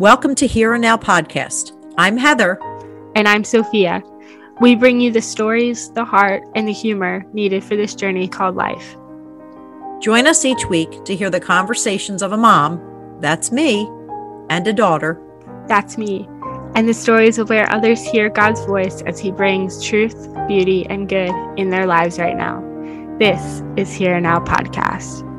Welcome 0.00 0.34
to 0.36 0.48
Here 0.48 0.74
and 0.74 0.82
Now 0.82 0.96
podcast. 0.96 1.70
I'm 1.96 2.16
Heather. 2.16 2.58
And 3.14 3.28
I'm 3.28 3.44
Sophia. 3.44 4.02
We 4.60 4.74
bring 4.74 5.00
you 5.00 5.12
the 5.12 5.22
stories, 5.22 5.92
the 5.92 6.04
heart, 6.04 6.42
and 6.56 6.66
the 6.66 6.72
humor 6.72 7.24
needed 7.32 7.62
for 7.62 7.76
this 7.76 7.94
journey 7.94 8.26
called 8.26 8.56
life. 8.56 8.96
Join 10.00 10.26
us 10.26 10.44
each 10.44 10.66
week 10.66 11.04
to 11.04 11.14
hear 11.14 11.30
the 11.30 11.38
conversations 11.38 12.22
of 12.22 12.32
a 12.32 12.36
mom, 12.36 13.18
that's 13.20 13.52
me, 13.52 13.88
and 14.50 14.66
a 14.66 14.72
daughter, 14.72 15.22
that's 15.68 15.96
me, 15.96 16.28
and 16.74 16.88
the 16.88 16.92
stories 16.92 17.38
of 17.38 17.48
where 17.48 17.70
others 17.70 18.02
hear 18.02 18.28
God's 18.28 18.64
voice 18.64 19.00
as 19.02 19.20
He 19.20 19.30
brings 19.30 19.80
truth, 19.80 20.28
beauty, 20.48 20.84
and 20.86 21.08
good 21.08 21.30
in 21.56 21.70
their 21.70 21.86
lives 21.86 22.18
right 22.18 22.36
now. 22.36 22.60
This 23.20 23.62
is 23.76 23.94
Here 23.94 24.16
and 24.16 24.24
Now 24.24 24.40
podcast. 24.40 25.30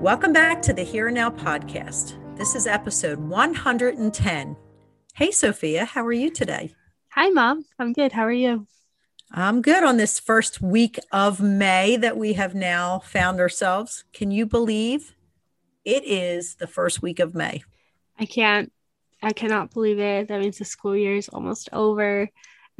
Welcome 0.00 0.32
back 0.32 0.62
to 0.62 0.72
the 0.72 0.82
Here 0.82 1.08
and 1.08 1.14
Now 1.14 1.28
podcast. 1.28 2.14
This 2.38 2.54
is 2.54 2.66
episode 2.66 3.18
110. 3.18 4.56
Hey, 5.14 5.30
Sophia, 5.30 5.84
how 5.84 6.06
are 6.06 6.12
you 6.12 6.30
today? 6.30 6.74
Hi, 7.10 7.28
Mom. 7.28 7.66
I'm 7.78 7.92
good. 7.92 8.10
How 8.10 8.22
are 8.22 8.32
you? 8.32 8.66
I'm 9.30 9.60
good 9.60 9.84
on 9.84 9.98
this 9.98 10.18
first 10.18 10.62
week 10.62 10.98
of 11.12 11.42
May 11.42 11.98
that 11.98 12.16
we 12.16 12.32
have 12.32 12.54
now 12.54 13.00
found 13.00 13.40
ourselves. 13.40 14.04
Can 14.14 14.30
you 14.30 14.46
believe 14.46 15.14
it 15.84 16.02
is 16.06 16.54
the 16.54 16.66
first 16.66 17.02
week 17.02 17.18
of 17.18 17.34
May? 17.34 17.62
I 18.18 18.24
can't. 18.24 18.72
I 19.22 19.34
cannot 19.34 19.74
believe 19.74 19.98
it. 19.98 20.28
That 20.28 20.40
means 20.40 20.56
the 20.56 20.64
school 20.64 20.96
year 20.96 21.16
is 21.16 21.28
almost 21.28 21.68
over. 21.74 22.30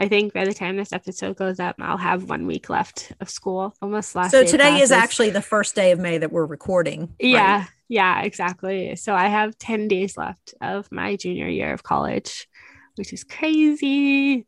I 0.01 0.09
think 0.09 0.33
by 0.33 0.47
the 0.47 0.55
time 0.55 0.79
this 0.79 0.95
episode 0.95 1.37
goes 1.37 1.61
up, 1.61 1.77
I'll 1.79 1.99
have 1.99 2.31
one 2.31 2.47
week 2.47 2.71
left 2.71 3.13
of 3.21 3.29
school. 3.29 3.75
Almost 3.83 4.17
last. 4.17 4.31
So 4.31 4.45
today 4.45 4.71
classes. 4.71 4.85
is 4.85 4.93
actually 4.93 5.29
the 5.31 5.43
first 5.43 5.75
day 5.75 5.93
of 5.93 5.99
May 5.99 6.17
that 6.17 6.33
we're 6.33 6.47
recording. 6.47 7.15
Yeah, 7.21 7.59
right? 7.59 7.69
yeah, 7.89 8.23
exactly. 8.23 8.97
So 8.97 9.15
I 9.15 9.29
have 9.29 9.59
ten 9.59 9.89
days 9.89 10.17
left 10.17 10.55
of 10.63 10.91
my 10.91 11.17
junior 11.17 11.49
year 11.49 11.75
of 11.75 11.83
college, 11.83 12.49
which 12.95 13.13
is 13.13 13.25
crazy. 13.25 14.47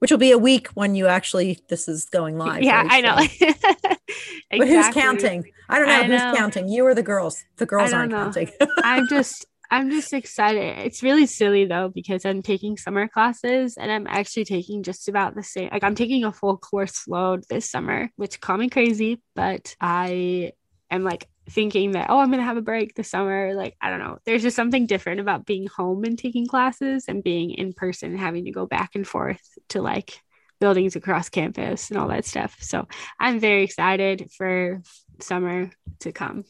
Which 0.00 0.10
will 0.10 0.18
be 0.18 0.32
a 0.32 0.38
week 0.38 0.68
when 0.74 0.96
you 0.96 1.06
actually 1.06 1.60
this 1.68 1.86
is 1.86 2.06
going 2.06 2.36
live. 2.36 2.64
Yeah, 2.64 2.82
right? 2.82 2.92
I 2.92 3.00
know. 3.00 3.16
exactly. 3.18 3.96
But 4.58 4.68
who's 4.68 4.88
counting? 4.90 5.44
I 5.68 5.78
don't 5.78 5.88
know 5.88 5.94
I 5.94 6.04
who's 6.04 6.20
know. 6.20 6.34
counting. 6.36 6.68
You 6.68 6.86
or 6.86 6.94
the 6.94 7.02
girls? 7.02 7.42
The 7.56 7.66
girls 7.66 7.92
aren't 7.92 8.12
know. 8.12 8.18
counting. 8.18 8.50
I'm 8.84 9.08
just 9.08 9.46
I'm 9.74 9.90
just 9.90 10.12
excited. 10.12 10.86
It's 10.86 11.02
really 11.02 11.26
silly 11.26 11.64
though 11.64 11.88
because 11.88 12.24
I'm 12.24 12.42
taking 12.42 12.76
summer 12.76 13.08
classes 13.08 13.76
and 13.76 13.90
I'm 13.90 14.06
actually 14.06 14.44
taking 14.44 14.84
just 14.84 15.08
about 15.08 15.34
the 15.34 15.42
same. 15.42 15.68
Like 15.72 15.82
I'm 15.82 15.96
taking 15.96 16.22
a 16.22 16.32
full 16.32 16.56
course 16.58 17.08
load 17.08 17.42
this 17.48 17.68
summer, 17.68 18.08
which 18.14 18.40
call 18.40 18.56
me 18.56 18.70
crazy, 18.70 19.20
but 19.34 19.74
I 19.80 20.52
am 20.92 21.02
like 21.02 21.28
thinking 21.50 21.90
that 21.92 22.08
oh 22.08 22.20
I'm 22.20 22.30
gonna 22.30 22.44
have 22.44 22.56
a 22.56 22.62
break 22.62 22.94
this 22.94 23.10
summer. 23.10 23.52
Like 23.54 23.74
I 23.80 23.90
don't 23.90 23.98
know. 23.98 24.18
There's 24.24 24.42
just 24.42 24.54
something 24.54 24.86
different 24.86 25.18
about 25.18 25.44
being 25.44 25.66
home 25.66 26.04
and 26.04 26.16
taking 26.16 26.46
classes 26.46 27.06
and 27.08 27.24
being 27.24 27.50
in 27.50 27.72
person 27.72 28.12
and 28.12 28.20
having 28.20 28.44
to 28.44 28.52
go 28.52 28.66
back 28.66 28.94
and 28.94 29.04
forth 29.04 29.42
to 29.70 29.82
like 29.82 30.20
buildings 30.60 30.94
across 30.94 31.28
campus 31.28 31.90
and 31.90 31.98
all 31.98 32.08
that 32.08 32.26
stuff. 32.26 32.56
So 32.60 32.86
I'm 33.18 33.40
very 33.40 33.64
excited 33.64 34.30
for 34.38 34.82
summer 35.20 35.72
to 35.98 36.12
come. 36.12 36.44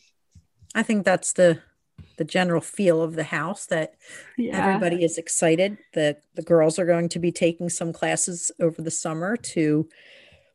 I 0.75 0.83
think 0.83 1.07
that's 1.07 1.33
the 1.33 1.63
the 2.17 2.25
general 2.25 2.61
feel 2.61 3.03
of 3.03 3.15
the 3.15 3.25
house 3.25 3.67
that 3.67 3.95
yeah. 4.37 4.67
everybody 4.67 5.05
is 5.05 5.19
excited. 5.19 5.79
The 5.93 6.17
the 6.35 6.43
girls 6.43 6.79
are 6.79 6.87
going 6.87 7.09
to 7.11 7.19
be 7.19 7.33
taking 7.33 7.69
some 7.69 7.93
classes 7.93 8.51
over 8.61 8.83
the 8.83 8.91
summer 8.91 9.37
to 9.37 9.89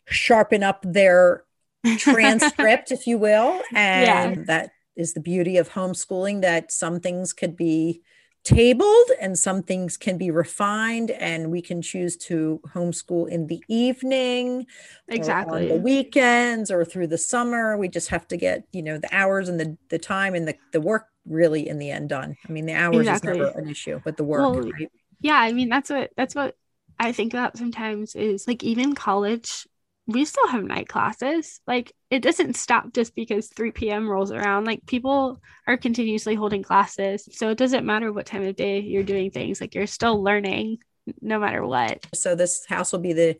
sharpen 0.07 0.63
up 0.63 0.83
their 0.85 1.43
transcript, 1.97 2.91
if 2.91 3.07
you 3.07 3.17
will. 3.17 3.61
And 3.73 4.37
yeah. 4.37 4.43
that 4.45 4.71
is 4.95 5.13
the 5.13 5.21
beauty 5.21 5.57
of 5.57 5.69
homeschooling 5.69 6.41
that 6.41 6.71
some 6.71 6.99
things 6.99 7.33
could 7.33 7.55
be 7.55 8.01
tabled 8.43 9.11
and 9.19 9.37
some 9.37 9.61
things 9.61 9.97
can 9.97 10.17
be 10.17 10.31
refined 10.31 11.11
and 11.11 11.51
we 11.51 11.61
can 11.61 11.81
choose 11.81 12.15
to 12.15 12.59
homeschool 12.73 13.27
in 13.27 13.47
the 13.47 13.61
evening 13.67 14.65
exactly 15.09 15.63
on 15.63 15.67
the 15.67 15.83
weekends 15.83 16.71
or 16.71 16.85
through 16.85 17.05
the 17.05 17.17
summer 17.17 17.77
we 17.77 17.89
just 17.89 18.07
have 18.07 18.25
to 18.25 18.37
get 18.37 18.63
you 18.71 18.81
know 18.81 18.97
the 18.97 19.13
hours 19.13 19.49
and 19.49 19.59
the, 19.59 19.77
the 19.89 19.99
time 19.99 20.35
and 20.35 20.47
the, 20.47 20.55
the 20.71 20.79
work 20.79 21.07
really 21.29 21.67
in 21.67 21.79
the 21.79 21.91
end 21.91 22.09
done 22.09 22.35
i 22.47 22.51
mean 22.51 22.65
the 22.65 22.73
hours 22.73 23.07
exactly. 23.07 23.31
is 23.31 23.37
never 23.37 23.59
an 23.59 23.69
issue 23.69 24.01
but 24.03 24.17
the 24.17 24.23
work 24.23 24.53
well, 24.53 24.61
right? 24.61 24.91
yeah 25.21 25.37
i 25.37 25.53
mean 25.53 25.69
that's 25.69 25.89
what 25.89 26.09
that's 26.17 26.35
what 26.35 26.55
i 26.97 27.11
think 27.11 27.33
about 27.33 27.57
sometimes 27.57 28.15
is 28.15 28.47
like 28.47 28.63
even 28.63 28.95
college 28.95 29.65
we 30.09 30.25
still 30.25 30.47
have 30.47 30.63
night 30.63 30.87
classes. 30.89 31.61
Like 31.67 31.93
it 32.09 32.21
doesn't 32.21 32.55
stop 32.55 32.93
just 32.93 33.13
because 33.13 33.47
3 33.47 33.71
p.m. 33.71 34.09
rolls 34.09 34.31
around. 34.31 34.65
Like 34.65 34.85
people 34.87 35.39
are 35.67 35.77
continuously 35.77 36.33
holding 36.33 36.63
classes. 36.63 37.29
So 37.31 37.49
it 37.49 37.59
doesn't 37.59 37.85
matter 37.85 38.11
what 38.11 38.25
time 38.25 38.43
of 38.43 38.55
day 38.55 38.79
you're 38.79 39.03
doing 39.03 39.29
things, 39.29 39.61
like 39.61 39.75
you're 39.75 39.87
still 39.87 40.21
learning 40.21 40.79
no 41.21 41.39
matter 41.39 41.65
what. 41.65 42.07
So 42.15 42.33
this 42.33 42.65
house 42.65 42.91
will 42.91 42.99
be 42.99 43.13
the 43.13 43.39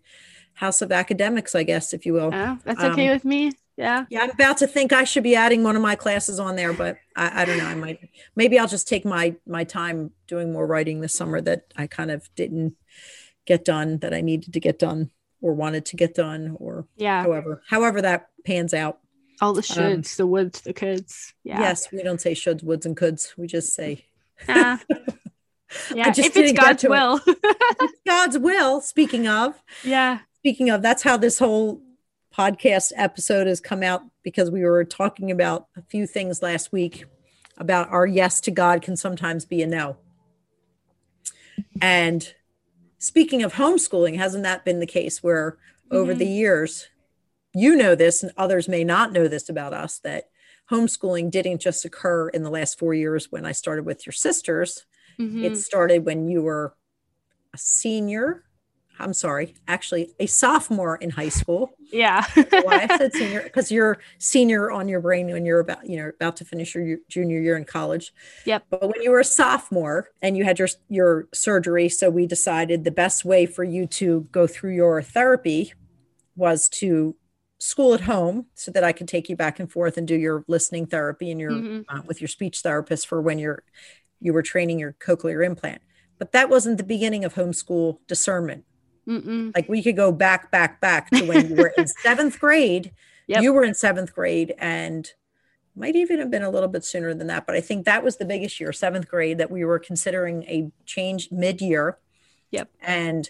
house 0.53 0.83
of 0.83 0.91
academics, 0.91 1.55
I 1.55 1.63
guess, 1.63 1.93
if 1.93 2.05
you 2.05 2.13
will. 2.13 2.31
Oh, 2.33 2.57
that's 2.63 2.83
okay 2.83 3.07
um, 3.07 3.13
with 3.13 3.25
me. 3.25 3.51
Yeah. 3.79 4.05
Yeah. 4.09 4.21
I'm 4.23 4.31
about 4.31 4.57
to 4.57 4.67
think 4.67 4.93
I 4.93 5.05
should 5.05 5.23
be 5.23 5.35
adding 5.35 5.63
one 5.63 5.75
of 5.75 5.81
my 5.81 5.95
classes 5.95 6.39
on 6.39 6.55
there, 6.55 6.73
but 6.73 6.97
I, 7.15 7.41
I 7.41 7.45
don't 7.45 7.57
know. 7.57 7.65
I 7.65 7.75
might, 7.75 8.09
maybe 8.35 8.59
I'll 8.59 8.67
just 8.67 8.87
take 8.87 9.05
my, 9.05 9.35
my 9.47 9.63
time 9.63 10.11
doing 10.27 10.51
more 10.51 10.67
writing 10.67 11.01
this 11.01 11.13
summer 11.13 11.39
that 11.41 11.73
I 11.77 11.87
kind 11.87 12.11
of 12.11 12.29
didn't 12.35 12.75
get 13.45 13.65
done 13.65 13.97
that 13.99 14.13
I 14.13 14.21
needed 14.21 14.53
to 14.53 14.59
get 14.59 14.77
done 14.77 15.09
or 15.41 15.53
wanted 15.53 15.85
to 15.85 15.95
get 15.95 16.13
done 16.13 16.55
or 16.59 16.85
yeah 16.97 17.23
however 17.23 17.61
however 17.67 18.01
that 18.01 18.29
pans 18.45 18.73
out 18.73 18.99
all 19.41 19.53
the 19.53 19.59
um, 19.59 19.63
shoulds 19.63 20.19
um, 20.19 20.25
the 20.25 20.27
woulds 20.27 20.61
the 20.61 20.73
coulds 20.73 21.33
yeah 21.43 21.59
yes 21.59 21.91
we 21.91 22.03
don't 22.03 22.21
say 22.21 22.33
shoulds 22.33 22.63
woulds 22.63 22.85
and 22.85 22.97
coulds 22.97 23.33
we 23.37 23.47
just 23.47 23.73
say 23.73 24.05
uh, 24.47 24.77
yeah 25.93 26.09
if 26.15 26.35
it's 26.35 26.51
god's 26.53 26.83
will 26.83 27.19
it. 27.25 27.91
god's 28.05 28.37
will 28.37 28.81
speaking 28.81 29.27
of 29.27 29.61
yeah 29.83 30.19
speaking 30.37 30.69
of 30.69 30.81
that's 30.81 31.03
how 31.03 31.17
this 31.17 31.39
whole 31.39 31.81
podcast 32.39 32.93
episode 32.95 33.47
has 33.47 33.59
come 33.59 33.83
out 33.83 34.01
because 34.23 34.49
we 34.49 34.63
were 34.63 34.85
talking 34.85 35.29
about 35.29 35.67
a 35.75 35.81
few 35.81 36.07
things 36.07 36.41
last 36.41 36.71
week 36.71 37.03
about 37.57 37.89
our 37.89 38.05
yes 38.05 38.39
to 38.39 38.49
god 38.49 38.81
can 38.81 38.95
sometimes 38.95 39.43
be 39.43 39.61
a 39.61 39.67
no 39.67 39.97
and 41.81 42.33
speaking 42.97 43.43
of 43.43 43.53
homeschooling, 43.53 44.17
hasn't 44.17 44.43
that 44.43 44.65
been 44.65 44.79
the 44.79 44.85
case 44.85 45.23
where 45.23 45.51
mm-hmm. 45.51 45.97
over 45.97 46.13
the 46.13 46.25
mm-hmm. 46.25 46.33
years, 46.33 46.87
you 47.53 47.75
know 47.75 47.95
this 47.95 48.23
and 48.23 48.31
others 48.37 48.67
may 48.67 48.83
not 48.83 49.11
know 49.11 49.27
this 49.27 49.49
about 49.49 49.73
us 49.73 49.99
that 49.99 50.29
homeschooling 50.69 51.31
didn't 51.31 51.61
just 51.61 51.83
occur 51.85 52.29
in 52.29 52.43
the 52.43 52.49
last 52.49 52.77
four 52.77 52.93
years 52.93 53.31
when 53.31 53.45
I 53.45 53.53
started 53.53 53.85
with 53.85 54.05
your 54.05 54.13
sisters. 54.13 54.85
Mm-hmm. 55.19 55.45
It 55.45 55.57
started 55.57 56.05
when 56.05 56.27
you 56.27 56.43
were 56.43 56.75
a 57.53 57.57
senior 57.57 58.43
I'm 58.99 59.13
sorry, 59.13 59.55
actually 59.67 60.13
a 60.19 60.25
sophomore 60.25 60.97
in 60.97 61.09
high 61.09 61.29
school. 61.29 61.71
Yeah. 61.91 62.23
why 62.35 62.87
I 62.89 62.97
said 62.97 63.13
senior 63.13 63.43
because 63.43 63.71
you're 63.71 63.97
senior 64.17 64.71
on 64.71 64.87
your 64.87 64.99
brain 64.99 65.27
when 65.31 65.45
you're 65.45 65.59
about 65.59 65.89
you 65.89 65.97
know 65.97 66.09
about 66.09 66.35
to 66.37 66.45
finish 66.45 66.75
your 66.75 66.97
junior 67.07 67.39
year 67.39 67.57
in 67.57 67.65
college. 67.65 68.13
Yep. 68.45 68.65
But 68.69 68.81
when 68.81 69.01
you 69.01 69.11
were 69.11 69.19
a 69.19 69.25
sophomore 69.25 70.09
and 70.21 70.37
you 70.37 70.43
had 70.43 70.59
your 70.59 70.69
your 70.89 71.27
surgery, 71.33 71.89
so 71.89 72.09
we 72.09 72.27
decided 72.27 72.83
the 72.83 72.91
best 72.91 73.25
way 73.25 73.45
for 73.45 73.63
you 73.63 73.87
to 73.87 74.27
go 74.31 74.47
through 74.47 74.75
your 74.75 75.01
therapy 75.01 75.73
was 76.35 76.69
to 76.69 77.15
school 77.59 77.93
at 77.93 78.01
home 78.01 78.45
so 78.55 78.71
that 78.71 78.83
I 78.83 78.93
could 78.93 79.07
take 79.07 79.29
you 79.29 79.35
back 79.35 79.59
and 79.59 79.71
forth 79.71 79.97
and 79.97 80.07
do 80.07 80.15
your 80.15 80.43
listening 80.47 80.85
therapy 80.85 81.29
and 81.29 81.39
your 81.39 81.51
mm-hmm. 81.51 81.97
uh, 81.97 82.01
with 82.05 82.21
your 82.21 82.27
speech 82.27 82.61
therapist 82.61 83.07
for 83.07 83.21
when 83.21 83.39
you're 83.39 83.63
you 84.21 84.33
were 84.33 84.41
training 84.41 84.79
your 84.79 84.93
cochlear 84.93 85.45
implant. 85.45 85.81
But 86.17 86.33
that 86.33 86.49
wasn't 86.49 86.77
the 86.77 86.83
beginning 86.83 87.23
of 87.23 87.35
homeschool 87.35 87.99
discernment 88.07 88.65
Mm-mm. 89.09 89.51
Like 89.55 89.67
we 89.67 89.81
could 89.81 89.95
go 89.95 90.11
back, 90.11 90.51
back, 90.51 90.79
back 90.79 91.09
to 91.11 91.25
when 91.25 91.49
you 91.49 91.55
were 91.55 91.73
in 91.77 91.87
seventh 92.03 92.39
grade. 92.39 92.91
Yep. 93.27 93.41
You 93.41 93.53
were 93.53 93.63
in 93.63 93.73
seventh 93.73 94.13
grade 94.13 94.53
and 94.59 95.11
might 95.75 95.95
even 95.95 96.19
have 96.19 96.29
been 96.29 96.43
a 96.43 96.49
little 96.49 96.69
bit 96.69 96.83
sooner 96.83 97.13
than 97.13 97.27
that. 97.27 97.45
But 97.47 97.55
I 97.55 97.61
think 97.61 97.85
that 97.85 98.03
was 98.03 98.17
the 98.17 98.25
biggest 98.25 98.59
year, 98.59 98.71
seventh 98.71 99.07
grade, 99.07 99.37
that 99.37 99.49
we 99.49 99.65
were 99.65 99.79
considering 99.79 100.43
a 100.43 100.71
change 100.85 101.29
mid 101.31 101.61
year. 101.61 101.97
Yep. 102.51 102.69
And 102.81 103.29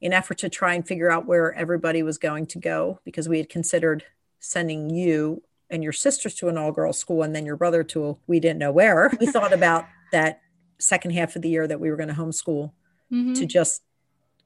in 0.00 0.12
effort 0.12 0.38
to 0.38 0.48
try 0.48 0.74
and 0.74 0.86
figure 0.86 1.10
out 1.10 1.26
where 1.26 1.52
everybody 1.54 2.02
was 2.02 2.18
going 2.18 2.46
to 2.46 2.58
go, 2.58 3.00
because 3.04 3.28
we 3.28 3.38
had 3.38 3.48
considered 3.48 4.04
sending 4.38 4.90
you 4.90 5.42
and 5.70 5.82
your 5.82 5.92
sisters 5.92 6.34
to 6.36 6.48
an 6.48 6.56
all 6.56 6.72
girls 6.72 6.98
school 6.98 7.22
and 7.22 7.34
then 7.34 7.44
your 7.44 7.56
brother 7.56 7.82
to 7.84 8.08
a, 8.08 8.16
we 8.26 8.40
didn't 8.40 8.58
know 8.58 8.72
where. 8.72 9.10
We 9.20 9.26
thought 9.26 9.52
about 9.52 9.86
that 10.12 10.40
second 10.78 11.10
half 11.12 11.36
of 11.36 11.42
the 11.42 11.48
year 11.48 11.66
that 11.66 11.80
we 11.80 11.90
were 11.90 11.96
going 11.96 12.08
to 12.08 12.14
homeschool 12.14 12.72
mm-hmm. 13.12 13.34
to 13.34 13.46
just 13.46 13.82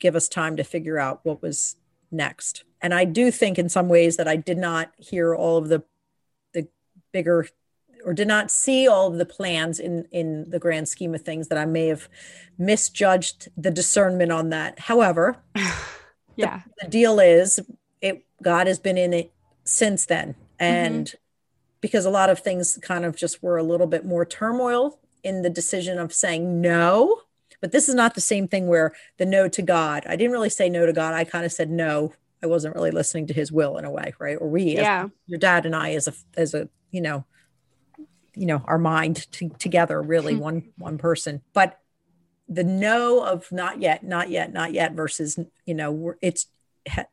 give 0.02 0.16
us 0.16 0.28
time 0.28 0.56
to 0.56 0.64
figure 0.64 0.98
out 0.98 1.20
what 1.22 1.40
was 1.40 1.76
next. 2.10 2.64
And 2.82 2.92
I 2.92 3.04
do 3.04 3.30
think 3.30 3.58
in 3.58 3.68
some 3.68 3.88
ways 3.88 4.16
that 4.16 4.28
I 4.28 4.36
did 4.36 4.58
not 4.58 4.92
hear 4.98 5.34
all 5.34 5.56
of 5.56 5.68
the 5.68 5.84
the 6.52 6.68
bigger 7.12 7.46
or 8.04 8.12
did 8.12 8.26
not 8.26 8.50
see 8.50 8.88
all 8.88 9.06
of 9.06 9.18
the 9.18 9.24
plans 9.24 9.78
in 9.78 10.06
in 10.10 10.50
the 10.50 10.58
grand 10.58 10.88
scheme 10.88 11.14
of 11.14 11.22
things 11.22 11.48
that 11.48 11.56
I 11.56 11.64
may 11.64 11.86
have 11.86 12.08
misjudged 12.58 13.48
the 13.56 13.70
discernment 13.70 14.32
on 14.32 14.50
that. 14.50 14.80
However, 14.80 15.38
yeah. 16.36 16.62
The, 16.64 16.84
the, 16.84 16.90
deal 16.90 17.20
is 17.20 17.60
it 18.00 18.26
God 18.42 18.66
has 18.66 18.80
been 18.80 18.98
in 18.98 19.14
it 19.14 19.32
since 19.64 20.06
then. 20.06 20.34
And 20.58 21.06
mm-hmm. 21.06 21.16
because 21.80 22.04
a 22.04 22.10
lot 22.10 22.28
of 22.28 22.40
things 22.40 22.76
kind 22.82 23.04
of 23.04 23.16
just 23.16 23.42
were 23.42 23.56
a 23.56 23.62
little 23.62 23.86
bit 23.86 24.04
more 24.04 24.24
turmoil 24.24 24.98
in 25.22 25.42
the 25.42 25.50
decision 25.50 25.98
of 25.98 26.12
saying 26.12 26.60
no. 26.60 27.22
But 27.62 27.72
this 27.72 27.88
is 27.88 27.94
not 27.94 28.14
the 28.14 28.20
same 28.20 28.48
thing 28.48 28.66
where 28.66 28.92
the 29.16 29.24
no 29.24 29.48
to 29.48 29.62
God. 29.62 30.02
I 30.06 30.16
didn't 30.16 30.32
really 30.32 30.50
say 30.50 30.68
no 30.68 30.84
to 30.84 30.92
God. 30.92 31.14
I 31.14 31.24
kind 31.24 31.46
of 31.46 31.52
said 31.52 31.70
no. 31.70 32.12
I 32.42 32.46
wasn't 32.46 32.74
really 32.74 32.90
listening 32.90 33.28
to 33.28 33.34
his 33.34 33.52
will 33.52 33.78
in 33.78 33.84
a 33.84 33.90
way, 33.90 34.12
right? 34.18 34.36
Or 34.38 34.50
we, 34.50 34.74
yeah. 34.74 35.08
your 35.26 35.38
dad 35.38 35.64
and 35.64 35.74
I, 35.74 35.92
as 35.94 36.08
a 36.08 36.12
as 36.36 36.52
a 36.52 36.68
you 36.90 37.00
know, 37.00 37.24
you 38.34 38.46
know, 38.46 38.62
our 38.66 38.78
mind 38.78 39.30
to, 39.32 39.48
together, 39.48 40.02
really 40.02 40.34
hmm. 40.34 40.40
one 40.40 40.62
one 40.76 40.98
person. 40.98 41.40
But 41.54 41.78
the 42.48 42.64
no 42.64 43.24
of 43.24 43.50
not 43.52 43.80
yet, 43.80 44.02
not 44.02 44.28
yet, 44.28 44.52
not 44.52 44.72
yet 44.72 44.92
versus 44.92 45.38
you 45.64 45.74
know, 45.74 46.14
it's 46.20 46.48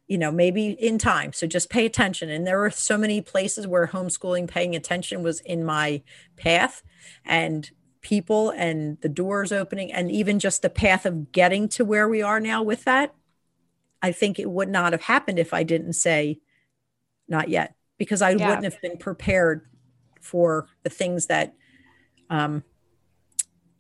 you 0.08 0.18
know 0.18 0.32
maybe 0.32 0.70
in 0.70 0.98
time 0.98 1.32
so 1.32 1.46
just 1.46 1.70
pay 1.70 1.86
attention 1.86 2.28
and 2.28 2.48
there 2.48 2.58
were 2.58 2.72
so 2.72 2.98
many 2.98 3.22
places 3.22 3.68
where 3.68 3.86
homeschooling 3.86 4.48
paying 4.48 4.76
attention 4.76 5.22
was 5.22 5.42
in 5.42 5.64
my 5.64 6.02
path 6.38 6.82
and 7.24 7.70
people 8.02 8.52
and 8.52 9.00
the 9.02 9.10
doors 9.10 9.52
opening 9.52 9.92
and 9.92 10.12
even 10.12 10.40
just 10.40 10.62
the 10.62 10.70
path 10.70 11.06
of 11.06 11.32
getting 11.32 11.68
to 11.68 11.84
where 11.84 12.08
we 12.08 12.22
are 12.22 12.40
now 12.40 12.64
with 12.64 12.86
that 12.86 13.14
i 14.02 14.12
think 14.12 14.40
it 14.40 14.50
would 14.50 14.70
not 14.70 14.94
have 14.94 15.04
happened 15.04 15.38
if 15.38 15.54
i 15.54 15.64
didn't 15.64 15.94
say 15.94 16.40
not 17.28 17.50
yet 17.50 17.76
because 17.98 18.22
i 18.22 18.32
yeah. 18.32 18.48
wouldn't 18.48 18.64
have 18.64 18.82
been 18.82 18.98
prepared 18.98 19.66
for 20.22 20.68
the 20.84 20.90
things 20.90 21.28
that 21.28 21.54
um, 22.30 22.64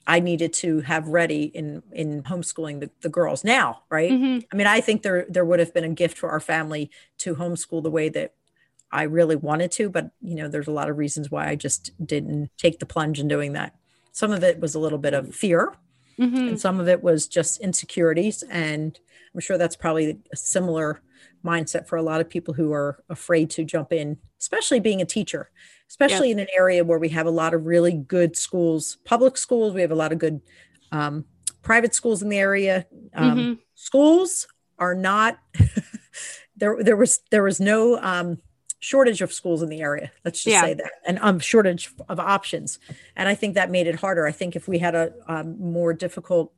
I 0.09 0.19
needed 0.19 0.53
to 0.53 0.81
have 0.81 1.07
ready 1.07 1.43
in 1.43 1.83
in 1.91 2.23
homeschooling 2.23 2.79
the, 2.79 2.89
the 3.01 3.09
girls 3.09 3.43
now, 3.43 3.83
right? 3.91 4.11
Mm-hmm. 4.11 4.39
I 4.51 4.55
mean, 4.55 4.65
I 4.65 4.81
think 4.81 5.03
there 5.03 5.27
there 5.29 5.45
would 5.45 5.59
have 5.59 5.71
been 5.71 5.83
a 5.83 5.89
gift 5.89 6.17
for 6.17 6.31
our 6.31 6.39
family 6.39 6.89
to 7.19 7.35
homeschool 7.35 7.83
the 7.83 7.91
way 7.91 8.09
that 8.09 8.33
I 8.91 9.03
really 9.03 9.35
wanted 9.35 9.71
to, 9.73 9.87
but 9.89 10.09
you 10.19 10.33
know, 10.35 10.47
there's 10.47 10.67
a 10.67 10.71
lot 10.71 10.89
of 10.89 10.97
reasons 10.97 11.29
why 11.29 11.47
I 11.47 11.55
just 11.55 11.91
didn't 12.03 12.49
take 12.57 12.79
the 12.79 12.87
plunge 12.87 13.19
in 13.19 13.27
doing 13.27 13.53
that. 13.53 13.75
Some 14.19 14.31
of 14.31 14.43
it 14.43 14.59
was 14.59 14.75
a 14.75 14.79
little 14.79 14.97
bit 14.97 15.13
of 15.13 15.33
fear, 15.33 15.73
mm-hmm. 16.19 16.49
and 16.49 16.59
some 16.59 16.79
of 16.79 16.87
it 16.87 17.01
was 17.01 17.27
just 17.27 17.61
insecurities. 17.61 18.43
And 18.43 18.99
I'm 19.33 19.39
sure 19.39 19.57
that's 19.57 19.75
probably 19.75 20.19
a 20.33 20.35
similar 20.35 21.01
mindset 21.43 21.87
for 21.87 21.95
a 21.95 22.01
lot 22.01 22.19
of 22.19 22.29
people 22.29 22.53
who 22.53 22.73
are 22.73 23.01
afraid 23.09 23.49
to 23.51 23.63
jump 23.63 23.93
in, 23.93 24.17
especially 24.39 24.79
being 24.79 25.01
a 25.01 25.05
teacher 25.05 25.49
especially 25.89 26.29
in 26.31 26.39
an 26.39 26.47
area 26.55 26.83
where 26.83 26.99
we 26.99 27.09
have 27.09 27.25
a 27.25 27.31
lot 27.31 27.53
of 27.53 27.65
really 27.65 27.93
good 27.93 28.37
schools, 28.37 28.99
public 29.05 29.37
schools. 29.37 29.73
We 29.73 29.81
have 29.81 29.91
a 29.91 29.95
lot 29.95 30.11
of 30.11 30.19
good 30.19 30.39
um, 30.91 31.25
private 31.63 31.95
schools 31.95 32.21
in 32.21 32.29
the 32.29 32.37
area. 32.37 32.85
Um, 33.13 33.37
mm-hmm. 33.37 33.53
Schools 33.73 34.47
are 34.77 34.93
not 34.93 35.39
there. 36.55 36.81
There 36.83 36.95
was 36.95 37.21
there 37.31 37.43
was 37.43 37.59
no 37.59 37.99
um, 38.01 38.37
shortage 38.79 39.21
of 39.21 39.31
schools 39.31 39.61
in 39.61 39.69
the 39.69 39.81
area. 39.81 40.11
Let's 40.23 40.43
just 40.43 40.53
yeah. 40.53 40.61
say 40.61 40.73
that, 40.75 40.91
and 41.05 41.19
um, 41.21 41.39
shortage 41.39 41.91
of 42.07 42.19
options. 42.19 42.79
And 43.15 43.27
I 43.27 43.35
think 43.35 43.55
that 43.55 43.69
made 43.69 43.87
it 43.87 43.95
harder. 43.95 44.25
I 44.25 44.31
think 44.31 44.55
if 44.55 44.67
we 44.67 44.79
had 44.79 44.95
a 44.95 45.13
um, 45.27 45.59
more 45.59 45.93
difficult 45.93 46.53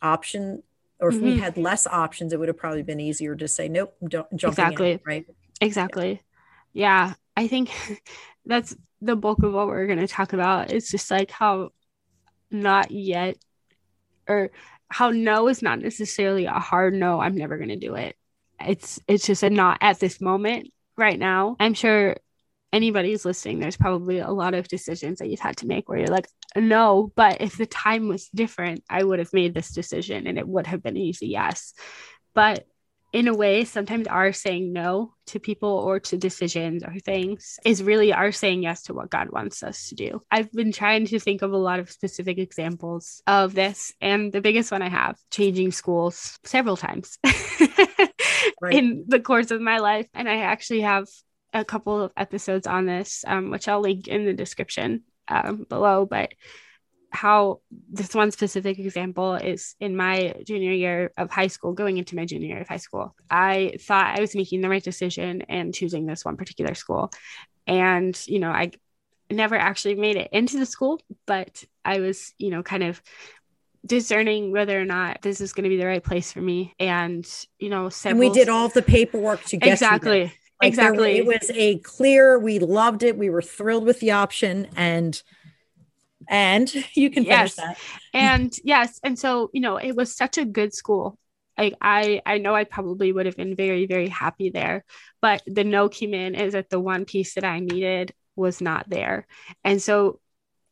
option, 0.00 0.62
or 1.00 1.08
if 1.08 1.16
mm-hmm. 1.16 1.24
we 1.24 1.38
had 1.38 1.56
less 1.56 1.86
options, 1.86 2.32
it 2.32 2.38
would 2.38 2.48
have 2.48 2.56
probably 2.56 2.82
been 2.82 3.00
easier 3.00 3.34
to 3.34 3.48
say 3.48 3.68
nope, 3.68 3.94
don't 4.06 4.34
jump 4.36 4.52
exactly 4.52 4.92
in, 4.92 5.00
right. 5.04 5.26
Exactly. 5.60 6.22
Yeah. 6.72 7.08
yeah. 7.08 7.14
I 7.36 7.48
think 7.48 7.70
that's 8.46 8.76
the 9.00 9.16
bulk 9.16 9.42
of 9.42 9.52
what 9.52 9.66
we're 9.66 9.86
going 9.86 9.98
to 9.98 10.08
talk 10.08 10.32
about. 10.32 10.72
It's 10.72 10.90
just 10.90 11.10
like 11.10 11.30
how 11.30 11.70
not 12.50 12.90
yet 12.90 13.36
or 14.26 14.50
how 14.88 15.10
no 15.10 15.48
is 15.48 15.60
not 15.60 15.80
necessarily 15.80 16.46
a 16.46 16.52
hard 16.52 16.94
no, 16.94 17.20
I'm 17.20 17.36
never 17.36 17.56
going 17.56 17.68
to 17.68 17.76
do 17.76 17.94
it. 17.94 18.16
It's 18.60 18.98
it's 19.06 19.26
just 19.26 19.42
a 19.42 19.50
not 19.50 19.78
at 19.80 20.00
this 20.00 20.20
moment 20.20 20.72
right 20.98 21.18
now. 21.18 21.56
I'm 21.58 21.74
sure 21.74 22.16
anybody's 22.70 23.24
listening 23.24 23.60
there's 23.60 23.78
probably 23.78 24.18
a 24.18 24.28
lot 24.30 24.52
of 24.52 24.68
decisions 24.68 25.20
that 25.20 25.28
you've 25.30 25.40
had 25.40 25.56
to 25.56 25.66
make 25.66 25.88
where 25.88 25.98
you're 25.98 26.08
like 26.08 26.28
no, 26.56 27.12
but 27.14 27.40
if 27.40 27.56
the 27.56 27.66
time 27.66 28.08
was 28.08 28.28
different, 28.34 28.82
I 28.88 29.02
would 29.02 29.18
have 29.18 29.32
made 29.32 29.54
this 29.54 29.70
decision 29.72 30.26
and 30.26 30.38
it 30.38 30.48
would 30.48 30.66
have 30.66 30.82
been 30.82 30.96
easy 30.96 31.28
yes. 31.28 31.74
But 32.34 32.66
in 33.12 33.28
a 33.28 33.34
way, 33.34 33.64
sometimes 33.64 34.06
our 34.06 34.32
saying 34.32 34.72
no 34.72 35.14
to 35.26 35.40
people 35.40 35.70
or 35.70 35.98
to 35.98 36.18
decisions 36.18 36.84
or 36.84 36.98
things 36.98 37.58
is 37.64 37.82
really 37.82 38.12
our 38.12 38.32
saying 38.32 38.62
yes 38.62 38.82
to 38.84 38.94
what 38.94 39.10
God 39.10 39.30
wants 39.30 39.62
us 39.62 39.88
to 39.88 39.94
do. 39.94 40.22
I've 40.30 40.52
been 40.52 40.72
trying 40.72 41.06
to 41.06 41.18
think 41.18 41.42
of 41.42 41.52
a 41.52 41.56
lot 41.56 41.80
of 41.80 41.90
specific 41.90 42.38
examples 42.38 43.22
of 43.26 43.54
this, 43.54 43.94
and 44.00 44.30
the 44.30 44.42
biggest 44.42 44.70
one 44.70 44.82
I 44.82 44.90
have 44.90 45.18
changing 45.30 45.72
schools 45.72 46.38
several 46.44 46.76
times 46.76 47.18
right. 48.60 48.74
in 48.74 49.04
the 49.08 49.20
course 49.20 49.50
of 49.50 49.60
my 49.60 49.78
life. 49.78 50.08
And 50.14 50.28
I 50.28 50.38
actually 50.38 50.82
have 50.82 51.06
a 51.52 51.64
couple 51.64 52.00
of 52.02 52.12
episodes 52.16 52.66
on 52.66 52.86
this, 52.86 53.24
um, 53.26 53.50
which 53.50 53.68
I'll 53.68 53.80
link 53.80 54.08
in 54.08 54.24
the 54.24 54.34
description 54.34 55.02
um, 55.28 55.66
below. 55.68 56.06
But 56.06 56.34
how 57.10 57.60
this 57.90 58.14
one 58.14 58.30
specific 58.30 58.78
example 58.78 59.34
is 59.34 59.74
in 59.80 59.96
my 59.96 60.34
junior 60.44 60.72
year 60.72 61.12
of 61.16 61.30
high 61.30 61.46
school, 61.46 61.72
going 61.72 61.96
into 61.96 62.16
my 62.16 62.26
junior 62.26 62.48
year 62.48 62.60
of 62.60 62.68
high 62.68 62.76
school, 62.76 63.14
I 63.30 63.74
thought 63.80 64.18
I 64.18 64.20
was 64.20 64.34
making 64.34 64.60
the 64.60 64.68
right 64.68 64.82
decision 64.82 65.42
and 65.48 65.74
choosing 65.74 66.06
this 66.06 66.24
one 66.24 66.36
particular 66.36 66.74
school. 66.74 67.10
And, 67.66 68.20
you 68.26 68.38
know, 68.38 68.50
I 68.50 68.72
never 69.30 69.56
actually 69.56 69.94
made 69.94 70.16
it 70.16 70.30
into 70.32 70.58
the 70.58 70.66
school, 70.66 71.00
but 71.26 71.64
I 71.84 72.00
was, 72.00 72.32
you 72.38 72.50
know, 72.50 72.62
kind 72.62 72.82
of 72.82 73.02
discerning 73.86 74.52
whether 74.52 74.80
or 74.80 74.84
not 74.84 75.22
this 75.22 75.40
is 75.40 75.52
going 75.52 75.64
to 75.64 75.70
be 75.70 75.76
the 75.76 75.86
right 75.86 76.02
place 76.02 76.32
for 76.32 76.40
me. 76.40 76.74
And, 76.78 77.28
you 77.58 77.68
know, 77.68 77.88
several... 77.88 78.22
and 78.22 78.30
we 78.30 78.38
did 78.38 78.48
all 78.48 78.68
the 78.68 78.82
paperwork 78.82 79.42
to 79.44 79.56
get 79.56 79.72
exactly. 79.72 80.32
Like 80.60 80.72
exactly. 80.72 81.14
There, 81.14 81.22
it 81.22 81.26
was 81.26 81.50
a 81.54 81.78
clear, 81.78 82.38
we 82.38 82.58
loved 82.58 83.02
it. 83.02 83.16
We 83.16 83.30
were 83.30 83.42
thrilled 83.42 83.84
with 83.84 84.00
the 84.00 84.10
option. 84.10 84.68
And 84.76 85.20
and 86.28 86.72
you 86.94 87.10
can 87.10 87.24
finish 87.24 87.28
yes. 87.28 87.54
that. 87.56 87.78
And 88.12 88.54
yes, 88.62 89.00
and 89.02 89.18
so 89.18 89.50
you 89.52 89.60
know, 89.60 89.76
it 89.76 89.96
was 89.96 90.14
such 90.14 90.38
a 90.38 90.44
good 90.44 90.74
school. 90.74 91.18
Like 91.56 91.74
I, 91.80 92.22
I 92.24 92.38
know 92.38 92.54
I 92.54 92.64
probably 92.64 93.12
would 93.12 93.26
have 93.26 93.36
been 93.36 93.56
very, 93.56 93.86
very 93.86 94.08
happy 94.08 94.50
there, 94.50 94.84
but 95.20 95.42
the 95.46 95.64
no 95.64 95.88
came 95.88 96.14
in 96.14 96.36
is 96.36 96.52
that 96.52 96.70
the 96.70 96.78
one 96.78 97.04
piece 97.04 97.34
that 97.34 97.44
I 97.44 97.58
needed 97.58 98.14
was 98.36 98.60
not 98.60 98.88
there, 98.88 99.26
and 99.64 99.82
so 99.82 100.20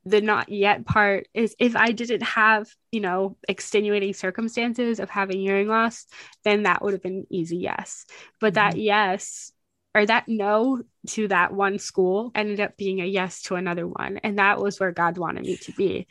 the 0.06 0.20
not 0.20 0.48
yet 0.48 0.86
part 0.86 1.26
is 1.34 1.56
if 1.58 1.74
I 1.74 1.90
didn't 1.90 2.22
have, 2.22 2.68
you 2.92 3.00
know, 3.00 3.36
extenuating 3.48 4.14
circumstances 4.14 5.00
of 5.00 5.10
having 5.10 5.40
hearing 5.40 5.66
loss, 5.66 6.06
then 6.44 6.62
that 6.62 6.80
would 6.80 6.92
have 6.92 7.02
been 7.02 7.26
easy 7.28 7.56
yes. 7.56 8.06
But 8.40 8.54
mm-hmm. 8.54 8.70
that 8.70 8.78
yes 8.78 9.52
or 9.96 10.06
that 10.06 10.28
no 10.28 10.82
to 11.08 11.26
that 11.28 11.52
one 11.52 11.80
school 11.80 12.30
ended 12.36 12.60
up 12.60 12.76
being 12.76 13.00
a 13.00 13.04
yes 13.04 13.42
to 13.42 13.56
another 13.56 13.86
one. 13.86 14.18
And 14.18 14.38
that 14.38 14.60
was 14.60 14.78
where 14.78 14.92
God 14.92 15.18
wanted 15.18 15.44
me 15.44 15.56
to 15.56 15.72
be. 15.72 16.06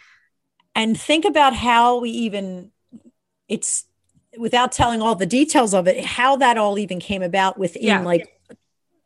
And 0.75 0.99
think 0.99 1.23
about 1.23 1.55
how 1.55 2.01
we 2.01 2.09
even, 2.09 2.71
it's 3.47 3.85
without 4.37 4.73
telling 4.73 5.01
all 5.01 5.15
the 5.15 5.25
details 5.25 5.73
of 5.73 5.87
it, 5.87 6.03
how 6.03 6.35
that 6.37 6.57
all 6.57 6.77
even 6.77 6.99
came 6.99 7.23
about 7.23 7.57
within 7.57 7.83
yeah. 7.83 8.01
like 8.01 8.27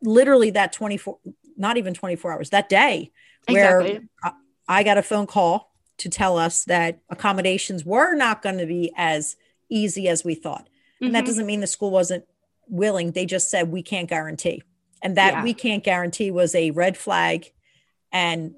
literally 0.02 0.50
that 0.50 0.72
24, 0.72 1.18
not 1.56 1.76
even 1.76 1.94
24 1.94 2.32
hours, 2.32 2.50
that 2.50 2.68
day 2.68 3.12
where 3.46 3.80
exactly. 3.82 4.08
I 4.70 4.82
got 4.82 4.98
a 4.98 5.02
phone 5.02 5.26
call 5.26 5.72
to 5.98 6.08
tell 6.08 6.38
us 6.38 6.64
that 6.64 7.00
accommodations 7.10 7.84
were 7.84 8.14
not 8.14 8.40
going 8.40 8.58
to 8.58 8.66
be 8.66 8.92
as 8.96 9.36
easy 9.68 10.08
as 10.08 10.24
we 10.24 10.34
thought. 10.34 10.68
And 11.00 11.08
mm-hmm. 11.08 11.12
that 11.14 11.26
doesn't 11.26 11.46
mean 11.46 11.60
the 11.60 11.66
school 11.66 11.90
wasn't 11.90 12.24
willing. 12.68 13.12
They 13.12 13.26
just 13.26 13.50
said, 13.50 13.70
we 13.70 13.82
can't 13.82 14.08
guarantee 14.08 14.62
and 15.02 15.16
that 15.16 15.34
yeah. 15.34 15.42
we 15.42 15.54
can't 15.54 15.84
guarantee 15.84 16.30
was 16.30 16.54
a 16.54 16.70
red 16.70 16.96
flag 16.96 17.52
and 18.12 18.54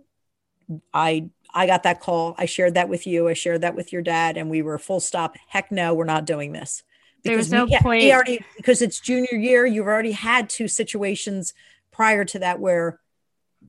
i 0.92 1.28
i 1.54 1.66
got 1.66 1.83
that 1.83 2.00
call 2.00 2.35
i 2.38 2.47
shared 2.47 2.75
that 2.75 2.88
with 2.88 3.07
you 3.07 3.28
i 3.28 3.33
shared 3.33 3.61
that 3.61 3.75
with 3.75 3.92
your 3.92 4.02
dad 4.02 4.37
and 4.37 4.50
we 4.50 4.62
were 4.62 4.78
full 4.78 5.00
stop 5.00 5.37
heck 5.49 5.71
no 5.71 5.95
we're 5.95 6.04
not 6.04 6.25
doing 6.25 6.52
this 6.52 6.83
because 7.23 7.49
there's 7.49 7.52
no 7.52 7.64
we, 7.64 7.78
point 7.78 8.02
we 8.02 8.12
already 8.12 8.45
because 8.57 8.83
it's 8.83 9.00
junior 9.00 9.35
year 9.35 9.66
you've 9.66 9.87
already 9.87 10.12
had 10.12 10.49
two 10.49 10.69
situations 10.69 11.54
prior 11.90 12.25
to 12.25 12.38
that 12.38 12.59
where 12.59 12.99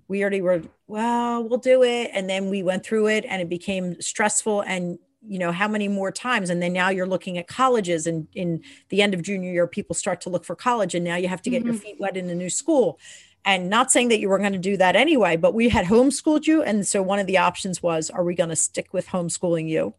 we 0.07 0.21
already 0.21 0.41
were 0.41 0.61
well 0.93 1.43
we'll 1.43 1.59
do 1.59 1.83
it 1.83 2.11
and 2.13 2.29
then 2.29 2.49
we 2.49 2.63
went 2.63 2.83
through 2.85 3.07
it 3.07 3.25
and 3.27 3.41
it 3.41 3.49
became 3.49 3.99
stressful 4.01 4.61
and 4.61 4.99
you 5.25 5.39
know 5.39 5.51
how 5.51 5.67
many 5.67 5.87
more 5.87 6.11
times? 6.11 6.49
And 6.49 6.61
then 6.61 6.73
now 6.73 6.89
you're 6.89 7.07
looking 7.07 7.37
at 7.37 7.47
colleges 7.47 8.07
and 8.07 8.27
in 8.33 8.61
the 8.89 9.01
end 9.01 9.13
of 9.13 9.21
junior 9.21 9.51
year 9.51 9.67
people 9.67 9.95
start 9.95 10.21
to 10.21 10.29
look 10.29 10.45
for 10.45 10.55
college 10.55 10.95
and 10.95 11.03
now 11.03 11.15
you 11.15 11.27
have 11.27 11.41
to 11.43 11.49
get 11.49 11.59
mm-hmm. 11.59 11.71
your 11.71 11.79
feet 11.79 11.95
wet 11.99 12.17
in 12.17 12.29
a 12.29 12.35
new 12.35 12.49
school. 12.49 12.99
And 13.45 13.69
not 13.69 13.91
saying 13.91 14.07
that 14.07 14.21
you 14.21 14.29
were 14.29 14.37
going 14.37 14.53
to 14.53 14.59
do 14.59 14.77
that 14.77 14.95
anyway 14.95 15.37
but 15.37 15.53
we 15.53 15.69
had 15.69 15.85
homeschooled 15.85 16.45
you 16.45 16.61
and 16.61 16.85
so 16.85 17.01
one 17.01 17.19
of 17.19 17.27
the 17.27 17.37
options 17.37 17.81
was 17.81 18.09
are 18.09 18.23
we 18.23 18.35
going 18.35 18.49
to 18.49 18.55
stick 18.55 18.93
with 18.93 19.07
homeschooling 19.07 19.69
you? 19.69 19.93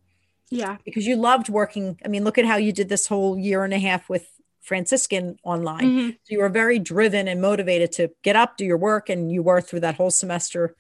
Yeah. 0.51 0.77
Because 0.85 1.07
you 1.07 1.17
loved 1.17 1.49
working 1.49 1.99
i 2.05 2.09
mean 2.09 2.25
look 2.25 2.39
at 2.39 2.45
how 2.45 2.57
you 2.57 2.73
did 2.73 2.89
this 2.89 3.07
whole 3.07 3.39
year 3.39 3.65
and 3.65 3.75
a 3.75 3.79
half 3.79 4.09
with 4.09 4.27
franciscan 4.61 5.37
online. 5.43 5.85
Mm-hmm. 5.85 6.09
so 6.11 6.29
you 6.29 6.41
were 6.41 6.49
very 6.49 6.79
driven 6.79 7.29
and 7.29 7.41
motivated 7.41 7.93
to 7.93 8.11
get 8.23 8.37
up 8.37 8.57
do 8.57 8.65
your 8.65 8.79
work 8.79 9.09
and 9.09 9.31
you 9.33 9.43
were 9.43 9.61
through 9.61 9.81
that 9.81 9.97
whole 9.97 10.11
semester 10.11 10.75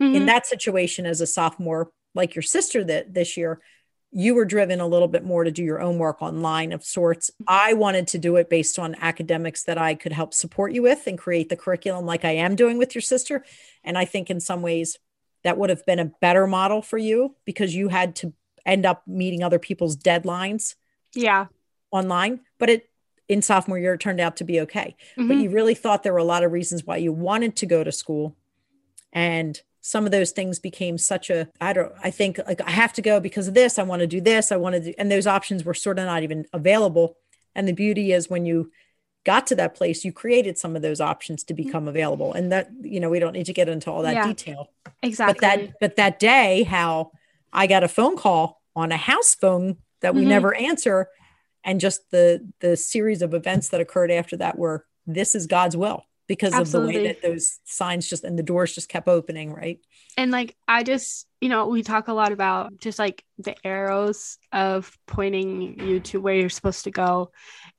mm-hmm. 0.00 0.14
in 0.14 0.26
that 0.26 0.46
situation 0.46 1.06
as 1.06 1.20
a 1.20 1.26
sophomore 1.26 1.90
like 2.14 2.34
your 2.34 2.42
sister 2.42 2.82
that 2.84 3.14
this 3.14 3.36
year 3.36 3.60
you 4.10 4.34
were 4.34 4.44
driven 4.44 4.80
a 4.80 4.86
little 4.86 5.08
bit 5.08 5.24
more 5.24 5.44
to 5.44 5.50
do 5.50 5.62
your 5.62 5.80
own 5.80 5.98
work 5.98 6.22
online 6.22 6.72
of 6.72 6.82
sorts. 6.82 7.30
I 7.46 7.74
wanted 7.74 8.08
to 8.08 8.18
do 8.18 8.36
it 8.36 8.48
based 8.48 8.78
on 8.78 8.96
academics 9.00 9.64
that 9.64 9.76
I 9.76 9.94
could 9.94 10.12
help 10.12 10.32
support 10.32 10.72
you 10.72 10.82
with 10.82 11.06
and 11.06 11.18
create 11.18 11.50
the 11.50 11.56
curriculum 11.56 12.06
like 12.06 12.24
I 12.24 12.30
am 12.30 12.56
doing 12.56 12.78
with 12.78 12.94
your 12.94 13.02
sister. 13.02 13.44
And 13.84 13.98
I 13.98 14.06
think 14.06 14.30
in 14.30 14.40
some 14.40 14.62
ways 14.62 14.98
that 15.44 15.58
would 15.58 15.70
have 15.70 15.84
been 15.84 15.98
a 15.98 16.06
better 16.20 16.46
model 16.46 16.80
for 16.82 16.96
you 16.96 17.36
because 17.44 17.74
you 17.74 17.88
had 17.88 18.16
to 18.16 18.32
end 18.64 18.86
up 18.86 19.02
meeting 19.06 19.42
other 19.42 19.58
people's 19.58 19.96
deadlines. 19.96 20.76
Yeah. 21.14 21.46
Online, 21.90 22.40
but 22.58 22.70
it 22.70 22.88
in 23.28 23.42
sophomore 23.42 23.78
year 23.78 23.94
it 23.94 24.00
turned 24.00 24.20
out 24.20 24.36
to 24.36 24.44
be 24.44 24.60
okay. 24.60 24.96
Mm-hmm. 25.18 25.28
But 25.28 25.36
you 25.38 25.50
really 25.50 25.74
thought 25.74 26.02
there 26.02 26.12
were 26.12 26.18
a 26.18 26.24
lot 26.24 26.44
of 26.44 26.52
reasons 26.52 26.84
why 26.84 26.96
you 26.96 27.12
wanted 27.12 27.56
to 27.56 27.66
go 27.66 27.84
to 27.84 27.92
school 27.92 28.36
and 29.12 29.60
some 29.86 30.04
of 30.04 30.10
those 30.10 30.32
things 30.32 30.58
became 30.58 30.98
such 30.98 31.30
a 31.30 31.48
i 31.60 31.72
don't 31.72 31.92
i 32.02 32.10
think 32.10 32.40
like 32.44 32.60
i 32.62 32.70
have 32.70 32.92
to 32.92 33.00
go 33.00 33.20
because 33.20 33.46
of 33.46 33.54
this 33.54 33.78
i 33.78 33.84
want 33.84 34.00
to 34.00 34.06
do 34.06 34.20
this 34.20 34.50
i 34.50 34.56
want 34.56 34.74
to 34.74 34.80
do 34.80 34.92
and 34.98 35.12
those 35.12 35.28
options 35.28 35.64
were 35.64 35.74
sort 35.74 35.98
of 36.00 36.06
not 36.06 36.24
even 36.24 36.44
available. 36.52 37.16
And 37.54 37.66
the 37.66 37.72
beauty 37.72 38.12
is 38.12 38.28
when 38.28 38.44
you 38.44 38.72
got 39.24 39.46
to 39.46 39.54
that 39.54 39.76
place 39.76 40.04
you 40.04 40.12
created 40.12 40.58
some 40.58 40.74
of 40.74 40.82
those 40.82 41.00
options 41.00 41.44
to 41.44 41.54
become 41.54 41.82
mm-hmm. 41.82 41.88
available. 41.88 42.32
And 42.32 42.50
that 42.50 42.68
you 42.82 42.98
know 42.98 43.08
we 43.08 43.20
don't 43.20 43.32
need 43.32 43.46
to 43.46 43.52
get 43.52 43.68
into 43.68 43.90
all 43.90 44.02
that 44.02 44.14
yeah, 44.14 44.26
detail. 44.26 44.70
Exactly. 45.02 45.32
but 45.32 45.40
that 45.40 45.80
but 45.80 45.96
that 45.96 46.18
day 46.18 46.64
how 46.64 47.12
i 47.52 47.68
got 47.68 47.84
a 47.84 47.88
phone 47.88 48.16
call 48.16 48.60
on 48.74 48.90
a 48.90 48.96
house 48.96 49.36
phone 49.36 49.76
that 50.00 50.14
we 50.14 50.22
mm-hmm. 50.22 50.30
never 50.30 50.54
answer 50.54 51.08
and 51.62 51.80
just 51.80 52.10
the 52.10 52.44
the 52.58 52.76
series 52.76 53.22
of 53.22 53.34
events 53.34 53.68
that 53.68 53.80
occurred 53.80 54.10
after 54.10 54.36
that 54.36 54.58
were 54.58 54.84
this 55.06 55.36
is 55.36 55.46
god's 55.46 55.76
will 55.76 56.02
because 56.26 56.52
Absolutely. 56.52 56.96
of 56.96 57.02
the 57.02 57.08
way 57.08 57.12
that 57.12 57.22
those 57.22 57.58
signs 57.64 58.08
just 58.08 58.24
and 58.24 58.38
the 58.38 58.42
doors 58.42 58.74
just 58.74 58.88
kept 58.88 59.08
opening, 59.08 59.52
right? 59.52 59.78
And 60.16 60.30
like 60.30 60.56
I 60.66 60.82
just, 60.82 61.26
you 61.40 61.48
know, 61.48 61.68
we 61.68 61.82
talk 61.82 62.08
a 62.08 62.12
lot 62.12 62.32
about 62.32 62.78
just 62.78 62.98
like 62.98 63.24
the 63.38 63.54
arrows 63.64 64.38
of 64.52 64.90
pointing 65.06 65.78
you 65.80 66.00
to 66.00 66.20
where 66.20 66.34
you're 66.34 66.48
supposed 66.48 66.84
to 66.84 66.90
go. 66.90 67.30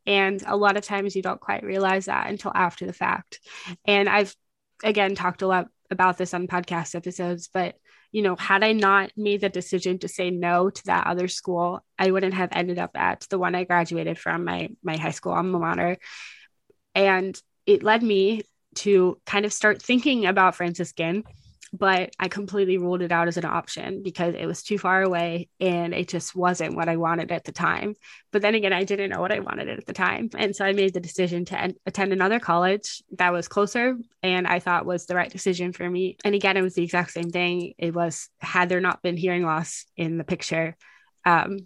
And 0.05 0.41
a 0.45 0.55
lot 0.55 0.77
of 0.77 0.83
times 0.83 1.15
you 1.15 1.21
don't 1.21 1.41
quite 1.41 1.63
realize 1.63 2.05
that 2.05 2.29
until 2.29 2.51
after 2.55 2.85
the 2.85 2.93
fact. 2.93 3.39
And 3.85 4.07
I've 4.07 4.35
again 4.83 5.15
talked 5.15 5.41
a 5.41 5.47
lot 5.47 5.67
about 5.89 6.17
this 6.17 6.33
on 6.33 6.47
podcast 6.47 6.95
episodes, 6.95 7.49
but 7.53 7.75
you 8.13 8.21
know, 8.21 8.37
had 8.37 8.63
I 8.63 8.71
not 8.71 9.11
made 9.17 9.41
the 9.41 9.49
decision 9.49 9.99
to 9.99 10.07
say 10.07 10.29
no 10.29 10.69
to 10.69 10.85
that 10.85 11.07
other 11.07 11.27
school, 11.27 11.83
I 11.99 12.11
wouldn't 12.11 12.33
have 12.35 12.49
ended 12.53 12.79
up 12.79 12.91
at 12.95 13.27
the 13.29 13.37
one 13.37 13.53
I 13.53 13.65
graduated 13.65 14.17
from, 14.17 14.45
my 14.45 14.69
my 14.81 14.95
high 14.95 15.11
school 15.11 15.33
alma 15.33 15.59
mater. 15.59 15.97
And 16.95 17.39
it 17.67 17.83
led 17.83 18.01
me 18.01 18.41
to 18.75 19.19
kind 19.25 19.45
of 19.45 19.53
start 19.53 19.81
thinking 19.81 20.25
about 20.25 20.55
Franciscan, 20.55 21.23
but 21.73 22.11
I 22.17 22.29
completely 22.29 22.77
ruled 22.77 23.01
it 23.01 23.11
out 23.11 23.27
as 23.27 23.35
an 23.35 23.45
option 23.45 24.01
because 24.01 24.35
it 24.35 24.45
was 24.45 24.63
too 24.63 24.77
far 24.77 25.01
away 25.01 25.49
and 25.59 25.93
it 25.93 26.07
just 26.07 26.33
wasn't 26.33 26.75
what 26.75 26.87
I 26.87 26.95
wanted 26.95 27.31
at 27.31 27.43
the 27.43 27.51
time. 27.51 27.95
But 28.31 28.41
then 28.41 28.55
again, 28.55 28.71
I 28.71 28.85
didn't 28.85 29.09
know 29.09 29.19
what 29.19 29.33
I 29.33 29.39
wanted 29.39 29.67
at 29.67 29.85
the 29.85 29.93
time. 29.93 30.29
And 30.37 30.55
so 30.55 30.63
I 30.63 30.71
made 30.71 30.93
the 30.93 31.01
decision 31.01 31.43
to 31.45 31.59
en- 31.59 31.75
attend 31.85 32.13
another 32.13 32.39
college 32.39 33.03
that 33.17 33.33
was 33.33 33.49
closer 33.49 33.97
and 34.23 34.47
I 34.47 34.59
thought 34.59 34.85
was 34.85 35.05
the 35.05 35.15
right 35.15 35.31
decision 35.31 35.73
for 35.73 35.89
me. 35.89 36.17
And 36.23 36.35
again, 36.35 36.55
it 36.55 36.61
was 36.61 36.75
the 36.75 36.83
exact 36.83 37.11
same 37.11 37.31
thing. 37.31 37.73
It 37.77 37.93
was, 37.93 38.29
had 38.39 38.69
there 38.69 38.81
not 38.81 39.01
been 39.01 39.17
hearing 39.17 39.43
loss 39.43 39.85
in 39.97 40.17
the 40.17 40.23
picture, 40.23 40.77
um, 41.25 41.57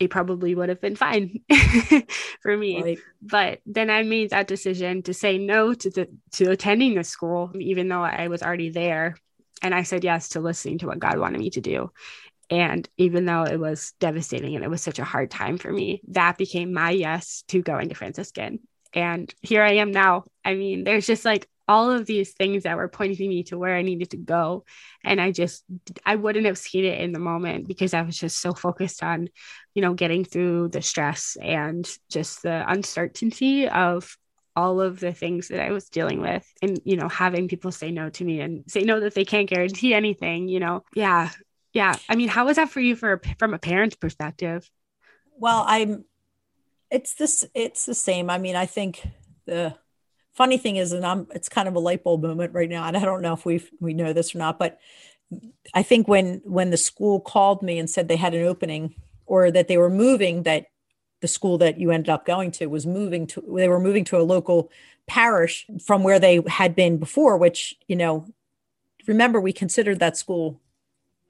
it 0.00 0.10
probably 0.10 0.54
would 0.54 0.68
have 0.68 0.80
been 0.80 0.96
fine 0.96 1.40
for 2.42 2.56
me. 2.56 2.82
Right. 2.82 2.98
But 3.20 3.60
then 3.66 3.90
I 3.90 4.02
made 4.02 4.30
that 4.30 4.46
decision 4.46 5.02
to 5.02 5.14
say 5.14 5.38
no 5.38 5.74
to 5.74 5.90
the 5.90 6.08
to 6.32 6.50
attending 6.50 6.94
the 6.94 7.04
school, 7.04 7.52
even 7.58 7.88
though 7.88 8.02
I 8.02 8.28
was 8.28 8.42
already 8.42 8.70
there. 8.70 9.16
And 9.60 9.74
I 9.74 9.82
said 9.82 10.04
yes 10.04 10.30
to 10.30 10.40
listening 10.40 10.78
to 10.78 10.86
what 10.86 11.00
God 11.00 11.18
wanted 11.18 11.40
me 11.40 11.50
to 11.50 11.60
do. 11.60 11.90
And 12.50 12.88
even 12.96 13.26
though 13.26 13.42
it 13.42 13.58
was 13.58 13.92
devastating 13.98 14.54
and 14.54 14.64
it 14.64 14.70
was 14.70 14.82
such 14.82 14.98
a 14.98 15.04
hard 15.04 15.30
time 15.30 15.58
for 15.58 15.70
me, 15.70 16.00
that 16.08 16.38
became 16.38 16.72
my 16.72 16.90
yes 16.90 17.42
to 17.48 17.60
going 17.60 17.88
to 17.88 17.94
Franciscan. 17.94 18.60
And 18.94 19.32
here 19.42 19.62
I 19.62 19.72
am 19.72 19.90
now. 19.90 20.24
I 20.44 20.54
mean, 20.54 20.84
there's 20.84 21.06
just 21.06 21.24
like 21.24 21.46
all 21.68 21.90
of 21.90 22.06
these 22.06 22.32
things 22.32 22.62
that 22.62 22.76
were 22.76 22.88
pointing 22.88 23.28
me 23.28 23.42
to 23.44 23.58
where 23.58 23.76
I 23.76 23.82
needed 23.82 24.10
to 24.10 24.16
go. 24.16 24.64
And 25.04 25.20
I 25.20 25.30
just, 25.30 25.64
I 26.04 26.16
wouldn't 26.16 26.46
have 26.46 26.56
seen 26.56 26.84
it 26.84 27.00
in 27.00 27.12
the 27.12 27.18
moment 27.18 27.68
because 27.68 27.92
I 27.92 28.02
was 28.02 28.16
just 28.16 28.40
so 28.40 28.54
focused 28.54 29.02
on, 29.02 29.28
you 29.74 29.82
know, 29.82 29.92
getting 29.92 30.24
through 30.24 30.68
the 30.68 30.80
stress 30.80 31.36
and 31.40 31.88
just 32.10 32.42
the 32.42 32.64
uncertainty 32.66 33.68
of 33.68 34.16
all 34.56 34.80
of 34.80 34.98
the 34.98 35.12
things 35.12 35.48
that 35.48 35.60
I 35.60 35.70
was 35.70 35.88
dealing 35.88 36.20
with 36.20 36.44
and, 36.62 36.80
you 36.84 36.96
know, 36.96 37.08
having 37.08 37.48
people 37.48 37.70
say 37.70 37.90
no 37.90 38.08
to 38.08 38.24
me 38.24 38.40
and 38.40 38.64
say 38.66 38.80
no 38.80 39.00
that 39.00 39.14
they 39.14 39.24
can't 39.24 39.48
guarantee 39.48 39.94
anything, 39.94 40.48
you 40.48 40.60
know. 40.60 40.84
Yeah. 40.94 41.30
Yeah. 41.72 41.94
I 42.08 42.16
mean, 42.16 42.28
how 42.28 42.46
was 42.46 42.56
that 42.56 42.70
for 42.70 42.80
you 42.80 42.96
for 42.96 43.20
from 43.38 43.54
a 43.54 43.58
parent's 43.58 43.94
perspective? 43.94 44.68
Well, 45.36 45.64
I'm 45.66 46.04
it's 46.90 47.14
this 47.14 47.44
it's 47.54 47.86
the 47.86 47.94
same. 47.94 48.30
I 48.30 48.38
mean, 48.38 48.56
I 48.56 48.66
think 48.66 49.06
the 49.44 49.76
funny 50.38 50.56
thing 50.56 50.76
is, 50.76 50.92
and 50.92 51.04
I'm 51.04 51.26
it's 51.34 51.48
kind 51.48 51.66
of 51.66 51.74
a 51.74 51.80
light 51.80 52.04
bulb 52.04 52.22
moment 52.22 52.54
right 52.54 52.70
now, 52.70 52.84
and 52.84 52.96
I 52.96 53.04
don't 53.04 53.22
know 53.22 53.34
if 53.34 53.44
we 53.44 53.60
we 53.80 53.92
know 53.92 54.12
this 54.12 54.34
or 54.34 54.38
not, 54.38 54.56
but 54.56 54.78
I 55.74 55.82
think 55.82 56.06
when 56.06 56.40
when 56.44 56.70
the 56.70 56.76
school 56.76 57.20
called 57.20 57.60
me 57.60 57.78
and 57.78 57.90
said 57.90 58.06
they 58.06 58.16
had 58.16 58.34
an 58.34 58.46
opening 58.46 58.94
or 59.26 59.50
that 59.50 59.66
they 59.66 59.76
were 59.76 59.90
moving, 59.90 60.44
that 60.44 60.66
the 61.20 61.28
school 61.28 61.58
that 61.58 61.80
you 61.80 61.90
ended 61.90 62.08
up 62.08 62.24
going 62.24 62.52
to 62.52 62.66
was 62.66 62.86
moving 62.86 63.26
to 63.26 63.42
they 63.56 63.68
were 63.68 63.80
moving 63.80 64.04
to 64.04 64.16
a 64.16 64.22
local 64.22 64.70
parish 65.08 65.66
from 65.84 66.04
where 66.04 66.20
they 66.20 66.40
had 66.46 66.76
been 66.76 66.98
before, 66.98 67.36
which 67.36 67.74
you 67.88 67.96
know, 67.96 68.24
remember 69.08 69.40
we 69.40 69.52
considered 69.52 69.98
that 69.98 70.16
school 70.16 70.60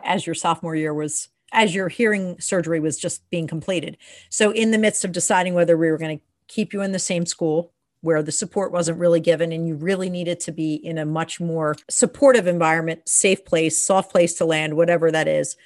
as 0.05 0.27
your 0.27 0.35
sophomore 0.35 0.77
year 0.77 0.93
was 0.93 1.29
as 1.53 1.75
your 1.75 1.89
hearing 1.89 2.39
surgery 2.41 2.79
was 2.79 2.99
just 2.99 3.29
being 3.31 3.47
completed. 3.47 3.97
So 4.29 4.51
in 4.51 4.71
the 4.71 4.79
midst 4.79 5.03
of 5.07 5.13
deciding 5.13 5.55
whether 5.55 5.79
we 5.79 5.91
were 5.91 5.97
going 5.97 6.19
to 6.19 6.25
keep 6.47 6.75
you 6.75 6.83
in 6.83 6.93
the 6.93 6.99
same 6.99 7.25
school 7.25 7.73
where 8.01 8.23
the 8.23 8.33
support 8.33 8.73
wasn't 8.73 8.99
really 8.99 9.21
given 9.21 9.53
and 9.53 9.67
you 9.67 9.75
really 9.75 10.09
needed 10.09 10.39
to 10.41 10.53
be 10.53 10.75
in 10.75 10.99
a 10.99 11.05
much 11.05 11.41
more 11.41 11.75
supportive 11.91 12.47
environment, 12.47 13.09
safe 13.09 13.45
place, 13.45 13.81
soft 13.81 14.13
place 14.13 14.35
to 14.35 14.45
land, 14.45 14.77
whatever 14.77 15.11
that 15.11 15.27
is. 15.29 15.57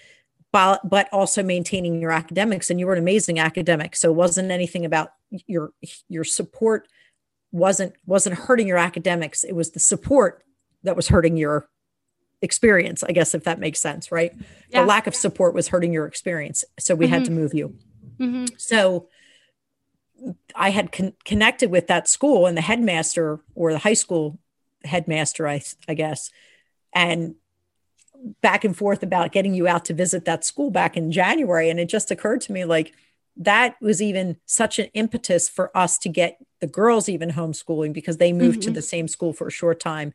But, 0.51 0.89
but 0.89 1.09
also 1.13 1.43
maintaining 1.43 2.01
your 2.01 2.11
academics 2.11 2.69
and 2.69 2.79
you 2.79 2.87
were 2.87 2.93
an 2.93 2.99
amazing 2.99 3.39
academic 3.39 3.97
so 3.97 4.11
it 4.11 4.15
wasn't 4.15 4.51
anything 4.51 4.85
about 4.85 5.13
your 5.47 5.73
your 6.11 6.25
support 6.25 6.89
wasn't 7.53 7.95
wasn't 8.07 8.37
hurting 8.37 8.67
your 8.67 8.79
academics 8.79 9.45
it 9.45 9.53
was 9.53 9.71
the 9.71 9.81
support 9.81 10.45
that 10.83 10.97
was 10.97 11.09
hurting 11.09 11.37
your 11.37 11.69
experience 12.41 13.05
i 13.05 13.13
guess 13.13 13.35
if 13.35 13.45
that 13.45 13.59
makes 13.59 13.79
sense 13.79 14.11
right 14.11 14.35
yeah. 14.71 14.81
the 14.81 14.87
lack 14.87 15.07
of 15.07 15.15
support 15.15 15.55
was 15.55 15.69
hurting 15.69 15.93
your 15.93 16.07
experience 16.07 16.65
so 16.79 16.95
we 16.95 17.07
mm-hmm. 17.07 17.15
had 17.15 17.25
to 17.25 17.31
move 17.31 17.55
you 17.55 17.75
mm-hmm. 18.19 18.47
so 18.57 19.09
I 20.55 20.71
had 20.71 20.93
con- 20.93 21.15
connected 21.25 21.71
with 21.71 21.87
that 21.89 22.09
school 22.09 22.47
and 22.47 22.57
the 22.57 22.63
headmaster 22.63 23.41
or 23.55 23.73
the 23.73 23.79
high 23.79 23.95
school 23.95 24.39
headmaster, 24.85 25.49
I, 25.49 25.63
I 25.89 25.95
guess, 25.95 26.31
and 26.95 27.35
back 28.41 28.65
and 28.65 28.77
forth 28.77 29.03
about 29.03 29.33
getting 29.33 29.55
you 29.55 29.67
out 29.67 29.85
to 29.87 29.95
visit 29.95 30.25
that 30.25 30.45
school 30.45 30.71
back 30.71 30.97
in 30.97 31.11
January. 31.11 31.71
And 31.71 31.81
it 31.81 31.89
just 31.89 32.11
occurred 32.11 32.41
to 32.43 32.53
me 32.53 32.65
like 32.65 32.93
that 33.37 33.77
was 33.81 34.03
even 34.03 34.37
such 34.47 34.79
an 34.79 34.87
impetus 34.95 35.49
for 35.49 35.77
us 35.77 35.99
to 35.99 36.09
get 36.09 36.39
the 36.61 36.67
girls 36.67 37.09
even 37.09 37.31
homeschooling 37.31 37.93
because 37.93 38.19
they 38.19 38.33
moved 38.33 38.61
mm-hmm. 38.61 38.69
to 38.69 38.75
the 38.75 38.83
same 38.83 39.09
school 39.09 39.33
for 39.33 39.49
a 39.49 39.53
short 39.53 39.81
time. 39.81 40.13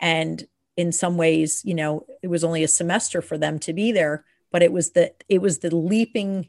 And 0.00 0.46
in 0.76 0.92
some 0.92 1.16
ways, 1.16 1.62
you 1.64 1.74
know, 1.74 2.06
it 2.22 2.28
was 2.28 2.44
only 2.44 2.62
a 2.62 2.68
semester 2.68 3.22
for 3.22 3.38
them 3.38 3.58
to 3.60 3.72
be 3.72 3.92
there, 3.92 4.24
but 4.50 4.62
it 4.62 4.72
was 4.72 4.90
the 4.90 5.12
it 5.28 5.40
was 5.40 5.58
the 5.58 5.74
leaping 5.74 6.48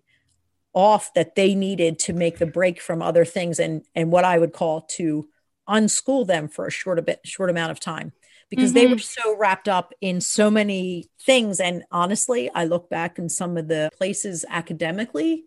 off 0.74 1.14
that 1.14 1.36
they 1.36 1.56
needed 1.56 2.00
to 2.00 2.14
make 2.14 2.38
the 2.38 2.46
break 2.46 2.82
from 2.82 3.02
other 3.02 3.26
things 3.26 3.60
and 3.60 3.84
and 3.96 4.12
what 4.12 4.24
I 4.24 4.38
would 4.38 4.54
call 4.54 4.82
to 4.98 5.28
unschool 5.68 6.26
them 6.26 6.48
for 6.48 6.68
a 6.68 6.72
short 6.72 7.00
a 7.00 7.02
bit 7.02 7.22
short 7.24 7.50
amount 7.50 7.72
of 7.72 7.80
time 7.80 8.12
because 8.50 8.72
mm-hmm. 8.72 8.88
they 8.88 8.88
were 8.88 9.00
so 9.00 9.36
wrapped 9.38 9.68
up 9.68 9.94
in 10.02 10.22
so 10.22 10.50
many 10.52 11.10
things 11.22 11.60
and 11.60 11.84
honestly 11.92 12.50
I 12.54 12.66
look 12.66 12.90
back 12.90 13.18
in 13.18 13.30
some 13.30 13.58
of 13.58 13.68
the 13.68 13.90
places 13.98 14.46
academically 14.48 15.46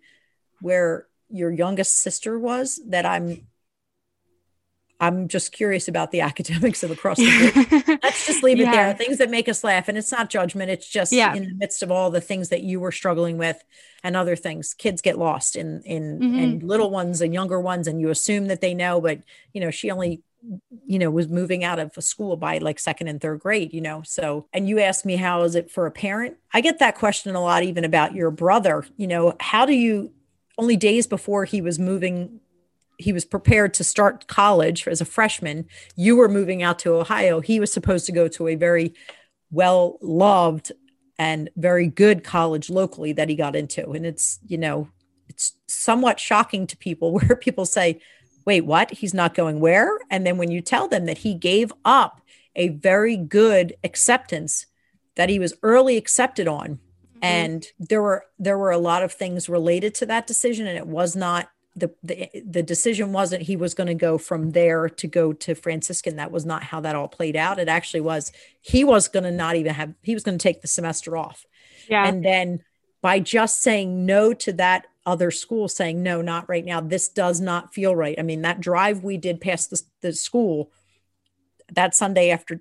where 0.61 1.07
your 1.29 1.51
youngest 1.51 2.01
sister 2.01 2.39
was 2.39 2.81
that 2.89 3.07
I'm 3.07 3.47
I'm 5.03 5.27
just 5.27 5.51
curious 5.51 5.89
about 5.89 6.13
the 6.13 6.21
academics 6.31 6.83
of 6.83 6.91
across 6.91 7.19
the 7.19 7.53
board. 7.53 8.01
Let's 8.03 8.27
just 8.27 8.43
leave 8.43 8.61
it 8.61 8.65
yeah. 8.65 8.73
there. 8.73 8.95
Things 8.95 9.19
that 9.19 9.31
make 9.31 9.49
us 9.49 9.65
laugh. 9.65 9.89
And 9.89 9.99
it's 9.99 10.13
not 10.13 10.31
judgment. 10.31 10.71
It's 10.71 10.89
just 10.89 11.13
yeah. 11.13 11.35
in 11.35 11.49
the 11.49 11.55
midst 11.55 11.83
of 11.83 11.91
all 11.91 12.11
the 12.11 12.21
things 12.21 12.51
that 12.51 12.63
you 12.63 12.79
were 12.79 12.93
struggling 12.93 13.37
with 13.37 13.63
and 14.05 14.17
other 14.17 14.37
things. 14.37 14.75
Kids 14.75 15.03
get 15.03 15.19
lost 15.19 15.57
in 15.57 15.83
in 15.83 16.21
mm-hmm. 16.21 16.39
and 16.39 16.63
little 16.63 16.91
ones 16.91 17.21
and 17.21 17.35
younger 17.35 17.61
ones, 17.61 17.89
and 17.89 18.01
you 18.01 18.11
assume 18.11 18.47
that 18.47 18.61
they 18.61 18.75
know, 18.75 19.01
but 19.01 19.21
you 19.53 19.61
know, 19.61 19.71
she 19.71 19.91
only 19.91 20.23
you 20.87 20.99
know 20.99 21.11
was 21.11 21.29
moving 21.29 21.63
out 21.63 21.79
of 21.79 21.93
a 21.97 22.03
school 22.03 22.37
by 22.37 22.59
like 22.59 22.79
second 22.79 23.07
and 23.07 23.21
third 23.21 23.39
grade 23.39 23.73
you 23.73 23.81
know 23.81 24.03
so 24.05 24.45
and 24.53 24.69
you 24.69 24.81
asked 24.81 25.07
me 25.07 25.15
how 25.15 25.43
is 25.43 25.55
it 25.55 25.71
for 25.71 25.87
a 25.87 25.91
parent 25.93 26.37
i 26.53 26.61
get 26.61 26.81
that 26.81 26.97
question 26.97 27.35
a 27.37 27.41
lot 27.41 27.63
even 27.63 27.85
about 27.85 28.13
your 28.13 28.29
brother 28.29 28.85
you 28.97 29.07
know 29.07 29.37
how 29.39 29.65
do 29.65 29.73
you 29.73 30.11
only 30.59 30.77
days 30.77 31.07
before 31.07 31.45
he 31.45 31.61
was 31.61 31.79
moving 31.79 32.41
he 33.03 33.13
was 33.13 33.25
prepared 33.25 33.75
to 33.75 33.85
start 33.85 34.27
college 34.27 34.87
as 34.87 35.01
a 35.01 35.05
freshman. 35.05 35.67
You 35.97 36.17
were 36.17 36.29
moving 36.29 36.63
out 36.63 36.79
to 36.81 36.95
Ohio. 36.95 37.41
He 37.41 37.61
was 37.61 37.73
supposed 37.73 38.07
to 38.07 38.13
go 38.13 38.29
to 38.29 38.49
a 38.49 38.55
very 38.55 38.95
well 39.51 39.99
loved 40.01 40.73
and 41.19 41.51
very 41.57 41.87
good 41.87 42.25
college 42.25 42.71
locally 42.71 43.13
that 43.13 43.29
he 43.29 43.35
got 43.35 43.55
into. 43.55 43.91
And 43.91 44.07
it's, 44.07 44.39
you 44.47 44.59
know, 44.59 44.89
it's 45.29 45.55
somewhat 45.67 46.19
shocking 46.19 46.67
to 46.69 46.77
people 46.77 47.13
where 47.19 47.37
people 47.37 47.67
say, 47.67 48.01
wait, 48.45 48.63
what? 48.63 48.91
He's 48.91 49.15
not 49.15 49.35
going 49.35 49.61
where? 49.61 49.99
And 50.11 50.27
then 50.27 50.37
when 50.37 50.51
you 50.51 50.61
tell 50.61 50.89
them 50.89 51.07
that 51.07 51.19
he 51.19 51.35
gave 51.35 51.73
up 51.85 52.21
a 52.57 52.69
very 52.69 53.17
good 53.17 53.75
acceptance 53.85 54.67
that 55.15 55.29
he 55.29 55.39
was 55.39 55.55
early 55.63 55.97
accepted 55.97 56.49
on 56.49 56.69
mm-hmm. 56.69 57.19
and 57.23 57.67
there 57.79 58.03
were 58.03 58.25
there 58.39 58.59
were 58.59 58.71
a 58.71 58.79
lot 58.79 59.03
of 59.03 59.13
things 59.13 59.49
related 59.49 59.95
to 59.95 60.07
that 60.07 60.27
decision 60.27 60.67
and 60.67 60.77
it 60.77 60.87
was 60.87 61.17
not 61.17 61.49
the 61.75 61.91
the, 62.03 62.29
the 62.47 62.63
decision 62.63 63.13
wasn't 63.13 63.43
he 63.43 63.57
was 63.57 63.75
going 63.75 63.87
to 63.87 63.95
go 63.95 64.19
from 64.19 64.51
there 64.51 64.89
to 64.89 65.07
go 65.07 65.33
to 65.33 65.55
franciscan. 65.55 66.17
That 66.17 66.31
was 66.31 66.45
not 66.45 66.63
how 66.63 66.81
that 66.81 66.95
all 66.95 67.09
played 67.09 67.37
out. 67.37 67.59
It 67.59 67.69
actually 67.69 68.03
was 68.03 68.33
he 68.61 68.85
was 68.85 69.09
going 69.09 69.25
to 69.25 69.31
not 69.31 69.57
even 69.57 69.75
have 69.75 69.95
he 70.03 70.15
was 70.15 70.23
going 70.23 70.39
to 70.39 70.43
take 70.43 70.63
the 70.63 70.69
semester 70.69 71.17
off. 71.17 71.47
Yeah. 71.89 72.07
And 72.07 72.25
then 72.25 72.63
by 73.01 73.21
just 73.21 73.63
saying 73.63 74.07
no 74.07 74.33
to 74.35 74.53
that 74.55 74.87
other 75.05 75.31
school 75.31 75.67
saying 75.69 76.03
no 76.03 76.23
not 76.23 76.49
right 76.49 76.65
now. 76.65 76.81
This 76.81 77.09
does 77.09 77.41
not 77.41 77.75
feel 77.75 77.97
right. 77.97 78.19
I 78.19 78.23
mean 78.23 78.43
that 78.43 78.61
drive 78.61 79.03
we 79.03 79.17
did 79.17 79.41
past 79.41 79.71
the, 79.71 79.83
the 80.01 80.13
school 80.13 80.71
that 81.73 81.95
sunday 81.95 82.31
after 82.31 82.61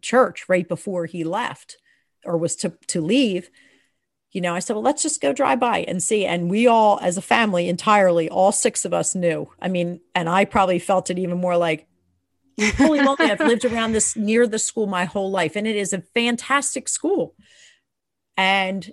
church 0.00 0.48
right 0.48 0.66
before 0.66 1.06
he 1.06 1.22
left 1.22 1.76
or 2.24 2.36
was 2.36 2.56
to 2.56 2.72
to 2.86 3.00
leave 3.00 3.50
you 4.38 4.42
know 4.42 4.54
i 4.54 4.60
said 4.60 4.74
well 4.74 4.84
let's 4.84 5.02
just 5.02 5.20
go 5.20 5.32
drive 5.32 5.58
by 5.58 5.78
and 5.88 6.00
see. 6.00 6.24
And 6.24 6.48
we 6.48 6.68
all 6.68 7.00
as 7.02 7.16
a 7.16 7.20
family 7.20 7.68
entirely 7.68 8.30
all 8.30 8.52
six 8.52 8.84
of 8.84 8.94
us 8.94 9.16
knew. 9.16 9.50
I 9.60 9.66
mean 9.66 10.00
and 10.14 10.28
i 10.28 10.44
probably 10.44 10.78
felt 10.78 11.10
it 11.10 11.18
even 11.18 11.38
more 11.38 11.56
like 11.56 11.88
holy 12.76 13.00
moly 13.02 13.32
i've 13.32 13.40
lived 13.40 13.64
around 13.64 13.90
this 13.90 14.14
near 14.14 14.46
the 14.46 14.60
school 14.60 14.86
my 14.86 15.06
whole 15.06 15.32
life. 15.32 15.56
And 15.56 15.66
it 15.66 15.74
is 15.74 15.92
a 15.92 16.04
fantastic 16.14 16.88
school. 16.88 17.34
And 18.36 18.92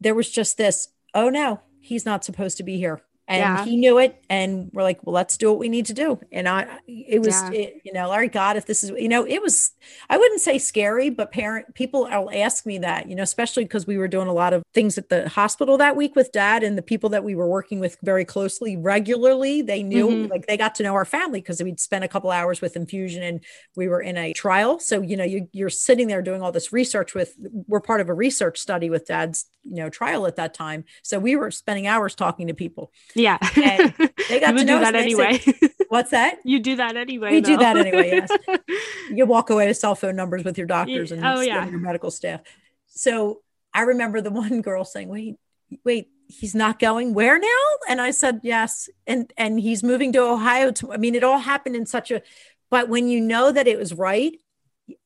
there 0.00 0.16
was 0.16 0.28
just 0.28 0.56
this 0.56 0.88
oh 1.14 1.28
no 1.28 1.60
he's 1.78 2.04
not 2.04 2.24
supposed 2.24 2.56
to 2.56 2.64
be 2.64 2.76
here 2.76 3.02
and 3.26 3.40
yeah. 3.40 3.64
he 3.64 3.76
knew 3.76 3.98
it 3.98 4.22
and 4.28 4.70
we're 4.72 4.82
like 4.82 5.04
well 5.04 5.14
let's 5.14 5.36
do 5.38 5.48
what 5.48 5.58
we 5.58 5.68
need 5.68 5.86
to 5.86 5.94
do 5.94 6.18
and 6.30 6.46
i 6.46 6.66
it 6.86 7.20
was 7.20 7.28
yeah. 7.28 7.50
it, 7.52 7.80
you 7.82 7.92
know 7.92 8.08
larry 8.08 8.28
god 8.28 8.56
if 8.56 8.66
this 8.66 8.84
is 8.84 8.90
you 8.90 9.08
know 9.08 9.26
it 9.26 9.40
was 9.40 9.72
i 10.10 10.18
wouldn't 10.18 10.40
say 10.40 10.58
scary 10.58 11.08
but 11.08 11.32
parent 11.32 11.74
people 11.74 12.02
will 12.02 12.30
ask 12.30 12.66
me 12.66 12.76
that 12.78 13.08
you 13.08 13.14
know 13.14 13.22
especially 13.22 13.64
because 13.64 13.86
we 13.86 13.96
were 13.96 14.08
doing 14.08 14.28
a 14.28 14.32
lot 14.32 14.52
of 14.52 14.62
things 14.74 14.98
at 14.98 15.08
the 15.08 15.28
hospital 15.28 15.78
that 15.78 15.96
week 15.96 16.14
with 16.14 16.30
dad 16.32 16.62
and 16.62 16.76
the 16.76 16.82
people 16.82 17.08
that 17.08 17.24
we 17.24 17.34
were 17.34 17.48
working 17.48 17.80
with 17.80 17.96
very 18.02 18.24
closely 18.26 18.76
regularly 18.76 19.62
they 19.62 19.82
knew 19.82 20.08
mm-hmm. 20.08 20.30
like 20.30 20.46
they 20.46 20.56
got 20.56 20.74
to 20.74 20.82
know 20.82 20.94
our 20.94 21.06
family 21.06 21.40
because 21.40 21.62
we'd 21.62 21.80
spent 21.80 22.04
a 22.04 22.08
couple 22.08 22.30
hours 22.30 22.60
with 22.60 22.76
infusion 22.76 23.22
and 23.22 23.42
we 23.74 23.88
were 23.88 24.02
in 24.02 24.18
a 24.18 24.34
trial 24.34 24.78
so 24.78 25.00
you 25.00 25.16
know 25.16 25.24
you, 25.24 25.48
you're 25.52 25.70
sitting 25.70 26.08
there 26.08 26.20
doing 26.20 26.42
all 26.42 26.52
this 26.52 26.72
research 26.72 27.14
with 27.14 27.34
we're 27.68 27.80
part 27.80 28.02
of 28.02 28.10
a 28.10 28.14
research 28.14 28.58
study 28.58 28.90
with 28.90 29.06
dad's 29.06 29.46
you 29.62 29.76
know 29.76 29.88
trial 29.88 30.26
at 30.26 30.36
that 30.36 30.52
time 30.52 30.84
so 31.02 31.18
we 31.18 31.36
were 31.36 31.50
spending 31.50 31.86
hours 31.86 32.14
talking 32.14 32.46
to 32.48 32.54
people 32.54 32.92
yeah. 33.14 33.38
And 33.56 33.94
they 34.28 34.40
got 34.40 34.52
to 34.52 34.64
know 34.64 34.80
that 34.80 34.94
anyway. 34.94 35.38
Said, 35.38 35.54
What's 35.88 36.10
that? 36.10 36.38
You 36.44 36.60
do 36.60 36.76
that 36.76 36.96
anyway. 36.96 37.30
We 37.30 37.40
though. 37.40 37.50
do 37.50 37.56
that 37.58 37.76
anyway. 37.76 38.26
Yes. 38.28 38.60
you 39.10 39.26
walk 39.26 39.50
away 39.50 39.68
with 39.68 39.76
cell 39.76 39.94
phone 39.94 40.16
numbers 40.16 40.44
with 40.44 40.58
your 40.58 40.66
doctors 40.66 41.12
and 41.12 41.24
oh, 41.24 41.40
yeah. 41.40 41.66
your 41.68 41.78
medical 41.78 42.10
staff. 42.10 42.40
So 42.86 43.42
I 43.72 43.82
remember 43.82 44.20
the 44.20 44.30
one 44.30 44.62
girl 44.62 44.84
saying, 44.84 45.08
"Wait, 45.08 45.36
wait, 45.84 46.08
he's 46.28 46.54
not 46.54 46.78
going 46.78 47.14
where 47.14 47.38
now?" 47.38 47.64
And 47.88 48.00
I 48.00 48.10
said, 48.10 48.40
"Yes." 48.42 48.88
And 49.06 49.32
and 49.36 49.58
he's 49.58 49.82
moving 49.82 50.12
to 50.12 50.20
Ohio. 50.20 50.70
To, 50.72 50.92
I 50.92 50.96
mean, 50.96 51.14
it 51.14 51.24
all 51.24 51.38
happened 51.38 51.76
in 51.76 51.86
such 51.86 52.10
a. 52.10 52.22
But 52.70 52.88
when 52.88 53.08
you 53.08 53.20
know 53.20 53.52
that 53.52 53.66
it 53.66 53.78
was 53.78 53.92
right, 53.92 54.38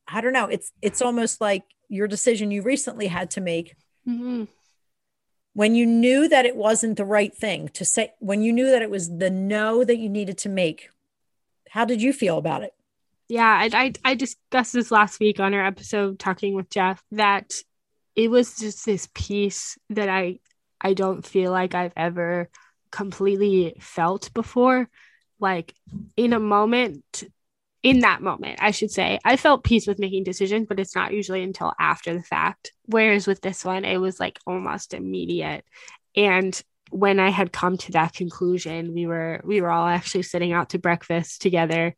I 0.06 0.20
don't 0.20 0.32
know. 0.32 0.46
It's 0.46 0.72
it's 0.82 1.02
almost 1.02 1.40
like 1.40 1.64
your 1.88 2.08
decision 2.08 2.50
you 2.50 2.62
recently 2.62 3.06
had 3.06 3.30
to 3.32 3.40
make. 3.40 3.74
Mm-hmm 4.06 4.44
when 5.58 5.74
you 5.74 5.84
knew 5.84 6.28
that 6.28 6.46
it 6.46 6.54
wasn't 6.54 6.96
the 6.96 7.04
right 7.04 7.34
thing 7.34 7.66
to 7.70 7.84
say, 7.84 8.12
when 8.20 8.42
you 8.42 8.52
knew 8.52 8.70
that 8.70 8.80
it 8.80 8.88
was 8.88 9.18
the 9.18 9.28
no 9.28 9.82
that 9.82 9.98
you 9.98 10.08
needed 10.08 10.38
to 10.38 10.48
make, 10.48 10.88
how 11.68 11.84
did 11.84 12.00
you 12.00 12.12
feel 12.12 12.38
about 12.38 12.62
it? 12.62 12.72
Yeah, 13.26 13.44
I, 13.44 13.68
I, 13.72 13.92
I 14.04 14.14
discussed 14.14 14.72
this 14.72 14.92
last 14.92 15.18
week 15.18 15.40
on 15.40 15.54
our 15.54 15.66
episode 15.66 16.20
talking 16.20 16.54
with 16.54 16.70
Jeff 16.70 17.02
that 17.10 17.54
it 18.14 18.30
was 18.30 18.56
just 18.56 18.86
this 18.86 19.08
peace 19.14 19.76
that 19.90 20.08
I 20.08 20.38
I 20.80 20.94
don't 20.94 21.26
feel 21.26 21.50
like 21.50 21.74
I've 21.74 21.92
ever 21.96 22.50
completely 22.92 23.74
felt 23.80 24.32
before. 24.34 24.88
Like 25.40 25.74
in 26.16 26.34
a 26.34 26.38
moment 26.38 27.24
in 27.82 28.00
that 28.00 28.22
moment, 28.22 28.58
I 28.60 28.72
should 28.72 28.90
say, 28.90 29.18
I 29.24 29.36
felt 29.36 29.64
peace 29.64 29.86
with 29.86 29.98
making 29.98 30.24
decisions, 30.24 30.66
but 30.68 30.80
it's 30.80 30.96
not 30.96 31.12
usually 31.12 31.42
until 31.42 31.72
after 31.78 32.12
the 32.14 32.22
fact. 32.22 32.72
Whereas 32.86 33.26
with 33.26 33.40
this 33.40 33.64
one, 33.64 33.84
it 33.84 33.98
was 33.98 34.18
like 34.18 34.38
almost 34.46 34.94
immediate. 34.94 35.64
And 36.16 36.60
when 36.90 37.20
I 37.20 37.30
had 37.30 37.52
come 37.52 37.76
to 37.76 37.92
that 37.92 38.14
conclusion, 38.14 38.94
we 38.94 39.06
were 39.06 39.40
we 39.44 39.60
were 39.60 39.70
all 39.70 39.86
actually 39.86 40.22
sitting 40.22 40.52
out 40.52 40.70
to 40.70 40.78
breakfast 40.78 41.42
together. 41.42 41.94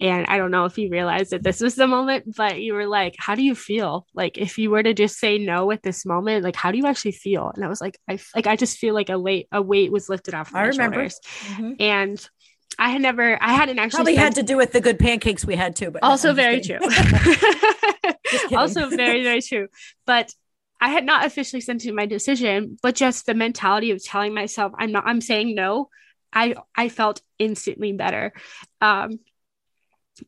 And 0.00 0.26
I 0.26 0.36
don't 0.36 0.50
know 0.50 0.64
if 0.64 0.76
you 0.78 0.90
realized 0.90 1.30
that 1.30 1.44
this 1.44 1.60
was 1.60 1.76
the 1.76 1.86
moment, 1.86 2.34
but 2.36 2.60
you 2.60 2.74
were 2.74 2.86
like, 2.86 3.14
How 3.18 3.34
do 3.34 3.42
you 3.42 3.54
feel? 3.54 4.06
Like 4.14 4.38
if 4.38 4.58
you 4.58 4.70
were 4.70 4.82
to 4.82 4.94
just 4.94 5.18
say 5.18 5.38
no 5.38 5.70
at 5.70 5.82
this 5.82 6.04
moment, 6.04 6.44
like 6.44 6.56
how 6.56 6.72
do 6.72 6.78
you 6.78 6.86
actually 6.86 7.12
feel? 7.12 7.52
And 7.54 7.64
I 7.64 7.68
was 7.68 7.80
like, 7.80 7.98
I 8.08 8.18
like 8.34 8.46
I 8.46 8.56
just 8.56 8.78
feel 8.78 8.94
like 8.94 9.10
a 9.10 9.18
weight, 9.18 9.46
a 9.52 9.62
weight 9.62 9.92
was 9.92 10.08
lifted 10.08 10.34
off 10.34 10.54
I 10.54 10.66
remember. 10.66 10.96
shoulders. 10.96 11.20
Mm-hmm. 11.46 11.72
And 11.78 12.30
I 12.78 12.90
had 12.90 13.02
never, 13.02 13.42
I 13.42 13.52
hadn't 13.52 13.78
actually 13.78 13.98
probably 13.98 14.14
spent... 14.14 14.36
had 14.36 14.40
to 14.40 14.42
do 14.42 14.56
with 14.56 14.72
the 14.72 14.80
good 14.80 14.98
pancakes 14.98 15.44
we 15.44 15.56
had 15.56 15.76
too, 15.76 15.90
but 15.90 16.02
also 16.02 16.28
no, 16.28 16.34
very 16.34 16.60
true. 16.60 16.78
also 18.56 18.88
very, 18.88 19.22
very 19.22 19.42
true. 19.42 19.68
But 20.06 20.32
I 20.80 20.88
had 20.88 21.04
not 21.04 21.24
officially 21.24 21.60
sent 21.60 21.84
in 21.84 21.94
my 21.94 22.06
decision, 22.06 22.78
but 22.82 22.96
just 22.96 23.26
the 23.26 23.34
mentality 23.34 23.90
of 23.92 24.02
telling 24.02 24.34
myself 24.34 24.72
I'm 24.76 24.92
not, 24.92 25.06
I'm 25.06 25.20
saying 25.20 25.54
no. 25.54 25.90
I 26.32 26.54
I 26.74 26.88
felt 26.88 27.20
instantly 27.38 27.92
better. 27.92 28.32
Um, 28.80 29.20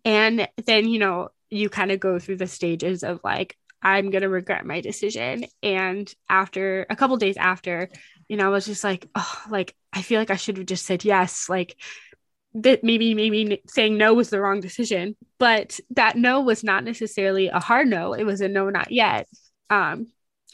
and 0.05 0.49
then 0.65 0.89
you 0.89 0.99
know 0.99 1.31
you 1.51 1.69
kind 1.69 1.91
of 1.91 2.01
go 2.01 2.19
through 2.19 2.37
the 2.37 2.47
stages 2.47 3.03
of 3.03 3.21
like 3.25 3.57
I'm 3.83 4.11
gonna 4.11 4.29
regret 4.29 4.65
my 4.65 4.81
decision. 4.81 5.47
And 5.63 6.13
after 6.29 6.87
a 6.89 6.97
couple 6.97 7.17
days 7.17 7.37
after, 7.37 7.91
you 8.29 8.37
know, 8.37 8.47
I 8.47 8.49
was 8.49 8.67
just 8.67 8.85
like, 8.85 9.09
oh, 9.15 9.43
like 9.51 9.75
I 9.93 10.03
feel 10.03 10.21
like 10.21 10.31
I 10.31 10.37
should 10.37 10.57
have 10.57 10.67
just 10.67 10.87
said 10.87 11.05
yes. 11.05 11.49
Like 11.49 11.77
that 12.55 12.85
maybe 12.85 13.15
maybe 13.15 13.61
saying 13.67 13.97
no 13.97 14.15
was 14.15 14.31
the 14.31 14.41
wrong 14.41 14.61
decision 14.61 15.17
but 15.39 15.81
that 15.91 16.17
no 16.17 16.41
was 16.41 16.63
not 16.63 16.85
necessarily 16.85 17.49
a 17.49 17.59
hard 17.59 17.89
no 17.89 18.13
it 18.13 18.25
was 18.25 18.41
a 18.41 18.49
no 18.49 18.71
not 18.71 18.91
yet. 18.91 19.27
Um 19.71 20.09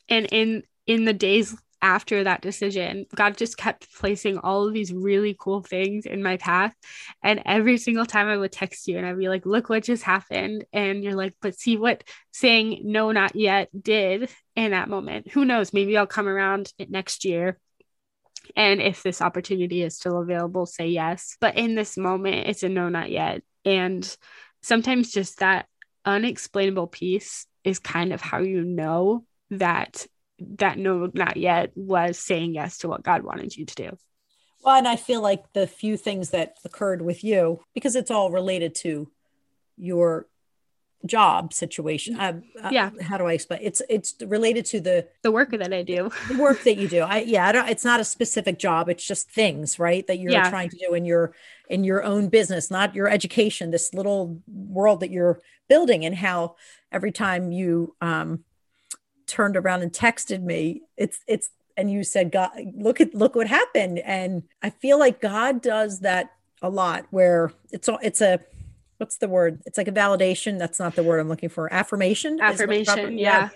and 0.08 0.26
in 0.32 0.62
in 0.86 1.04
the 1.04 1.12
days 1.12 1.54
after 1.82 2.24
that 2.24 2.42
decision 2.42 3.06
god 3.14 3.38
just 3.38 3.56
kept 3.56 3.90
placing 3.94 4.36
all 4.38 4.66
of 4.66 4.74
these 4.74 4.92
really 4.92 5.34
cool 5.38 5.62
things 5.62 6.06
in 6.06 6.22
my 6.22 6.38
path. 6.38 6.74
And 7.22 7.42
every 7.44 7.76
single 7.76 8.06
time 8.06 8.28
i 8.28 8.36
would 8.36 8.52
text 8.52 8.88
you 8.88 8.96
and 8.96 9.06
i'd 9.06 9.18
be 9.18 9.28
like 9.28 9.44
look 9.44 9.68
what 9.68 9.84
just 9.84 10.02
happened. 10.02 10.64
And 10.72 11.04
you're 11.04 11.14
like 11.14 11.34
but 11.42 11.58
see 11.58 11.76
what 11.76 12.04
saying 12.32 12.80
no 12.84 13.12
not 13.12 13.36
yet 13.36 13.68
did 13.78 14.30
in 14.56 14.70
that 14.70 14.88
moment. 14.88 15.30
Who 15.32 15.44
knows? 15.44 15.74
Maybe 15.74 15.98
i'll 15.98 16.06
come 16.06 16.28
around 16.28 16.72
next 16.88 17.26
year 17.26 17.58
and 18.56 18.80
if 18.80 19.02
this 19.02 19.22
opportunity 19.22 19.82
is 19.82 19.96
still 19.96 20.20
available, 20.20 20.66
say 20.66 20.88
yes. 20.88 21.36
But 21.40 21.56
in 21.56 21.74
this 21.74 21.96
moment, 21.96 22.48
it's 22.48 22.62
a 22.62 22.68
no, 22.68 22.88
not 22.88 23.10
yet. 23.10 23.42
And 23.64 24.16
sometimes 24.62 25.10
just 25.10 25.40
that 25.40 25.66
unexplainable 26.04 26.86
piece 26.86 27.46
is 27.64 27.78
kind 27.78 28.12
of 28.12 28.20
how 28.20 28.38
you 28.38 28.62
know 28.62 29.24
that 29.50 30.06
that 30.56 30.78
no, 30.78 31.10
not 31.12 31.36
yet 31.36 31.70
was 31.74 32.18
saying 32.18 32.54
yes 32.54 32.78
to 32.78 32.88
what 32.88 33.02
God 33.02 33.22
wanted 33.22 33.54
you 33.54 33.66
to 33.66 33.74
do. 33.74 33.98
Well, 34.64 34.76
and 34.76 34.88
I 34.88 34.96
feel 34.96 35.20
like 35.20 35.52
the 35.52 35.66
few 35.66 35.96
things 35.96 36.30
that 36.30 36.56
occurred 36.64 37.02
with 37.02 37.24
you, 37.24 37.60
because 37.74 37.96
it's 37.96 38.10
all 38.10 38.30
related 38.30 38.74
to 38.76 39.10
your 39.76 40.26
job 41.06 41.52
situation. 41.52 42.18
Uh, 42.18 42.40
uh, 42.62 42.68
yeah. 42.70 42.90
How 43.00 43.16
do 43.16 43.24
I 43.24 43.32
explain? 43.32 43.60
It's 43.62 43.82
it's 43.88 44.14
related 44.26 44.64
to 44.66 44.80
the 44.80 45.08
the 45.22 45.30
work 45.30 45.50
that 45.50 45.72
I 45.72 45.82
do. 45.82 46.10
the 46.28 46.38
work 46.38 46.62
that 46.64 46.76
you 46.76 46.88
do. 46.88 47.00
I 47.00 47.20
yeah. 47.20 47.46
I 47.46 47.52
don't. 47.52 47.68
It's 47.68 47.84
not 47.84 48.00
a 48.00 48.04
specific 48.04 48.58
job. 48.58 48.88
It's 48.88 49.06
just 49.06 49.30
things, 49.30 49.78
right? 49.78 50.06
That 50.06 50.18
you're 50.18 50.32
yeah. 50.32 50.50
trying 50.50 50.70
to 50.70 50.76
do 50.76 50.94
in 50.94 51.04
your 51.04 51.34
in 51.68 51.84
your 51.84 52.02
own 52.02 52.28
business, 52.28 52.70
not 52.70 52.94
your 52.94 53.08
education. 53.08 53.70
This 53.70 53.94
little 53.94 54.40
world 54.46 55.00
that 55.00 55.10
you're 55.10 55.40
building, 55.68 56.04
and 56.04 56.14
how 56.14 56.56
every 56.92 57.12
time 57.12 57.52
you 57.52 57.94
um, 58.00 58.44
turned 59.26 59.56
around 59.56 59.82
and 59.82 59.92
texted 59.92 60.42
me, 60.42 60.82
it's 60.96 61.20
it's 61.26 61.50
and 61.76 61.90
you 61.90 62.04
said, 62.04 62.30
God, 62.30 62.50
look 62.76 63.00
at 63.00 63.14
look 63.14 63.34
what 63.34 63.46
happened. 63.46 64.00
And 64.00 64.42
I 64.62 64.70
feel 64.70 64.98
like 64.98 65.20
God 65.20 65.62
does 65.62 66.00
that 66.00 66.32
a 66.60 66.68
lot, 66.68 67.06
where 67.10 67.52
it's 67.72 67.88
all 67.88 67.98
it's 68.02 68.20
a 68.20 68.40
what's 69.00 69.16
the 69.16 69.28
word? 69.28 69.62
It's 69.66 69.78
like 69.78 69.88
a 69.88 69.92
validation. 69.92 70.58
That's 70.58 70.78
not 70.78 70.94
the 70.94 71.02
word 71.02 71.18
I'm 71.18 71.28
looking 71.28 71.48
for. 71.48 71.72
Affirmation. 71.72 72.38
Affirmation. 72.40 73.18
Yeah. 73.18 73.44
yeah. 73.44 73.48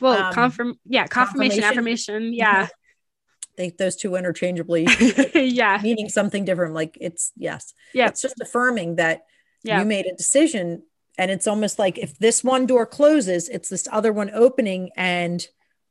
Well, 0.00 0.22
um, 0.22 0.32
confirm. 0.32 0.78
Yeah, 0.84 1.06
confirmation, 1.06 1.62
confirmation. 1.62 2.14
Affirmation. 2.14 2.34
Yeah. 2.34 2.68
They 3.56 3.70
those 3.70 3.96
two 3.96 4.14
interchangeably. 4.14 4.86
yeah. 5.34 5.80
Meaning 5.82 6.08
something 6.08 6.44
different. 6.44 6.74
Like 6.74 6.96
it's 7.00 7.32
yes. 7.36 7.74
Yeah. 7.92 8.08
It's 8.08 8.22
just 8.22 8.40
affirming 8.40 8.96
that 8.96 9.24
yeah. 9.62 9.80
you 9.80 9.84
made 9.84 10.06
a 10.06 10.14
decision 10.14 10.82
And 11.18 11.30
it's 11.30 11.46
almost 11.46 11.78
like 11.78 11.98
if 11.98 12.18
this 12.18 12.42
one 12.42 12.66
door 12.66 12.86
closes, 12.86 13.48
it's 13.48 13.68
this 13.68 13.86
other 13.92 14.12
one 14.12 14.30
opening. 14.32 14.90
And 14.96 15.46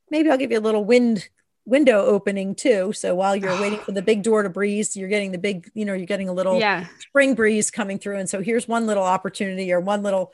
maybe 0.09 0.29
I'll 0.29 0.37
give 0.37 0.51
you 0.51 0.57
a 0.57 0.61
little 0.61 0.83
wind 0.83 1.29
window 1.69 2.05
opening 2.05 2.55
too. 2.55 2.91
So 2.93 3.15
while 3.15 3.35
you're 3.35 3.51
ah. 3.51 3.61
waiting 3.61 3.79
for 3.79 3.91
the 3.91 4.01
big 4.01 4.23
door 4.23 4.43
to 4.43 4.49
breeze, 4.49 4.97
you're 4.97 5.09
getting 5.09 5.31
the 5.31 5.37
big, 5.37 5.69
you 5.73 5.85
know, 5.85 5.93
you're 5.93 6.05
getting 6.05 6.27
a 6.27 6.33
little 6.33 6.59
Yeah. 6.59 6.87
spring 6.99 7.35
breeze 7.35 7.69
coming 7.69 7.99
through. 7.99 8.17
And 8.17 8.29
so 8.29 8.41
here's 8.41 8.67
one 8.67 8.87
little 8.87 9.03
opportunity 9.03 9.71
or 9.71 9.79
one 9.79 10.01
little, 10.03 10.33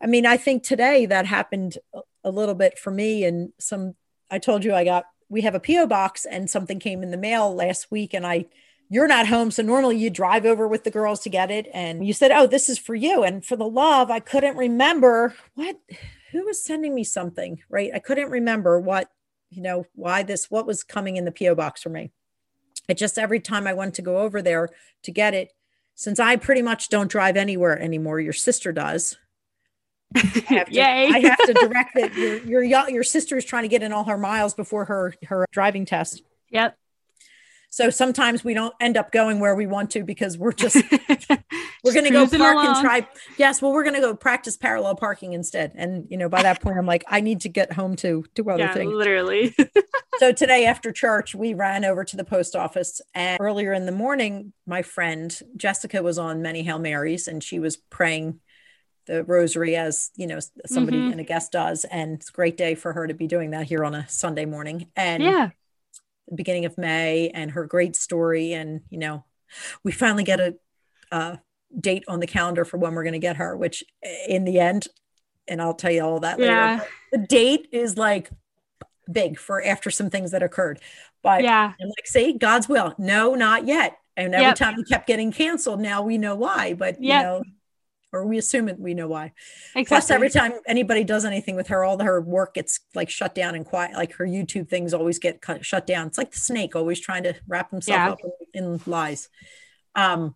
I 0.00 0.06
mean, 0.06 0.24
I 0.24 0.36
think 0.36 0.62
today 0.62 1.06
that 1.06 1.26
happened 1.26 1.78
a- 1.92 2.02
a 2.24 2.30
little 2.30 2.54
bit 2.54 2.78
for 2.78 2.90
me. 2.90 3.24
And 3.24 3.52
some, 3.58 3.94
I 4.30 4.38
told 4.38 4.64
you 4.64 4.72
I 4.74 4.84
got, 4.84 5.04
we 5.28 5.42
have 5.42 5.54
a 5.54 5.60
P.O. 5.60 5.86
box 5.86 6.24
and 6.24 6.48
something 6.48 6.78
came 6.78 7.02
in 7.02 7.10
the 7.10 7.16
mail 7.16 7.54
last 7.54 7.90
week 7.90 8.14
and 8.14 8.26
I, 8.26 8.46
you're 8.88 9.08
not 9.08 9.26
home. 9.26 9.50
So 9.50 9.62
normally 9.62 9.98
you 9.98 10.10
drive 10.10 10.46
over 10.46 10.66
with 10.66 10.84
the 10.84 10.90
girls 10.90 11.20
to 11.20 11.28
get 11.28 11.50
it. 11.50 11.68
And 11.74 12.06
you 12.06 12.12
said, 12.12 12.30
Oh, 12.30 12.46
this 12.46 12.68
is 12.68 12.78
for 12.78 12.94
you. 12.94 13.22
And 13.24 13.44
for 13.44 13.56
the 13.56 13.68
love, 13.68 14.10
I 14.10 14.20
couldn't 14.20 14.56
remember 14.56 15.34
what, 15.54 15.76
who 16.32 16.44
was 16.44 16.62
sending 16.64 16.94
me 16.94 17.04
something, 17.04 17.60
right? 17.68 17.90
I 17.94 17.98
couldn't 17.98 18.30
remember 18.30 18.80
what, 18.80 19.10
you 19.50 19.62
know, 19.62 19.86
why 19.94 20.22
this, 20.22 20.50
what 20.50 20.66
was 20.66 20.82
coming 20.82 21.16
in 21.16 21.24
the 21.24 21.32
P.O. 21.32 21.54
box 21.54 21.82
for 21.82 21.88
me. 21.88 22.10
It 22.88 22.96
just 22.96 23.18
every 23.18 23.40
time 23.40 23.66
I 23.66 23.74
went 23.74 23.94
to 23.94 24.02
go 24.02 24.18
over 24.18 24.40
there 24.40 24.70
to 25.02 25.12
get 25.12 25.34
it, 25.34 25.52
since 25.94 26.20
I 26.20 26.36
pretty 26.36 26.62
much 26.62 26.88
don't 26.88 27.10
drive 27.10 27.36
anywhere 27.36 27.78
anymore, 27.78 28.20
your 28.20 28.32
sister 28.32 28.72
does. 28.72 29.16
I 30.14 30.20
have 30.20 30.66
to, 30.68 30.74
Yay. 30.74 31.10
I 31.12 31.18
have 31.20 31.38
to 31.38 31.52
direct 31.54 31.96
it. 31.96 32.44
Your, 32.46 32.62
your 32.62 32.88
your 32.88 33.02
sister 33.04 33.36
is 33.36 33.44
trying 33.44 33.64
to 33.64 33.68
get 33.68 33.82
in 33.82 33.92
all 33.92 34.04
her 34.04 34.16
miles 34.16 34.54
before 34.54 34.86
her 34.86 35.14
her 35.24 35.44
driving 35.50 35.84
test. 35.84 36.22
Yep. 36.50 36.78
So 37.70 37.90
sometimes 37.90 38.42
we 38.42 38.54
don't 38.54 38.74
end 38.80 38.96
up 38.96 39.12
going 39.12 39.40
where 39.40 39.54
we 39.54 39.66
want 39.66 39.90
to 39.90 40.02
because 40.02 40.38
we're 40.38 40.52
just 40.52 40.76
we're 41.84 41.92
going 41.92 42.04
to 42.04 42.10
go 42.10 42.26
park 42.26 42.56
and 42.66 42.76
try. 42.84 43.06
Yes, 43.36 43.60
well, 43.60 43.72
we're 43.72 43.82
going 43.84 43.94
to 43.94 44.00
go 44.00 44.14
practice 44.14 44.56
parallel 44.56 44.96
parking 44.96 45.32
instead. 45.34 45.72
And 45.74 46.06
you 46.10 46.16
know, 46.16 46.28
by 46.28 46.42
that 46.42 46.62
point, 46.62 46.78
I'm 46.78 46.86
like, 46.86 47.04
I 47.06 47.20
need 47.20 47.42
to 47.42 47.48
get 47.48 47.72
home 47.72 47.94
to 47.96 48.24
do 48.34 48.48
other 48.48 48.64
yeah, 48.64 48.74
things. 48.74 48.92
literally. 48.92 49.54
So 50.18 50.32
today 50.32 50.66
after 50.66 50.90
church, 50.90 51.32
we 51.32 51.54
ran 51.54 51.84
over 51.84 52.02
to 52.02 52.16
the 52.16 52.24
post 52.24 52.56
office. 52.56 53.00
And 53.14 53.40
earlier 53.40 53.72
in 53.72 53.86
the 53.86 53.92
morning, 53.92 54.52
my 54.66 54.82
friend 54.82 55.32
Jessica 55.56 56.02
was 56.02 56.18
on 56.18 56.42
many 56.42 56.64
Hail 56.64 56.80
Marys 56.80 57.28
and 57.28 57.40
she 57.40 57.60
was 57.60 57.76
praying 57.76 58.40
the 59.06 59.22
rosary 59.22 59.76
as 59.76 60.10
you 60.16 60.26
know 60.26 60.40
somebody 60.66 60.98
Mhm. 60.98 61.12
and 61.12 61.20
a 61.20 61.24
guest 61.24 61.52
does. 61.52 61.84
And 61.84 62.14
it's 62.14 62.30
a 62.30 62.32
great 62.32 62.56
day 62.56 62.74
for 62.74 62.92
her 62.92 63.06
to 63.06 63.14
be 63.14 63.28
doing 63.28 63.50
that 63.52 63.66
here 63.68 63.84
on 63.84 63.94
a 63.94 64.08
Sunday 64.08 64.44
morning. 64.44 64.88
And 64.96 65.22
yeah. 65.22 65.50
The 66.28 66.36
beginning 66.36 66.64
of 66.64 66.78
May 66.78 67.30
and 67.30 67.50
her 67.52 67.64
great 67.64 67.96
story. 67.96 68.52
And, 68.52 68.82
you 68.90 68.98
know, 68.98 69.24
we 69.82 69.92
finally 69.92 70.24
get 70.24 70.40
a, 70.40 70.54
a 71.10 71.38
date 71.78 72.04
on 72.08 72.20
the 72.20 72.26
calendar 72.26 72.64
for 72.64 72.76
when 72.76 72.94
we're 72.94 73.02
going 73.04 73.12
to 73.14 73.18
get 73.18 73.36
her, 73.36 73.56
which 73.56 73.84
eh, 74.02 74.26
in 74.28 74.44
the 74.44 74.58
end, 74.58 74.88
and 75.46 75.60
I'll 75.62 75.74
tell 75.74 75.90
you 75.90 76.02
all 76.02 76.20
that 76.20 76.38
later. 76.38 76.52
Yeah. 76.52 76.78
but 76.78 76.88
The 77.12 77.26
date 77.26 77.68
is 77.72 77.96
like 77.96 78.30
big 79.10 79.38
for 79.38 79.64
after 79.64 79.90
some 79.90 80.10
things 80.10 80.32
that 80.32 80.42
occurred. 80.42 80.80
But 81.22 81.42
Yeah. 81.42 81.72
I'm 81.80 81.88
like, 81.88 82.06
say 82.06 82.32
God's 82.32 82.68
will. 82.68 82.94
No, 82.98 83.34
not 83.34 83.66
yet. 83.66 83.98
And 84.16 84.34
every 84.34 84.46
Yep. 84.48 84.56
time 84.56 84.74
we 84.76 84.84
kept 84.84 85.06
getting 85.06 85.32
canceled, 85.32 85.80
now 85.80 86.02
we 86.02 86.18
know 86.18 86.34
why. 86.34 86.74
But, 86.74 87.00
you 87.00 87.12
know, 87.22 87.42
or 88.12 88.26
we 88.26 88.38
assume 88.38 88.68
it, 88.68 88.78
we 88.78 88.94
know 88.94 89.08
why. 89.08 89.32
Exactly. 89.74 89.84
Plus, 89.84 90.10
every 90.10 90.30
time 90.30 90.52
anybody 90.66 91.04
does 91.04 91.24
anything 91.24 91.56
with 91.56 91.68
her, 91.68 91.84
all 91.84 91.98
her 92.02 92.20
work 92.20 92.54
gets 92.54 92.80
like 92.94 93.10
shut 93.10 93.34
down 93.34 93.54
and 93.54 93.64
quiet. 93.66 93.94
Like 93.94 94.12
her 94.14 94.24
YouTube 94.26 94.68
things 94.68 94.94
always 94.94 95.18
get 95.18 95.40
cut, 95.42 95.64
shut 95.64 95.86
down. 95.86 96.06
It's 96.06 96.18
like 96.18 96.30
the 96.32 96.38
snake 96.38 96.74
always 96.74 97.00
trying 97.00 97.24
to 97.24 97.34
wrap 97.46 97.70
himself 97.70 97.96
Yeah. 97.96 98.10
up 98.12 98.18
in, 98.54 98.64
in 98.64 98.80
lies. 98.86 99.28
Um, 99.94 100.34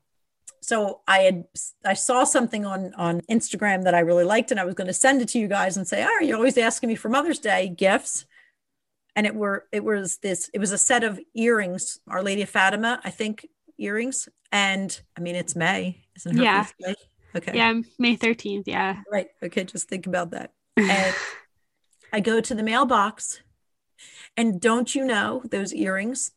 so 0.60 1.00
I 1.08 1.18
had 1.20 1.44
I 1.84 1.94
saw 1.94 2.24
something 2.24 2.64
on 2.64 2.92
on 2.94 3.20
Instagram 3.22 3.82
that 3.84 3.94
I 3.94 4.00
really 4.00 4.24
liked, 4.24 4.50
and 4.52 4.60
I 4.60 4.64
was 4.64 4.74
going 4.74 4.86
to 4.86 4.92
send 4.92 5.20
it 5.20 5.28
to 5.30 5.38
you 5.38 5.48
guys 5.48 5.76
and 5.76 5.88
say, 5.88 6.06
"Oh, 6.08 6.20
you're 6.22 6.36
always 6.36 6.56
asking 6.56 6.88
me 6.88 6.94
for 6.94 7.08
Mother's 7.08 7.40
Day 7.40 7.68
gifts." 7.68 8.26
And 9.16 9.26
it 9.26 9.34
were 9.34 9.66
it 9.72 9.82
was 9.82 10.18
this 10.18 10.50
it 10.54 10.58
was 10.60 10.70
a 10.72 10.78
set 10.78 11.02
of 11.04 11.18
earrings, 11.34 11.98
Our 12.06 12.22
Lady 12.22 12.42
of 12.42 12.48
Fatima, 12.48 13.00
I 13.02 13.10
think 13.10 13.46
earrings, 13.76 14.28
and 14.52 15.00
I 15.16 15.20
mean 15.20 15.34
it's 15.34 15.56
May, 15.56 16.04
isn't 16.16 16.36
her 16.36 16.42
Yeah. 16.42 16.66
Okay. 17.34 17.52
Yeah. 17.54 17.80
May 17.98 18.16
13th. 18.16 18.64
Yeah. 18.66 19.02
Right. 19.10 19.28
Okay. 19.42 19.64
Just 19.64 19.88
think 19.88 20.06
about 20.06 20.30
that. 20.30 20.52
And 20.78 21.14
I 22.12 22.20
go 22.20 22.40
to 22.40 22.54
the 22.54 22.62
mailbox, 22.62 23.40
and 24.36 24.60
don't 24.60 24.94
you 24.94 25.04
know 25.04 25.42
those 25.50 25.74
earrings 25.74 26.32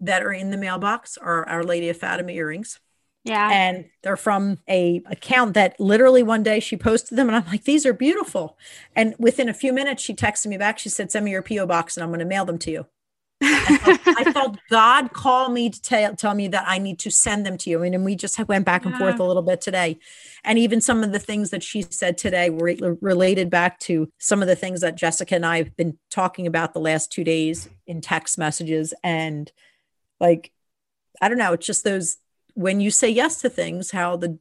that 0.00 0.22
are 0.22 0.32
in 0.32 0.50
the 0.50 0.56
mailbox 0.56 1.18
are 1.18 1.46
Our 1.48 1.62
Lady 1.62 1.88
of 1.88 1.96
Fatima 1.96 2.32
earrings? 2.32 2.80
Yeah. 3.24 3.50
And 3.50 3.86
they're 4.02 4.16
from 4.16 4.58
a 4.68 5.02
account 5.06 5.54
that 5.54 5.78
literally 5.78 6.22
one 6.22 6.42
day 6.42 6.60
she 6.60 6.76
posted 6.76 7.18
them, 7.18 7.28
and 7.28 7.36
I'm 7.36 7.46
like, 7.46 7.64
these 7.64 7.84
are 7.84 7.92
beautiful. 7.92 8.56
And 8.96 9.14
within 9.18 9.48
a 9.48 9.54
few 9.54 9.72
minutes, 9.72 10.02
she 10.02 10.14
texted 10.14 10.46
me 10.46 10.56
back. 10.56 10.78
She 10.78 10.88
said, 10.88 11.10
"Send 11.10 11.24
me 11.24 11.32
your 11.32 11.42
PO 11.42 11.66
box, 11.66 11.96
and 11.96 12.04
I'm 12.04 12.10
going 12.10 12.20
to 12.20 12.24
mail 12.24 12.44
them 12.44 12.58
to 12.58 12.70
you." 12.70 12.86
I 13.40 13.78
felt, 13.78 14.00
I 14.06 14.32
felt 14.32 14.58
God 14.68 15.12
call 15.12 15.48
me 15.48 15.70
to 15.70 15.80
tell, 15.80 16.16
tell 16.16 16.34
me 16.34 16.48
that 16.48 16.64
I 16.66 16.78
need 16.78 16.98
to 17.00 17.10
send 17.10 17.46
them 17.46 17.56
to 17.58 17.70
you. 17.70 17.82
And, 17.82 17.94
and 17.94 18.04
we 18.04 18.16
just 18.16 18.38
went 18.48 18.64
back 18.64 18.84
and 18.84 18.96
forth 18.96 19.20
a 19.20 19.24
little 19.24 19.42
bit 19.42 19.60
today. 19.60 19.98
And 20.44 20.58
even 20.58 20.80
some 20.80 21.04
of 21.04 21.12
the 21.12 21.18
things 21.18 21.50
that 21.50 21.62
she 21.62 21.82
said 21.82 22.18
today 22.18 22.50
were 22.50 22.96
related 23.00 23.50
back 23.50 23.78
to 23.80 24.10
some 24.18 24.42
of 24.42 24.48
the 24.48 24.56
things 24.56 24.80
that 24.80 24.96
Jessica 24.96 25.36
and 25.36 25.46
I 25.46 25.58
have 25.58 25.76
been 25.76 25.98
talking 26.10 26.46
about 26.46 26.72
the 26.72 26.80
last 26.80 27.12
two 27.12 27.24
days 27.24 27.68
in 27.86 28.00
text 28.00 28.38
messages. 28.38 28.92
And 29.04 29.50
like, 30.20 30.52
I 31.20 31.28
don't 31.28 31.38
know, 31.38 31.52
it's 31.52 31.66
just 31.66 31.84
those 31.84 32.16
when 32.54 32.80
you 32.80 32.90
say 32.90 33.08
yes 33.08 33.40
to 33.42 33.48
things, 33.48 33.92
how 33.92 34.16
the 34.16 34.38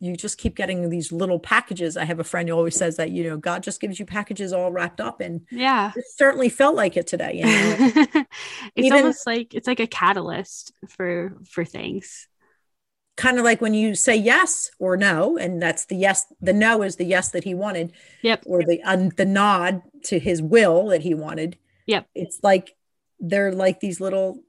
you 0.00 0.16
just 0.16 0.38
keep 0.38 0.56
getting 0.56 0.88
these 0.88 1.12
little 1.12 1.38
packages. 1.38 1.96
I 1.96 2.04
have 2.04 2.18
a 2.20 2.24
friend 2.24 2.48
who 2.48 2.54
always 2.54 2.74
says 2.74 2.96
that, 2.96 3.10
you 3.10 3.22
know, 3.22 3.36
God 3.36 3.62
just 3.62 3.80
gives 3.80 3.98
you 4.00 4.06
packages 4.06 4.52
all 4.52 4.72
wrapped 4.72 5.00
up. 5.00 5.20
And 5.20 5.42
yeah. 5.50 5.92
it 5.94 6.04
certainly 6.16 6.48
felt 6.48 6.74
like 6.74 6.96
it 6.96 7.06
today. 7.06 7.34
You 7.34 7.44
know? 7.44 8.24
it's 8.74 8.86
Even- 8.86 8.98
almost 8.98 9.26
like 9.26 9.54
it's 9.54 9.66
like 9.68 9.80
a 9.80 9.86
catalyst 9.86 10.72
for 10.88 11.36
for 11.48 11.64
things. 11.64 12.26
kind 13.16 13.38
of 13.38 13.44
like 13.44 13.60
when 13.60 13.74
you 13.74 13.94
say 13.94 14.16
yes 14.16 14.70
or 14.78 14.96
no, 14.96 15.36
and 15.36 15.60
that's 15.60 15.84
the 15.84 15.96
yes, 15.96 16.24
the 16.40 16.54
no 16.54 16.82
is 16.82 16.96
the 16.96 17.04
yes 17.04 17.30
that 17.32 17.44
he 17.44 17.54
wanted, 17.54 17.92
Yep. 18.22 18.44
or 18.46 18.62
the 18.62 18.80
the 19.16 19.26
nod 19.26 19.82
to 20.04 20.18
his 20.18 20.40
will 20.40 20.86
that 20.86 21.02
he 21.02 21.12
wanted. 21.12 21.58
Yep. 21.86 22.06
It's 22.14 22.40
like 22.42 22.74
they're 23.18 23.52
like 23.52 23.80
these 23.80 24.00
little. 24.00 24.42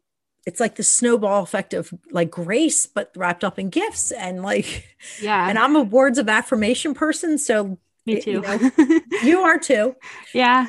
It's 0.45 0.59
like 0.59 0.75
the 0.75 0.83
snowball 0.83 1.43
effect 1.43 1.73
of 1.73 1.93
like 2.11 2.31
grace, 2.31 2.85
but 2.87 3.11
wrapped 3.15 3.43
up 3.43 3.59
in 3.59 3.69
gifts, 3.69 4.11
and 4.11 4.41
like, 4.41 4.87
Yeah. 5.21 5.47
and 5.49 5.57
I'm 5.59 5.75
a 5.75 5.83
words 5.83 6.17
of 6.17 6.29
affirmation 6.29 6.93
person, 6.93 7.37
so 7.37 7.77
me 8.05 8.15
you 8.15 8.21
too. 8.21 8.41
know, 8.41 8.71
you 9.23 9.41
are 9.41 9.59
too. 9.59 9.95
yeah. 10.33 10.67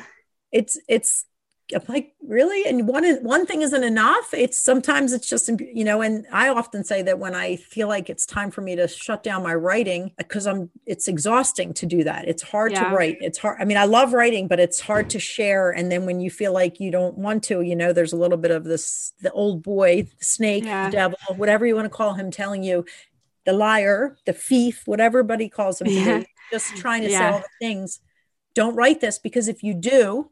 It's 0.51 0.77
it's 0.87 1.25
I'm 1.73 1.81
like 1.87 2.13
really, 2.21 2.65
and 2.65 2.87
one 2.87 3.05
is 3.05 3.19
one 3.21 3.45
thing 3.45 3.61
isn't 3.61 3.83
enough. 3.83 4.33
It's 4.33 4.57
sometimes 4.61 5.13
it's 5.13 5.27
just 5.29 5.49
you 5.59 5.83
know, 5.85 6.01
and 6.01 6.25
I 6.31 6.49
often 6.49 6.83
say 6.83 7.01
that 7.03 7.19
when 7.19 7.33
I 7.35 7.55
feel 7.55 7.87
like 7.87 8.09
it's 8.09 8.25
time 8.25 8.51
for 8.51 8.61
me 8.61 8.75
to 8.75 8.87
shut 8.87 9.23
down 9.23 9.43
my 9.43 9.55
writing 9.55 10.05
uh, 10.05 10.23
because 10.23 10.45
I'm 10.45 10.69
it's 10.85 11.07
exhausting 11.07 11.73
to 11.75 11.85
do 11.85 12.03
that. 12.03 12.27
It's 12.27 12.43
hard 12.43 12.73
Yeah. 12.73 12.89
to 12.89 12.95
write. 12.95 13.17
It's 13.21 13.37
hard. 13.37 13.57
I 13.61 13.65
mean, 13.65 13.77
I 13.77 13.85
love 13.85 14.13
writing, 14.13 14.47
but 14.47 14.59
it's 14.59 14.81
hard 14.81 15.09
to 15.11 15.19
share. 15.19 15.71
And 15.71 15.89
then 15.91 16.05
when 16.05 16.19
you 16.19 16.29
feel 16.29 16.51
like 16.53 16.79
you 16.81 16.91
don't 16.91 17.17
want 17.17 17.43
to, 17.45 17.61
you 17.61 17.75
know, 17.75 17.93
there's 17.93 18.13
a 18.13 18.17
little 18.17 18.37
bit 18.37 18.51
of 18.51 18.65
this 18.65 19.13
the 19.21 19.31
old 19.31 19.63
boy, 19.63 20.03
the 20.03 20.25
snake, 20.25 20.65
Yeah. 20.65 20.87
the 20.87 20.91
devil, 20.91 21.17
whatever 21.37 21.65
you 21.65 21.75
want 21.75 21.85
to 21.85 21.89
call 21.97 22.13
him, 22.13 22.29
telling 22.29 22.63
you 22.63 22.85
the 23.45 23.53
liar, 23.53 24.17
the 24.25 24.33
thief, 24.33 24.83
whatever 24.85 25.19
everybody 25.19 25.47
calls 25.49 25.79
him 25.79 25.87
Yeah. 25.89 26.23
just 26.51 26.75
trying 26.75 27.03
to 27.03 27.09
say 27.09 27.25
all 27.25 27.39
the 27.39 27.45
things. 27.65 28.01
Don't 28.53 28.75
write 28.75 29.01
this 29.01 29.17
because 29.17 29.47
if 29.47 29.63
you 29.63 29.73
do, 29.73 30.29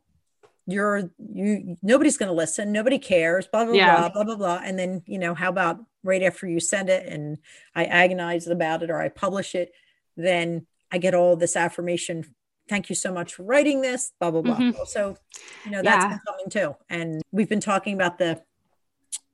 you're 0.71 1.09
you 1.17 1.75
nobody's 1.81 2.17
going 2.17 2.27
to 2.29 2.33
listen 2.35 2.71
nobody 2.71 2.97
cares 2.99 3.47
blah 3.47 3.65
blah 3.65 3.73
Yeah. 3.75 3.99
blah 3.99 4.09
blah 4.09 4.23
blah 4.23 4.35
blah 4.35 4.61
and 4.63 4.77
then 4.79 5.01
you 5.05 5.19
know 5.19 5.33
how 5.33 5.49
about 5.49 5.79
right 6.03 6.23
after 6.23 6.47
you 6.47 6.59
send 6.59 6.89
it 6.89 7.05
and 7.07 7.37
i 7.75 7.85
agonize 7.85 8.47
about 8.47 8.81
it 8.83 8.89
or 8.89 8.99
i 9.01 9.09
publish 9.09 9.53
it 9.55 9.71
then 10.17 10.65
i 10.91 10.97
get 10.97 11.13
all 11.13 11.35
this 11.35 11.55
affirmation 11.55 12.23
thank 12.69 12.89
you 12.89 12.95
so 12.95 13.11
much 13.13 13.33
for 13.35 13.43
writing 13.43 13.81
this 13.81 14.13
blah 14.19 14.31
blah 14.31 14.41
blah 14.41 14.57
Mhm. 14.57 14.75
so 14.87 15.17
you 15.65 15.71
know 15.71 15.81
that's 15.81 16.05
Yeah. 16.05 16.09
been 16.09 16.19
coming 16.27 16.49
too 16.49 16.75
and 16.89 17.21
we've 17.31 17.49
been 17.49 17.59
talking 17.59 17.93
about 17.93 18.17
the 18.17 18.41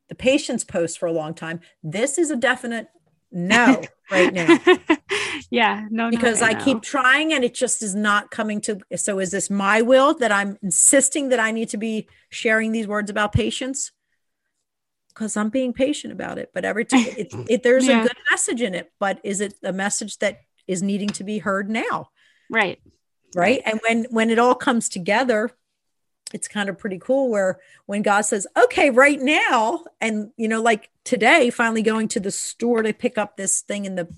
the 0.10 0.16
patience 0.16 0.64
post 0.64 0.98
for 1.00 1.06
a 1.08 1.12
long 1.12 1.34
time 1.34 1.60
this 1.84 2.18
is 2.18 2.32
a 2.32 2.36
definite 2.36 2.88
no 3.32 3.82
right 4.10 4.34
now 4.34 4.58
yeah. 5.50 5.86
No. 5.90 6.06
no, 6.06 6.10
because 6.10 6.42
I 6.42 6.54
know. 6.54 6.64
keep 6.64 6.82
trying 6.82 7.34
and 7.34 7.44
it 7.44 7.54
just 7.54 7.82
is 7.82 7.96
not 7.96 8.32
coming 8.32 8.62
to. 8.62 8.80
So 8.96 9.20
is 9.20 9.32
this 9.32 9.50
my 9.50 9.82
will 9.82 10.14
that 10.16 10.32
I'm 10.32 10.58
insisting 10.62 11.30
that 11.30 11.40
I 11.40 11.52
need 11.52 11.70
to 11.70 11.78
be 11.78 12.08
sharing 12.30 12.72
these 12.72 12.88
words 12.88 13.10
about 13.10 13.34
patience? 13.34 13.92
Because 15.10 15.36
I'm 15.38 15.50
being 15.50 15.74
patient 15.74 16.14
about 16.14 16.38
it, 16.38 16.52
but 16.54 16.66
every 16.66 16.86
time 16.86 17.06
it, 17.18 17.34
it, 17.50 17.64
there's 17.64 17.88
Yeah. 17.88 18.02
a 18.02 18.04
good 18.08 18.18
message 18.32 18.62
in 18.62 18.76
it, 18.76 18.92
but 19.00 19.20
is 19.24 19.42
it 19.42 19.54
a 19.64 19.74
message 19.74 20.18
that 20.20 20.40
is 20.68 20.84
needing 20.84 21.10
to 21.10 21.24
be 21.24 21.40
heard 21.40 21.70
now? 21.70 22.10
Right. 22.50 22.80
Right. 23.36 23.62
And 23.66 23.80
when 23.88 24.06
when 24.10 24.30
it 24.30 24.40
all 24.40 24.56
comes 24.56 24.90
together, 24.90 25.52
it's 26.34 26.48
kind 26.48 26.70
of 26.70 26.78
pretty 26.78 27.00
cool 27.00 27.30
where 27.30 27.60
when 27.86 28.02
God 28.02 28.22
says, 28.22 28.48
okay, 28.62 28.90
right 28.90 29.20
now, 29.20 29.86
and 30.02 30.32
you 30.38 30.48
know, 30.48 30.62
like 30.62 30.90
today, 31.04 31.50
finally 31.50 31.82
going 31.82 32.08
to 32.10 32.20
the 32.20 32.32
store 32.32 32.82
to 32.84 32.94
pick 32.94 33.18
up 33.18 33.38
this 33.38 33.62
thing 33.62 33.86
in 33.86 33.96
the 33.96 34.14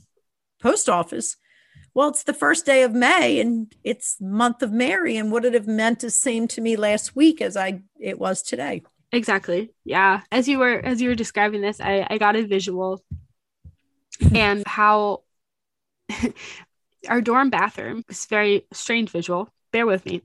post 0.61 0.89
office 0.89 1.37
well, 1.93 2.09
it's 2.09 2.23
the 2.23 2.33
first 2.33 2.65
day 2.65 2.83
of 2.83 2.93
May 2.93 3.39
and 3.39 3.73
it's 3.83 4.21
month 4.21 4.61
of 4.61 4.71
Mary. 4.71 5.17
And 5.17 5.31
would 5.31 5.45
it 5.45 5.53
have 5.53 5.67
meant 5.67 5.99
the 5.99 6.09
same 6.09 6.47
to 6.49 6.61
me 6.61 6.75
last 6.75 7.15
week 7.15 7.41
as 7.41 7.57
I 7.57 7.81
it 7.99 8.19
was 8.19 8.41
today? 8.41 8.83
Exactly. 9.11 9.71
Yeah. 9.83 10.21
As 10.31 10.47
you 10.47 10.59
were 10.59 10.79
as 10.79 11.01
you 11.01 11.09
were 11.09 11.15
describing 11.15 11.61
this, 11.61 11.81
I, 11.81 12.05
I 12.09 12.17
got 12.17 12.35
a 12.35 12.45
visual 12.45 13.03
and 14.33 14.63
how 14.67 15.23
our 17.07 17.21
dorm 17.21 17.49
bathroom 17.49 18.03
is 18.07 18.25
very 18.27 18.65
strange 18.71 19.09
visual. 19.09 19.49
Bear 19.71 19.85
with 19.85 20.05
me. 20.05 20.21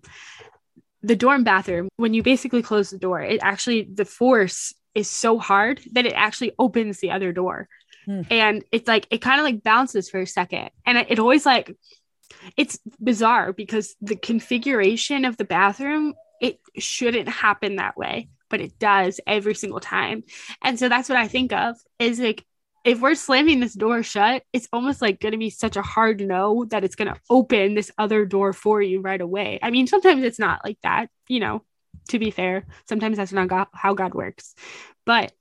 The 1.04 1.16
dorm 1.16 1.44
bathroom, 1.44 1.88
when 1.96 2.14
you 2.14 2.22
basically 2.22 2.62
close 2.62 2.90
the 2.90 2.98
door, 2.98 3.20
it 3.20 3.40
actually 3.42 3.82
the 3.82 4.04
force 4.04 4.74
is 4.94 5.10
so 5.10 5.38
hard 5.38 5.80
that 5.92 6.06
it 6.06 6.14
actually 6.14 6.52
opens 6.58 6.98
the 6.98 7.10
other 7.10 7.32
door. 7.32 7.68
Hmm. 8.06 8.22
And 8.30 8.64
it's 8.72 8.88
like 8.88 9.06
it 9.10 9.18
kind 9.18 9.40
of 9.40 9.44
like 9.44 9.62
bounces 9.62 10.08
for 10.10 10.20
a 10.20 10.26
second. 10.26 10.70
And 10.86 10.98
it, 10.98 11.06
it 11.10 11.18
always 11.18 11.44
like 11.44 11.76
it's 12.56 12.78
bizarre 13.00 13.52
because 13.52 13.94
the 14.00 14.16
configuration 14.16 15.24
of 15.24 15.36
the 15.36 15.44
bathroom, 15.44 16.14
it 16.40 16.58
shouldn't 16.78 17.28
happen 17.28 17.76
that 17.76 17.96
way, 17.96 18.28
but 18.50 18.60
it 18.60 18.78
does 18.78 19.20
every 19.26 19.54
single 19.54 19.80
time. 19.80 20.24
And 20.62 20.78
so 20.78 20.88
that's 20.88 21.08
what 21.08 21.18
I 21.18 21.28
think 21.28 21.52
of 21.52 21.76
is 21.98 22.18
like 22.18 22.44
if 22.84 23.00
we're 23.00 23.14
slamming 23.14 23.60
this 23.60 23.72
door 23.72 24.02
shut, 24.02 24.42
it's 24.52 24.68
almost 24.72 25.00
like 25.00 25.18
going 25.18 25.32
to 25.32 25.38
be 25.38 25.50
such 25.50 25.76
a 25.76 25.82
hard 25.82 26.20
no 26.20 26.66
that 26.66 26.84
it's 26.84 26.96
going 26.96 27.12
to 27.12 27.20
open 27.30 27.74
this 27.74 27.90
other 27.96 28.26
door 28.26 28.52
for 28.52 28.82
you 28.82 29.00
right 29.00 29.20
away. 29.20 29.58
I 29.62 29.70
mean, 29.70 29.86
sometimes 29.86 30.22
it's 30.22 30.38
not 30.38 30.60
like 30.64 30.78
that, 30.82 31.08
you 31.26 31.40
know, 31.40 31.62
to 32.10 32.18
be 32.18 32.30
fair. 32.30 32.66
Sometimes 32.86 33.16
that's 33.16 33.32
not 33.32 33.48
God, 33.48 33.68
how 33.72 33.94
God 33.94 34.14
works. 34.14 34.54
But 35.06 35.32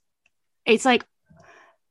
it's 0.65 0.85
like, 0.85 1.05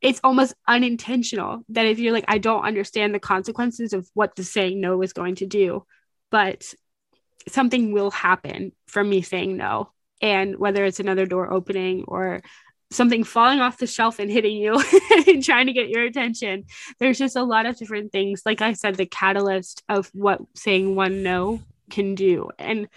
it's 0.00 0.20
almost 0.24 0.54
unintentional 0.66 1.62
that 1.68 1.86
if 1.86 1.98
you're 1.98 2.12
like, 2.12 2.24
I 2.28 2.38
don't 2.38 2.64
understand 2.64 3.14
the 3.14 3.20
consequences 3.20 3.92
of 3.92 4.08
what 4.14 4.34
the 4.34 4.44
saying 4.44 4.80
no 4.80 5.02
is 5.02 5.12
going 5.12 5.36
to 5.36 5.46
do, 5.46 5.84
but 6.30 6.74
something 7.46 7.92
will 7.92 8.10
happen 8.10 8.72
from 8.86 9.08
me 9.08 9.20
saying 9.22 9.56
no. 9.56 9.92
And 10.20 10.58
whether 10.58 10.84
it's 10.84 11.00
another 11.00 11.26
door 11.26 11.52
opening 11.52 12.04
or 12.08 12.42
something 12.92 13.24
falling 13.24 13.60
off 13.60 13.78
the 13.78 13.86
shelf 13.86 14.18
and 14.18 14.30
hitting 14.30 14.56
you 14.56 14.82
and 15.26 15.42
trying 15.42 15.66
to 15.66 15.72
get 15.72 15.88
your 15.88 16.04
attention. 16.04 16.64
There's 16.98 17.18
just 17.18 17.36
a 17.36 17.42
lot 17.42 17.66
of 17.66 17.76
different 17.76 18.12
things. 18.12 18.42
Like 18.44 18.60
I 18.60 18.74
said, 18.74 18.96
the 18.96 19.06
catalyst 19.06 19.82
of 19.88 20.10
what 20.12 20.40
saying 20.54 20.94
one 20.94 21.22
no 21.22 21.60
can 21.90 22.14
do. 22.14 22.50
And 22.58 22.88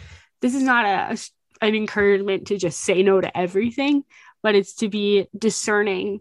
this 0.41 0.55
is 0.55 0.63
not 0.63 0.85
a, 0.85 1.13
a 1.13 1.17
an 1.65 1.73
encouragement 1.73 2.47
to 2.47 2.57
just 2.57 2.81
say 2.81 3.01
no 3.01 3.21
to 3.21 3.35
everything, 3.35 4.03
but 4.43 4.55
it's 4.55 4.75
to 4.75 4.89
be 4.89 5.27
discerning 5.37 6.19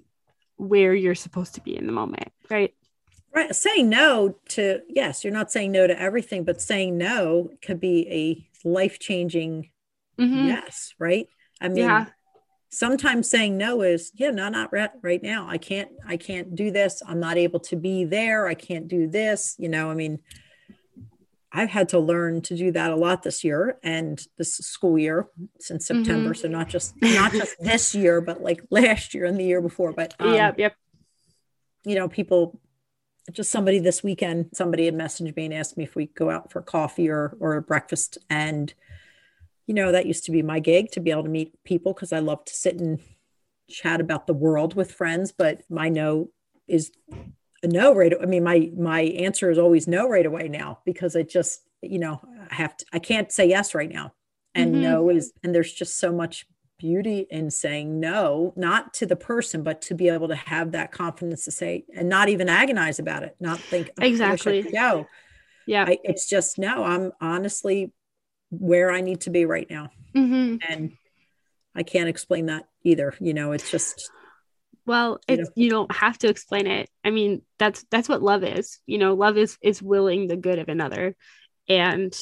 where 0.57 0.95
you're 0.95 1.17
supposed 1.17 1.57
to 1.57 1.61
be 1.61 1.77
in 1.77 1.87
the 1.87 1.93
moment, 1.93 2.33
right? 2.49 2.73
Right. 3.35 3.55
Saying 3.55 3.89
no 3.89 4.37
to, 4.51 4.83
yes, 4.89 5.25
you're 5.25 5.33
not 5.33 5.51
saying 5.51 5.73
no 5.73 5.89
to 5.89 6.01
everything, 6.01 6.45
but 6.45 6.63
saying 6.63 6.97
no 6.97 7.51
could 7.63 7.81
be 7.81 8.09
a 8.65 8.69
life 8.69 9.01
changing 9.01 9.71
mm-hmm. 10.17 10.47
yes, 10.47 10.95
right? 11.01 11.27
I 11.61 11.69
mean, 11.69 11.79
yeah 11.79 12.07
sometimes 12.75 13.31
saying 13.31 13.57
no 13.57 13.83
is 13.83 14.11
yeah 14.15 14.31
no 14.31 14.49
not 14.49 14.73
right, 14.73 14.91
right 15.03 15.23
now. 15.23 15.47
I 15.49 15.59
can't 15.59 15.91
i 16.07 16.17
can't 16.17 16.55
do 16.55 16.71
this. 16.71 17.03
I'm 17.07 17.21
not 17.21 17.37
able 17.37 17.61
to 17.61 17.77
be 17.77 18.05
there. 18.05 18.47
I 18.47 18.55
can't 18.55 18.89
do 18.89 19.07
this. 19.07 19.55
You 19.59 19.69
know 19.69 19.91
i 19.91 19.95
mean 19.95 20.19
i've 21.53 21.71
had 21.71 21.89
to 21.91 22.01
learn 22.01 22.43
to 22.43 22.57
do 22.57 22.73
that 22.73 22.91
a 22.91 22.97
lot 22.97 23.23
this 23.23 23.45
year 23.45 23.79
and 23.85 24.27
this 24.39 24.57
school 24.57 24.99
year 24.99 25.29
since 25.61 25.87
september. 25.87 26.31
Mm-hmm. 26.31 26.41
so 26.41 26.49
not 26.49 26.69
just 26.69 26.95
not 27.01 27.33
just 27.33 27.55
this 27.61 27.95
year 27.95 28.21
but 28.21 28.43
like 28.43 28.61
last 28.71 29.15
year 29.15 29.25
and 29.25 29.39
the 29.39 29.45
year 29.45 29.61
before. 29.61 29.93
But 29.93 30.15
um, 30.19 30.35
yep 30.35 30.59
yep. 30.59 30.75
you 31.85 31.95
know 31.95 32.09
people 32.09 32.61
just 33.33 33.51
somebody 33.51 33.79
this 33.79 34.03
weekend 34.03 34.51
somebody 34.53 34.85
had 34.85 34.95
messaged 34.95 35.35
me 35.37 35.47
and 35.47 35.55
asked 35.55 35.77
me 35.77 35.85
if 35.85 35.97
we 35.97 36.07
go 36.07 36.29
out 36.29 36.51
for 36.53 36.61
coffee 36.61 37.09
or 37.09 37.37
or 37.41 37.61
breakfast. 37.61 38.19
And 38.29 38.75
you 39.67 39.75
know, 39.75 39.93
that 39.93 40.07
used 40.07 40.25
to 40.25 40.33
be 40.33 40.43
my 40.43 40.61
gig 40.61 40.91
to 40.93 41.01
be 41.01 41.11
able 41.11 41.25
to 41.25 41.29
meet 41.29 41.53
people 41.65 41.93
because 41.93 42.13
I 42.13 42.19
love 42.19 42.45
to 42.45 42.55
sit 42.55 42.79
and 42.79 43.01
chat 43.69 44.01
about 44.01 44.27
the 44.27 44.35
world 44.35 44.75
with 44.75 44.93
friends. 44.93 45.33
But 45.33 45.63
my 45.71 45.89
no 45.89 46.31
is 46.69 46.93
a 47.63 47.67
no 47.67 47.95
right. 47.95 48.13
I 48.21 48.27
mean, 48.27 48.45
my 48.45 48.71
my 48.77 49.01
answer 49.03 49.51
is 49.51 49.59
always 49.59 49.89
no 49.89 50.09
right 50.09 50.27
away 50.27 50.49
now 50.49 50.81
because 50.85 51.17
I 51.17 51.23
just, 51.23 51.63
you 51.83 51.99
know, 51.99 52.21
I 52.51 52.55
have 52.55 52.77
to. 52.77 52.85
I 52.93 52.99
can't 52.99 53.33
say 53.33 53.49
yes 53.49 53.75
right 53.75 53.91
now, 53.91 54.13
and 54.55 54.73
mm-hmm. 54.73 54.83
no 54.83 55.11
is, 55.11 55.33
and 55.43 55.55
there's 55.55 55.73
just 55.73 55.99
so 55.99 56.13
much 56.13 56.47
beauty 56.79 57.27
in 57.31 57.51
saying 57.51 58.01
no, 58.01 58.53
not 58.57 58.93
to 58.93 59.07
the 59.07 59.17
person, 59.17 59.63
but 59.63 59.81
to 59.81 59.95
be 59.95 60.09
able 60.09 60.29
to 60.29 60.35
have 60.35 60.73
that 60.73 60.93
confidence 60.93 61.45
to 61.45 61.51
say 61.51 61.85
and 61.95 62.09
not 62.09 62.29
even 62.29 62.49
agonize 62.49 62.99
about 62.99 63.23
it, 63.23 63.37
not 63.41 63.59
think 63.59 63.91
oh, 64.01 64.05
exactly. 64.05 64.63
go. 64.63 65.07
Yeah, 65.67 65.87
I, 65.89 65.99
it's 66.05 66.29
just 66.29 66.59
no. 66.59 66.85
I'm 66.85 67.13
honestly 67.21 67.93
where 68.59 68.91
I 68.91 69.01
need 69.01 69.23
to 69.23 69.31
be 69.31 69.45
right 69.45 69.69
now. 69.69 69.91
Mm-hmm. 70.15 70.57
And 70.69 70.93
I 71.75 71.83
can't 71.83 72.09
explain 72.09 72.47
that 72.47 72.69
either. 72.83 73.15
You 73.21 73.35
know, 73.35 73.53
it's 73.53 73.71
just 73.71 74.11
well, 74.87 75.19
it's 75.27 75.39
you, 75.39 75.45
know. 75.45 75.51
you 75.57 75.71
don't 75.71 75.93
have 75.93 76.19
to 76.19 76.29
explain 76.29 76.67
it. 76.67 76.91
I 77.05 77.11
mean, 77.11 77.43
that's 77.59 77.85
that's 77.91 78.09
what 78.09 78.23
love 78.23 78.45
is. 78.45 78.81
You 78.87 78.99
know, 78.99 79.15
love 79.15 79.37
is 79.37 79.57
is 79.63 79.83
willing 79.83 80.27
the 80.27 80.37
good 80.37 80.59
of 80.59 80.69
another. 80.69 81.17
And 81.69 82.15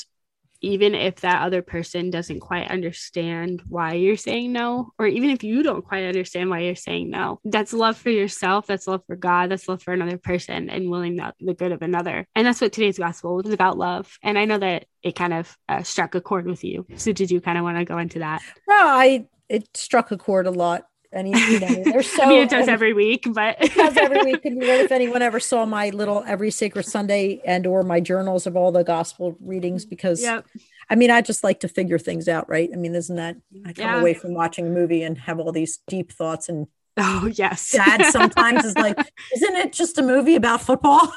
even 0.63 0.95
if 0.95 1.17
that 1.17 1.43
other 1.43 1.61
person 1.61 2.11
doesn't 2.11 2.41
quite 2.41 2.71
understand 2.71 3.63
why 3.69 3.95
you're 3.95 4.17
saying 4.17 4.53
no, 4.53 4.93
or 4.99 5.07
even 5.07 5.31
if 5.31 5.43
you 5.43 5.63
don't 5.63 5.85
quite 5.85 6.05
understand 6.05 6.49
why 6.49 6.61
you're 6.61 6.75
saying 6.75 7.11
no, 7.11 7.41
that's 7.45 7.73
love 7.73 7.97
for 7.97 8.11
yourself. 8.11 8.67
That's 8.67 8.87
love 8.87 9.03
for 9.07 9.17
God. 9.17 9.51
That's 9.51 9.69
love 9.69 9.83
for 9.83 9.93
another 9.93 10.19
person 10.19 10.71
and 10.71 10.91
willing 10.91 11.17
the, 11.17 11.35
the 11.41 11.55
good 11.55 11.73
of 11.73 11.83
another. 11.83 12.27
And 12.35 12.47
that's 12.47 12.61
what 12.61 12.73
today's 12.73 12.99
gospel 12.99 13.41
is 13.41 13.53
about 13.53 13.77
love. 13.77 14.17
And 14.23 14.39
I 14.39 14.45
know 14.45 14.59
that 14.59 14.87
it 15.03 15.17
kind 15.17 15.35
of 15.35 15.57
uh, 15.69 15.83
struck 15.83 16.15
a 16.15 16.21
chord 16.21 16.47
with 16.47 16.65
you. 16.65 16.87
So 16.97 17.13
did 17.13 17.31
you 17.31 17.41
kind 17.41 17.59
of 17.59 17.65
want 17.65 17.79
to 17.79 17.85
go 17.85 17.99
into 17.99 18.21
that? 18.21 18.41
No, 18.69 18.77
I, 18.77 19.27
it 19.49 19.77
struck 19.77 20.13
a 20.13 20.17
chord 20.17 20.47
a 20.47 20.51
lot 20.51 20.85
and 21.13 21.29
you 21.29 21.61
know, 21.61 21.83
they're 21.85 22.03
so. 22.03 22.23
I 22.25 22.29
mean, 22.29 22.43
it 22.43 22.51
does 22.51 22.69
um, 22.69 22.75
every 22.75 22.93
week, 22.93 23.27
but 23.33 23.57
it 23.61 23.75
does 23.75 23.97
every 23.97 24.23
week. 24.23 24.41
And 24.45 24.63
if 24.63 24.93
anyone 24.93 25.23
ever 25.23 25.41
saw 25.41 25.65
my 25.67 25.91
little 25.91 26.25
every 26.27 26.51
sacred 26.51 26.85
Sunday 26.85 27.41
and 27.45 27.67
or 27.67 27.83
my 27.83 28.01
journals 28.01 28.47
of 28.47 28.57
all 28.57 28.73
the 28.73 28.83
gospel 28.83 29.37
readings, 29.41 29.85
because 29.85 30.23
yep. 30.23 30.47
I 30.89 30.95
mean, 30.95 31.11
I 31.11 31.21
just 31.21 31.45
like 31.45 31.61
to 31.61 31.69
figure 31.69 31.99
things 31.99 32.29
out, 32.29 32.49
right? 32.49 32.71
I 32.73 32.77
mean, 32.77 32.95
isn't 32.95 33.17
that 33.17 33.37
I 33.67 33.73
come 33.73 33.85
yeah. 33.85 34.01
away 34.01 34.15
from 34.15 34.35
watching 34.35 34.67
a 34.67 34.71
movie 34.71 35.03
and 35.03 35.17
have 35.19 35.39
all 35.39 35.53
these 35.53 35.79
deep 35.87 36.13
thoughts 36.13 36.49
and 36.49 36.67
Oh 36.97 37.27
yes. 37.33 37.73
Dad 37.73 38.05
sometimes 38.11 38.65
is 38.65 38.77
like, 38.77 38.99
isn't 39.35 39.57
it 39.57 39.73
just 39.73 39.99
a 39.99 40.03
movie 40.03 40.37
about 40.37 40.61
football? 40.61 41.13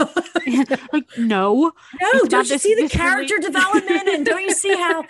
like, 0.94 1.06
no. 1.18 1.74
No, 2.02 2.24
don't 2.28 2.50
you 2.50 2.58
see 2.58 2.76
the 2.76 2.88
character 2.88 3.36
really... 3.36 3.48
development 3.48 4.08
and 4.08 4.26
don't 4.26 4.44
you 4.44 4.52
see 4.52 4.74
how 4.74 5.04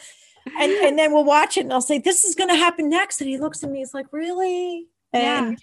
and 0.60 0.72
and 0.72 1.00
then 1.00 1.14
we'll 1.14 1.26
watch 1.26 1.58
it 1.58 1.62
and 1.62 1.74
I'll 1.74 1.82
say, 1.82 2.00
This 2.00 2.24
is 2.24 2.36
gonna 2.36 2.56
happen 2.56 2.90
next. 2.90 3.22
And 3.22 3.30
he 3.30 3.38
looks 3.38 3.64
at 3.64 3.70
me, 3.70 3.80
he's 3.80 3.94
like, 3.94 4.08
Really? 4.12 4.88
And 5.14 5.52
yeah. 5.52 5.56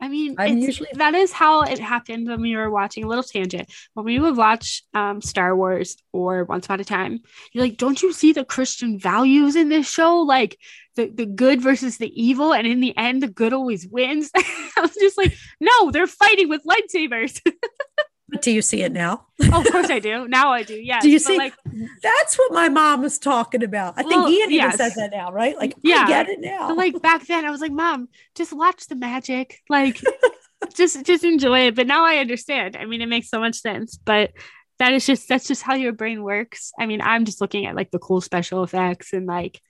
I 0.00 0.08
mean, 0.08 0.36
usually 0.60 0.90
that 0.94 1.14
is 1.14 1.32
how 1.32 1.62
it 1.62 1.78
happened 1.78 2.28
when 2.28 2.42
we 2.42 2.56
were 2.56 2.70
watching 2.70 3.04
a 3.04 3.08
little 3.08 3.24
tangent. 3.24 3.72
When 3.94 4.04
we 4.04 4.18
would 4.18 4.36
watch 4.36 4.82
um, 4.92 5.22
Star 5.22 5.56
Wars 5.56 5.96
or 6.12 6.44
Once 6.44 6.66
Upon 6.66 6.80
a 6.80 6.84
Time, 6.84 7.20
you're 7.52 7.64
like, 7.64 7.78
don't 7.78 8.02
you 8.02 8.12
see 8.12 8.32
the 8.32 8.44
Christian 8.44 8.98
values 8.98 9.56
in 9.56 9.70
this 9.70 9.88
show? 9.88 10.18
Like 10.18 10.58
the, 10.96 11.08
the 11.08 11.26
good 11.26 11.62
versus 11.62 11.96
the 11.96 12.12
evil, 12.22 12.52
and 12.52 12.66
in 12.66 12.80
the 12.80 12.94
end, 12.96 13.22
the 13.22 13.28
good 13.28 13.52
always 13.52 13.86
wins. 13.86 14.30
I 14.36 14.80
was 14.80 14.94
just 14.94 15.16
like, 15.16 15.34
no, 15.60 15.90
they're 15.90 16.06
fighting 16.06 16.48
with 16.48 16.64
lightsabers. 16.64 17.40
do 18.40 18.50
you 18.50 18.62
see 18.62 18.82
it 18.82 18.92
now? 18.92 19.26
oh, 19.42 19.60
of 19.60 19.70
course 19.70 19.90
I 19.90 19.98
do. 19.98 20.28
Now 20.28 20.52
I 20.52 20.62
do. 20.62 20.74
Yeah. 20.74 21.00
Do 21.00 21.10
you 21.10 21.18
see? 21.18 21.36
Like, 21.38 21.54
that's 22.02 22.36
what 22.36 22.52
my 22.52 22.68
mom 22.68 23.02
was 23.02 23.18
talking 23.18 23.62
about. 23.62 23.94
I 23.96 24.02
think 24.02 24.14
well, 24.14 24.28
Ian 24.28 24.50
yes. 24.50 24.74
even 24.74 24.78
says 24.78 24.94
that 24.94 25.10
now, 25.12 25.32
right? 25.32 25.56
Like, 25.56 25.74
yeah, 25.82 26.04
I 26.04 26.08
get 26.08 26.28
it 26.28 26.40
now. 26.40 26.68
But 26.68 26.76
like 26.76 27.02
back 27.02 27.26
then, 27.26 27.44
I 27.44 27.50
was 27.50 27.60
like, 27.60 27.72
Mom, 27.72 28.08
just 28.34 28.52
watch 28.52 28.86
the 28.86 28.96
magic. 28.96 29.60
Like, 29.68 30.00
just 30.74 31.04
just 31.04 31.24
enjoy 31.24 31.66
it. 31.66 31.74
But 31.74 31.86
now 31.86 32.04
I 32.04 32.16
understand. 32.18 32.76
I 32.76 32.84
mean, 32.84 33.02
it 33.02 33.08
makes 33.08 33.28
so 33.28 33.40
much 33.40 33.56
sense. 33.56 33.96
But 33.96 34.32
that 34.78 34.92
is 34.92 35.06
just 35.06 35.28
that's 35.28 35.46
just 35.46 35.62
how 35.62 35.74
your 35.74 35.92
brain 35.92 36.22
works. 36.22 36.72
I 36.78 36.86
mean, 36.86 37.00
I'm 37.00 37.24
just 37.24 37.40
looking 37.40 37.66
at 37.66 37.76
like 37.76 37.90
the 37.90 37.98
cool 37.98 38.20
special 38.20 38.62
effects 38.64 39.12
and 39.12 39.26
like 39.26 39.60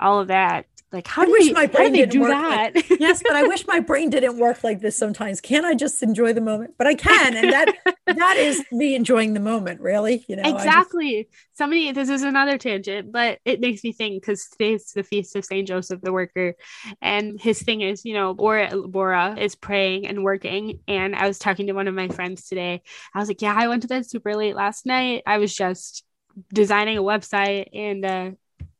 all 0.00 0.20
of 0.20 0.28
that. 0.28 0.66
Like, 0.94 1.08
how 1.08 1.22
I 1.22 1.24
do 1.26 1.32
wish 1.32 1.46
they, 1.46 1.52
my 1.52 1.66
brain 1.66 1.92
didn't 1.92 2.12
do 2.12 2.24
that? 2.28 2.76
Like, 2.76 2.88
yes, 3.00 3.20
but 3.20 3.34
I 3.34 3.42
wish 3.42 3.66
my 3.66 3.80
brain 3.80 4.10
didn't 4.10 4.38
work 4.38 4.62
like 4.62 4.80
this 4.80 4.96
sometimes. 4.96 5.40
Can 5.40 5.64
I 5.64 5.74
just 5.74 6.00
enjoy 6.04 6.32
the 6.32 6.40
moment? 6.40 6.74
But 6.78 6.86
I 6.86 6.94
can, 6.94 7.36
and 7.36 7.52
that 7.52 7.74
that 8.06 8.36
is 8.36 8.64
me 8.70 8.94
enjoying 8.94 9.34
the 9.34 9.40
moment. 9.40 9.80
Really, 9.80 10.24
you 10.28 10.36
know. 10.36 10.44
Exactly. 10.44 11.24
Just... 11.24 11.58
Somebody. 11.58 11.90
This 11.90 12.08
is 12.08 12.22
another 12.22 12.58
tangent, 12.58 13.10
but 13.10 13.40
it 13.44 13.60
makes 13.60 13.82
me 13.82 13.92
think 13.92 14.22
because 14.22 14.46
today's 14.48 14.92
the 14.92 15.02
feast 15.02 15.34
of 15.34 15.44
Saint 15.44 15.66
Joseph 15.66 16.00
the 16.00 16.12
Worker, 16.12 16.54
and 17.02 17.40
his 17.40 17.60
thing 17.60 17.80
is, 17.80 18.04
you 18.04 18.14
know, 18.14 18.32
Bora 18.32 18.70
Bora 18.86 19.34
is 19.36 19.56
praying 19.56 20.06
and 20.06 20.22
working. 20.22 20.78
And 20.86 21.16
I 21.16 21.26
was 21.26 21.40
talking 21.40 21.66
to 21.66 21.72
one 21.72 21.88
of 21.88 21.94
my 21.94 22.06
friends 22.06 22.48
today. 22.48 22.82
I 23.12 23.18
was 23.18 23.26
like, 23.26 23.42
"Yeah, 23.42 23.54
I 23.56 23.66
went 23.66 23.82
to 23.82 23.88
bed 23.88 24.08
super 24.08 24.36
late 24.36 24.54
last 24.54 24.86
night. 24.86 25.24
I 25.26 25.38
was 25.38 25.52
just." 25.52 26.04
designing 26.52 26.98
a 26.98 27.00
website 27.00 27.68
and 27.72 28.04
uh, 28.04 28.30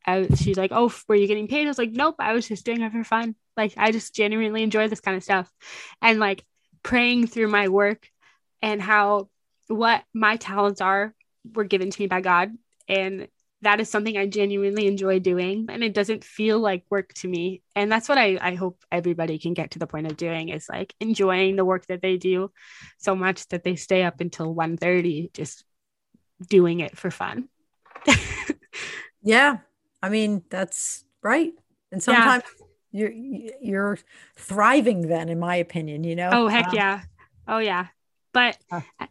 I, 0.07 0.27
she's 0.35 0.57
like, 0.57 0.73
"Oh, 0.73 0.93
were 1.09 1.15
you 1.15 1.27
getting 1.27 1.49
paid?" 1.49 1.67
I 1.67 1.71
was 1.71 1.79
like, 1.79 1.93
"Nope, 1.93 2.17
I 2.19 2.33
was 2.33 2.49
just 2.49 2.65
doing 2.65 2.83
it 2.83 2.93
for 2.93 3.05
fun. 3.05 3.35
Like, 3.57 3.75
I 3.77 3.93
just 3.93 4.15
genuinely 4.15 4.63
enjoy 4.63 4.89
this 4.89 5.01
kind 5.01 5.17
of 5.17 5.23
stuff." 5.25 5.51
And 6.03 6.19
like 6.19 6.45
praying 6.83 7.27
through 7.27 7.49
my 7.49 7.69
work 7.69 8.09
and 8.63 8.81
how 8.81 9.29
what 9.69 10.05
my 10.13 10.37
talents 10.37 10.81
are 10.81 11.15
were 11.55 11.65
given 11.65 11.91
to 11.91 12.01
me 12.01 12.07
by 12.07 12.21
God. 12.21 12.53
And 12.89 13.29
that 13.63 13.81
is 13.81 13.89
something 13.89 14.17
I 14.17 14.27
genuinely 14.27 14.87
enjoy 14.87 15.19
doing. 15.19 15.67
And 15.71 15.83
it 15.83 15.95
doesn't 15.95 16.23
feel 16.23 16.59
like 16.59 16.85
work 16.91 17.13
to 17.15 17.29
me. 17.29 17.63
And 17.75 17.91
that's 17.91 18.09
what 18.09 18.19
I, 18.19 18.39
I 18.41 18.55
hope 18.55 18.79
everybody 18.93 19.39
can 19.39 19.55
get 19.55 19.73
to 19.73 19.79
the 19.79 19.87
point 19.87 20.07
of 20.07 20.17
doing 20.17 20.51
is 20.51 20.69
like 20.69 20.95
enjoying 21.01 21.57
the 21.57 21.65
work 21.65 21.87
that 21.87 22.03
they 22.03 22.19
do 22.19 22.53
so 22.99 23.17
much 23.17 23.49
that 23.49 23.65
they 23.65 23.77
stay 23.77 24.03
up 24.03 24.21
until 24.21 24.55
1.30 24.55 25.33
just 25.33 25.65
doing 26.47 26.81
it 26.81 26.97
for 26.97 27.11
fun. 27.11 27.49
yeah. 29.23 29.59
I 30.05 30.11
mean, 30.11 30.43
that's 30.51 31.03
right. 31.23 31.55
And 31.91 32.03
sometimes 32.03 32.45
yeah. 32.93 33.07
you're 33.09 33.13
you're 33.63 33.99
thriving 34.37 35.09
then, 35.09 35.31
in 35.31 35.39
my 35.39 35.57
opinion, 35.57 36.05
you 36.05 36.15
know? 36.15 36.29
Oh 36.31 36.47
heck 36.47 36.69
um, 36.69 36.75
yeah. 36.75 37.01
Oh 37.49 37.59
yeah. 37.59 37.87
But 38.35 38.59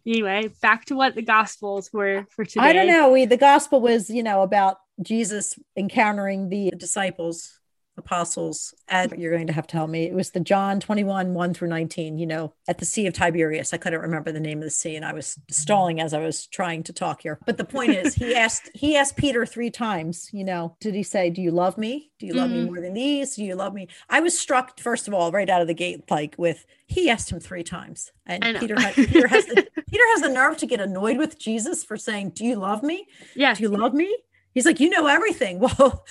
anyway, 0.06 0.50
back 0.62 0.86
to 0.86 0.96
what 0.96 1.16
the 1.16 1.24
gospels 1.24 1.90
were 1.92 2.28
for 2.30 2.46
today. 2.46 2.64
I 2.64 2.74
don't 2.74 2.86
know. 2.86 3.10
We 3.10 3.26
the 3.26 3.38
gospel 3.38 3.82
was, 3.82 4.08
you 4.12 4.22
know, 4.22 4.44
about 4.44 4.78
Jesus 5.02 5.58
encountering 5.76 6.50
the 6.50 6.72
disciples 6.78 7.60
apostles 7.98 8.74
at 8.88 9.18
you're 9.18 9.34
going 9.34 9.48
to 9.48 9.54
have 9.54 9.68
to 9.68 9.72
tell 9.72 9.88
me. 9.88 10.06
It 10.06 10.14
was 10.14 10.32
the 10.32 10.40
john 10.40 10.80
21 10.80 11.34
1 11.34 11.54
through 11.54 11.68
19 11.68 12.18
you 12.18 12.26
know 12.26 12.54
at 12.68 12.78
the 12.78 12.86
sea 12.86 13.08
of 13.08 13.14
tiberias. 13.14 13.74
I 13.74 13.78
couldn't 13.78 14.02
remember 14.02 14.32
the 14.32 14.40
name 14.40 14.60
of 14.60 14.64
the 14.64 14.70
sea 14.70 14.96
and 14.96 15.06
i 15.06 15.14
was 15.14 15.38
stalling 15.50 16.00
as 16.00 16.14
i 16.14 16.20
was 16.20 16.48
trying 16.48 16.84
to 16.84 16.94
talk 16.94 17.22
here. 17.22 17.40
But 17.46 17.58
the 17.58 17.66
point 17.66 17.92
is 17.92 18.16
he 18.16 18.36
asked 18.44 18.70
he 18.74 18.96
asked 18.96 19.18
peter 19.18 19.46
three 19.46 19.70
times 19.70 20.30
you 20.34 20.44
know 20.44 20.76
did 20.80 20.96
he 20.96 21.04
say 21.04 21.30
do 21.30 21.42
you 21.42 21.52
love 21.52 21.78
me? 21.78 22.12
Do 22.20 22.26
you 22.26 22.34
love 22.34 22.50
mm-hmm. 22.50 22.60
me 22.60 22.66
more 22.66 22.82
than 22.82 22.94
these? 22.94 23.36
Do 23.36 23.44
you 23.44 23.56
love 23.56 23.74
me? 23.74 23.88
I 24.10 24.20
was 24.20 24.38
struck 24.38 24.80
first 24.80 25.08
of 25.08 25.14
all 25.14 25.32
right 25.32 25.50
out 25.50 25.62
of 25.62 25.68
the 25.68 25.74
gate 25.74 26.10
like 26.10 26.36
with 26.38 26.66
he 26.88 27.10
asked 27.10 27.32
him 27.32 27.40
three 27.40 27.64
times. 27.64 28.12
And 28.26 28.44
peter 28.60 28.80
had, 28.80 28.96
peter 28.96 29.28
has 29.28 29.46
the 29.46 29.56
peter 29.90 30.04
has 30.14 30.22
the 30.22 30.30
nerve 30.30 30.58
to 30.58 30.66
get 30.66 30.80
annoyed 30.80 31.18
with 31.18 31.38
jesus 31.38 31.84
for 31.84 31.98
saying 31.98 32.32
do 32.32 32.46
you 32.46 32.56
love 32.56 32.84
me? 32.84 33.08
Yeah 33.36 33.54
do 33.54 33.64
you 33.64 33.70
love 33.70 33.94
me? 33.94 34.16
He's 34.54 34.66
like, 34.66 34.80
you 34.80 34.90
know 34.90 35.08
everything. 35.08 35.60
Well, 35.80 36.06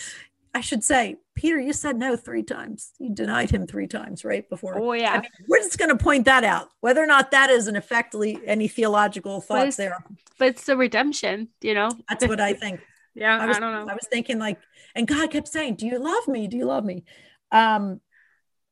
I 0.55 0.61
should 0.61 0.85
say, 0.85 1.17
Peter, 1.43 1.59
you 1.59 1.73
said 1.73 1.99
no 1.99 2.15
three 2.15 2.45
times. 2.45 2.93
You 3.01 3.13
denied 3.13 3.51
him 3.51 3.67
three 3.67 3.89
times, 3.89 4.25
right? 4.25 4.49
Before. 4.49 4.79
Oh, 4.79 4.93
yeah. 4.93 5.15
I 5.15 5.21
mean, 5.23 5.31
we're 5.49 5.59
just 5.59 5.77
going 5.77 5.89
to 5.89 5.97
point 5.97 6.27
that 6.27 6.45
out. 6.45 6.69
Whether 6.83 7.03
or 7.03 7.07
not 7.09 7.33
that 7.33 7.51
is 7.51 7.67
an 7.67 7.75
effectively 7.75 8.39
any 8.47 8.69
theological 8.69 9.41
thoughts 9.41 9.77
but 9.77 9.83
there. 9.83 10.05
But 10.39 10.49
it's 10.51 10.67
the 10.67 10.77
redemption, 10.77 11.49
you 11.61 11.75
know? 11.75 11.91
That's 12.09 12.29
what 12.29 12.41
I 12.41 12.53
think. 12.53 12.79
yeah. 13.17 13.37
I, 13.37 13.47
was, 13.47 13.57
I 13.57 13.61
don't 13.61 13.73
know. 13.73 13.91
I 13.91 13.95
was 13.95 14.07
thinking, 14.09 14.39
like, 14.39 14.61
and 14.95 15.09
God 15.09 15.33
kept 15.33 15.49
saying, 15.49 15.75
Do 15.75 15.87
you 15.89 15.99
love 15.99 16.29
me? 16.29 16.47
Do 16.47 16.57
you 16.57 16.65
love 16.65 16.85
me? 16.85 17.03
Um, 17.51 18.01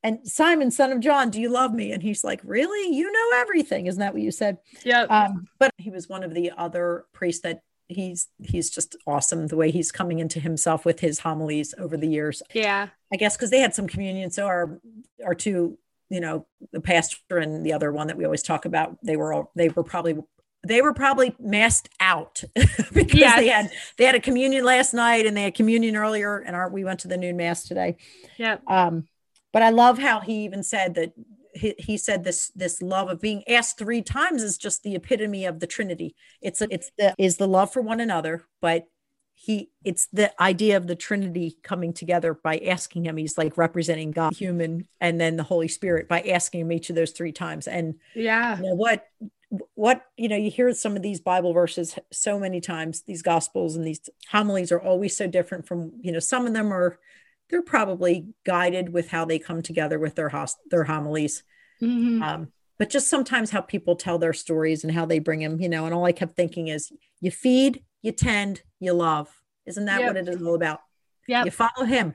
and 0.05 0.21
Simon, 0.23 0.71
son 0.71 0.93
of 0.93 1.01
John, 1.01 1.31
do 1.31 1.41
you 1.41 1.51
love 1.51 1.75
me? 1.75 1.91
And 1.91 2.01
he's 2.01 2.23
like, 2.23 2.41
Really? 2.45 2.95
You 2.95 3.11
know 3.11 3.41
everything. 3.41 3.89
Isn't 3.89 3.99
that 3.99 4.13
what 4.13 4.23
you 4.23 4.31
said? 4.31 4.59
Yeah. 4.85 5.03
Um, 5.03 5.49
but 5.59 5.73
he 5.77 5.91
was 5.91 6.09
one 6.09 6.23
of 6.23 6.35
the 6.35 6.53
other 6.57 7.07
priests 7.13 7.43
that 7.43 7.63
he's 7.91 8.29
he's 8.43 8.71
just 8.71 8.97
awesome 9.07 9.47
the 9.47 9.57
way 9.57 9.71
he's 9.71 9.93
coming 9.93 10.19
into 10.19 10.41
himself 10.41 10.85
with 10.85 11.01
his 11.01 11.21
homilies 11.21 11.75
over 11.79 11.97
the 11.97 12.09
years. 12.09 12.43
Yeah. 12.55 12.89
I 13.13 13.17
guess 13.17 13.37
because 13.37 13.51
they 13.51 13.61
had 13.61 13.75
some 13.75 13.87
communion. 13.87 14.31
So 14.31 14.47
our 14.47 14.81
our 15.25 15.35
two, 15.35 15.79
you 16.09 16.21
know, 16.21 16.47
the 16.73 16.81
pastor 16.81 17.39
and 17.39 17.65
the 17.65 17.73
other 17.73 17.93
one 17.93 18.07
that 18.09 18.17
we 18.17 18.25
always 18.25 18.43
talk 18.43 18.65
about, 18.65 18.97
they 19.03 19.17
were 19.17 19.33
all 19.33 19.53
they 19.55 19.69
were 19.69 19.85
probably 19.85 20.17
they 20.67 20.83
were 20.83 20.93
probably 20.93 21.35
masked 21.39 21.89
out 22.01 22.43
because 22.93 23.19
yes. 23.19 23.37
they 23.37 23.49
had 23.49 23.71
they 23.97 24.05
had 24.05 24.15
a 24.15 24.21
communion 24.21 24.65
last 24.65 24.93
night 24.93 25.27
and 25.27 25.37
they 25.37 25.43
had 25.43 25.55
communion 25.55 25.97
earlier 25.97 26.39
and 26.39 26.55
our 26.55 26.71
we 26.71 26.85
went 26.85 27.01
to 27.01 27.09
the 27.09 27.17
noon 27.17 27.37
mass 27.37 27.67
today. 27.67 27.97
Yeah. 28.37 28.59
Um, 28.67 29.07
but 29.53 29.63
I 29.63 29.71
love 29.71 29.99
how 29.99 30.21
he 30.21 30.45
even 30.45 30.63
said 30.63 30.95
that 30.95 31.13
he, 31.55 31.75
he 31.79 31.97
said 31.97 32.25
this 32.25 32.51
this 32.55 32.83
love 32.83 33.09
of 33.09 33.21
being 33.21 33.47
asked 33.49 33.79
three 33.79 34.03
times 34.03 34.43
is 34.43 34.59
just 34.59 34.83
the 34.83 34.95
epitome 34.95 35.45
of 35.45 35.61
the 35.61 35.67
trinity. 35.67 36.15
It's 36.41 36.61
a, 36.61 36.69
it's 36.71 36.91
the 36.99 37.15
is 37.19 37.37
the 37.37 37.49
love 37.49 37.73
for 37.73 37.83
one 37.83 38.01
another 38.01 38.45
but 38.61 38.87
he 39.43 39.71
it's 39.85 40.07
the 40.13 40.31
idea 40.43 40.77
of 40.77 40.87
the 40.87 40.95
trinity 40.95 41.57
coming 41.63 41.95
together 41.95 42.35
by 42.35 42.59
asking 42.59 43.07
him. 43.07 43.17
He's 43.17 43.39
like 43.39 43.57
representing 43.57 44.11
god 44.11 44.35
human 44.35 44.87
and 45.01 45.19
then 45.19 45.37
the 45.37 45.43
holy 45.43 45.69
spirit 45.69 46.09
by 46.09 46.21
asking 46.21 46.61
him 46.61 46.73
each 46.73 46.91
of 46.91 46.97
those 46.97 47.13
three 47.13 47.33
times. 47.33 47.67
And 47.67 47.95
yeah. 48.15 48.59
you 48.59 48.65
know 48.65 48.75
what 48.75 49.07
what 49.75 50.05
you 50.19 50.29
know 50.29 50.37
you 50.37 50.51
hear 50.51 50.73
some 50.75 50.95
of 50.95 51.03
these 51.03 51.19
bible 51.21 51.53
verses 51.53 51.99
so 52.13 52.39
many 52.39 52.61
times 52.61 53.03
these 53.03 53.21
gospels 53.21 53.75
and 53.75 53.85
these 53.85 54.01
homilies 54.31 54.71
are 54.71 54.81
always 54.81 55.17
so 55.17 55.27
different 55.27 55.67
from 55.67 55.91
you 56.01 56.13
know 56.13 56.21
some 56.21 56.47
of 56.47 56.53
them 56.53 56.73
are 56.73 57.01
they're 57.51 57.63
probably 57.63 58.29
guided 58.45 58.93
with 58.93 59.11
how 59.11 59.25
they 59.25 59.39
come 59.39 59.63
together 59.63 59.99
with 59.99 60.15
their 60.15 60.29
host 60.29 60.57
their 60.71 60.85
homilies. 60.85 61.43
Mm-hmm. 61.83 62.23
Um, 62.23 62.53
but 62.79 62.91
just 62.91 63.09
sometimes 63.09 63.51
how 63.51 63.61
people 63.61 63.97
tell 63.97 64.19
their 64.19 64.33
stories 64.33 64.85
and 64.85 64.93
how 64.93 65.05
they 65.05 65.19
bring 65.19 65.41
them, 65.41 65.61
you 65.61 65.69
know. 65.69 65.85
And 65.85 65.95
all 65.95 66.07
I 66.07 66.13
kept 66.13 66.35
thinking 66.35 66.69
is, 66.69 66.91
you 67.21 67.31
feed, 67.31 67.85
you 68.03 68.13
tend, 68.13 68.63
you 68.79 68.93
love. 68.93 69.29
Isn't 69.67 69.85
that 69.85 70.01
yep. 70.01 70.09
what 70.09 70.17
it 70.17 70.29
is 70.29 70.43
all 70.43 70.55
about? 70.55 70.81
Yeah. 71.29 71.45
You 71.45 71.51
follow 71.51 71.85
him. 71.85 72.15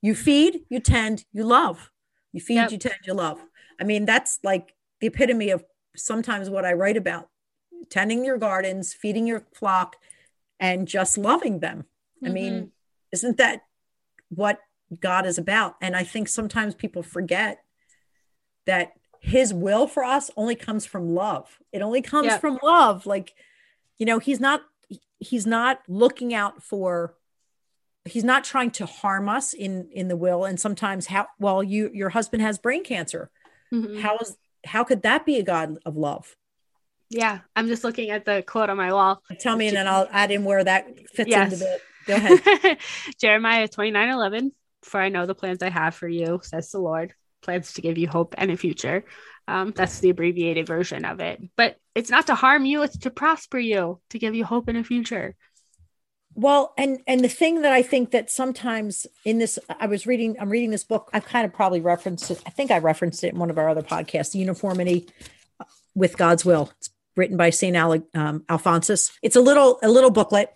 You 0.00 0.14
feed, 0.14 0.60
you 0.70 0.80
tend, 0.80 1.24
you 1.32 1.44
love. 1.44 1.90
You 2.32 2.40
feed, 2.40 2.54
yep. 2.54 2.70
you 2.70 2.78
tend, 2.78 2.96
you 3.04 3.12
love. 3.12 3.38
I 3.78 3.84
mean, 3.84 4.06
that's 4.06 4.38
like 4.42 4.74
the 5.00 5.08
epitome 5.08 5.50
of 5.50 5.64
sometimes 5.96 6.48
what 6.48 6.64
I 6.64 6.72
write 6.72 6.96
about: 6.96 7.28
tending 7.90 8.24
your 8.24 8.38
gardens, 8.38 8.94
feeding 8.94 9.26
your 9.26 9.44
flock, 9.54 9.96
and 10.58 10.88
just 10.88 11.18
loving 11.18 11.60
them. 11.60 11.84
Mm-hmm. 12.22 12.26
I 12.26 12.30
mean, 12.30 12.52
mm-hmm. 12.54 12.66
isn't 13.12 13.36
that 13.36 13.62
what 14.30 14.60
God 15.00 15.26
is 15.26 15.38
about. 15.38 15.76
And 15.80 15.96
I 15.96 16.04
think 16.04 16.28
sometimes 16.28 16.74
people 16.74 17.02
forget 17.02 17.62
that 18.66 18.92
his 19.20 19.52
will 19.52 19.86
for 19.86 20.04
us 20.04 20.30
only 20.36 20.54
comes 20.54 20.86
from 20.86 21.14
love. 21.14 21.58
It 21.72 21.82
only 21.82 22.02
comes 22.02 22.26
yep. 22.26 22.40
from 22.40 22.58
love. 22.62 23.06
Like, 23.06 23.34
you 23.98 24.06
know, 24.06 24.18
he's 24.18 24.40
not 24.40 24.62
he's 25.18 25.46
not 25.46 25.80
looking 25.88 26.34
out 26.34 26.62
for 26.62 27.14
he's 28.04 28.24
not 28.24 28.44
trying 28.44 28.70
to 28.70 28.86
harm 28.86 29.28
us 29.28 29.52
in 29.52 29.88
in 29.92 30.08
the 30.08 30.16
will 30.16 30.44
and 30.44 30.60
sometimes 30.60 31.06
how 31.06 31.26
well 31.38 31.62
you 31.62 31.90
your 31.92 32.10
husband 32.10 32.42
has 32.42 32.58
brain 32.58 32.84
cancer 32.84 33.30
mm-hmm. 33.72 33.98
how 34.00 34.16
is 34.18 34.36
how 34.64 34.84
could 34.84 35.02
that 35.02 35.26
be 35.26 35.38
a 35.38 35.42
god 35.42 35.78
of 35.84 35.96
love 35.96 36.36
yeah 37.10 37.40
i'm 37.54 37.66
just 37.66 37.84
looking 37.84 38.10
at 38.10 38.24
the 38.24 38.42
quote 38.46 38.70
on 38.70 38.76
my 38.76 38.92
wall 38.92 39.22
tell 39.40 39.56
me 39.56 39.68
and 39.68 39.76
then 39.76 39.88
i'll 39.88 40.08
add 40.10 40.30
in 40.30 40.44
where 40.44 40.62
that 40.62 40.86
fits 41.10 41.30
yes. 41.30 41.52
into 41.52 41.64
the 41.64 41.80
go 42.06 42.14
ahead 42.14 42.78
jeremiah 43.18 43.66
29 43.66 44.08
11 44.08 44.52
for 44.86 45.00
I 45.00 45.08
know 45.08 45.26
the 45.26 45.34
plans 45.34 45.62
I 45.62 45.70
have 45.70 45.94
for 45.94 46.08
you, 46.08 46.40
says 46.42 46.70
the 46.70 46.78
Lord, 46.78 47.14
plans 47.42 47.74
to 47.74 47.82
give 47.82 47.98
you 47.98 48.08
hope 48.08 48.34
and 48.38 48.50
a 48.50 48.56
future. 48.56 49.04
Um, 49.48 49.72
that's 49.74 50.00
the 50.00 50.10
abbreviated 50.10 50.66
version 50.66 51.04
of 51.04 51.20
it. 51.20 51.40
But 51.56 51.76
it's 51.94 52.10
not 52.10 52.26
to 52.28 52.34
harm 52.34 52.64
you, 52.64 52.82
it's 52.82 52.98
to 52.98 53.10
prosper 53.10 53.58
you, 53.58 54.00
to 54.10 54.18
give 54.18 54.34
you 54.34 54.44
hope 54.44 54.68
and 54.68 54.78
a 54.78 54.84
future. 54.84 55.36
Well, 56.34 56.74
and 56.76 56.98
and 57.06 57.22
the 57.22 57.28
thing 57.28 57.62
that 57.62 57.72
I 57.72 57.82
think 57.82 58.10
that 58.10 58.30
sometimes 58.30 59.06
in 59.24 59.38
this, 59.38 59.58
I 59.80 59.86
was 59.86 60.06
reading, 60.06 60.36
I'm 60.38 60.50
reading 60.50 60.70
this 60.70 60.84
book. 60.84 61.08
I've 61.12 61.24
kind 61.24 61.46
of 61.46 61.52
probably 61.52 61.80
referenced 61.80 62.30
it. 62.30 62.42
I 62.46 62.50
think 62.50 62.70
I 62.70 62.78
referenced 62.78 63.24
it 63.24 63.32
in 63.32 63.38
one 63.38 63.48
of 63.48 63.56
our 63.56 63.70
other 63.70 63.82
podcasts, 63.82 64.34
Uniformity 64.34 65.08
with 65.94 66.18
God's 66.18 66.44
Will. 66.44 66.70
It's 66.76 66.90
written 67.16 67.38
by 67.38 67.50
Saint 67.50 67.74
Ale, 67.74 68.06
um, 68.14 68.44
Alphonsus. 68.50 69.12
It's 69.22 69.36
a 69.36 69.40
little 69.40 69.78
a 69.82 69.88
little 69.88 70.10
booklet, 70.10 70.50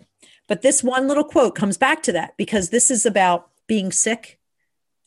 but 0.48 0.60
this 0.60 0.84
one 0.84 1.08
little 1.08 1.24
quote 1.24 1.54
comes 1.54 1.78
back 1.78 2.02
to 2.02 2.12
that 2.12 2.36
because 2.36 2.68
this 2.68 2.90
is 2.90 3.06
about 3.06 3.49
being 3.70 3.92
sick 3.92 4.40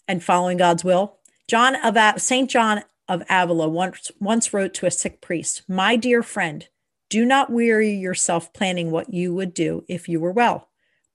and 0.07 0.23
following 0.23 0.55
God's 0.55 0.85
will. 0.85 1.17
John 1.49 1.75
of 1.75 2.21
St. 2.21 2.49
John 2.49 2.85
of 3.09 3.21
Avila 3.29 3.67
once, 3.67 4.09
once 4.21 4.53
wrote 4.53 4.73
to 4.75 4.85
a 4.85 4.91
sick 4.91 5.19
priest, 5.19 5.63
My 5.67 5.97
dear 5.97 6.23
friend, 6.23 6.65
do 7.09 7.25
not 7.25 7.51
weary 7.51 7.91
yourself 7.91 8.53
planning 8.53 8.89
what 8.89 9.13
you 9.13 9.35
would 9.35 9.53
do 9.53 9.83
if 9.89 10.07
you 10.07 10.21
were 10.21 10.31
well, 10.31 10.69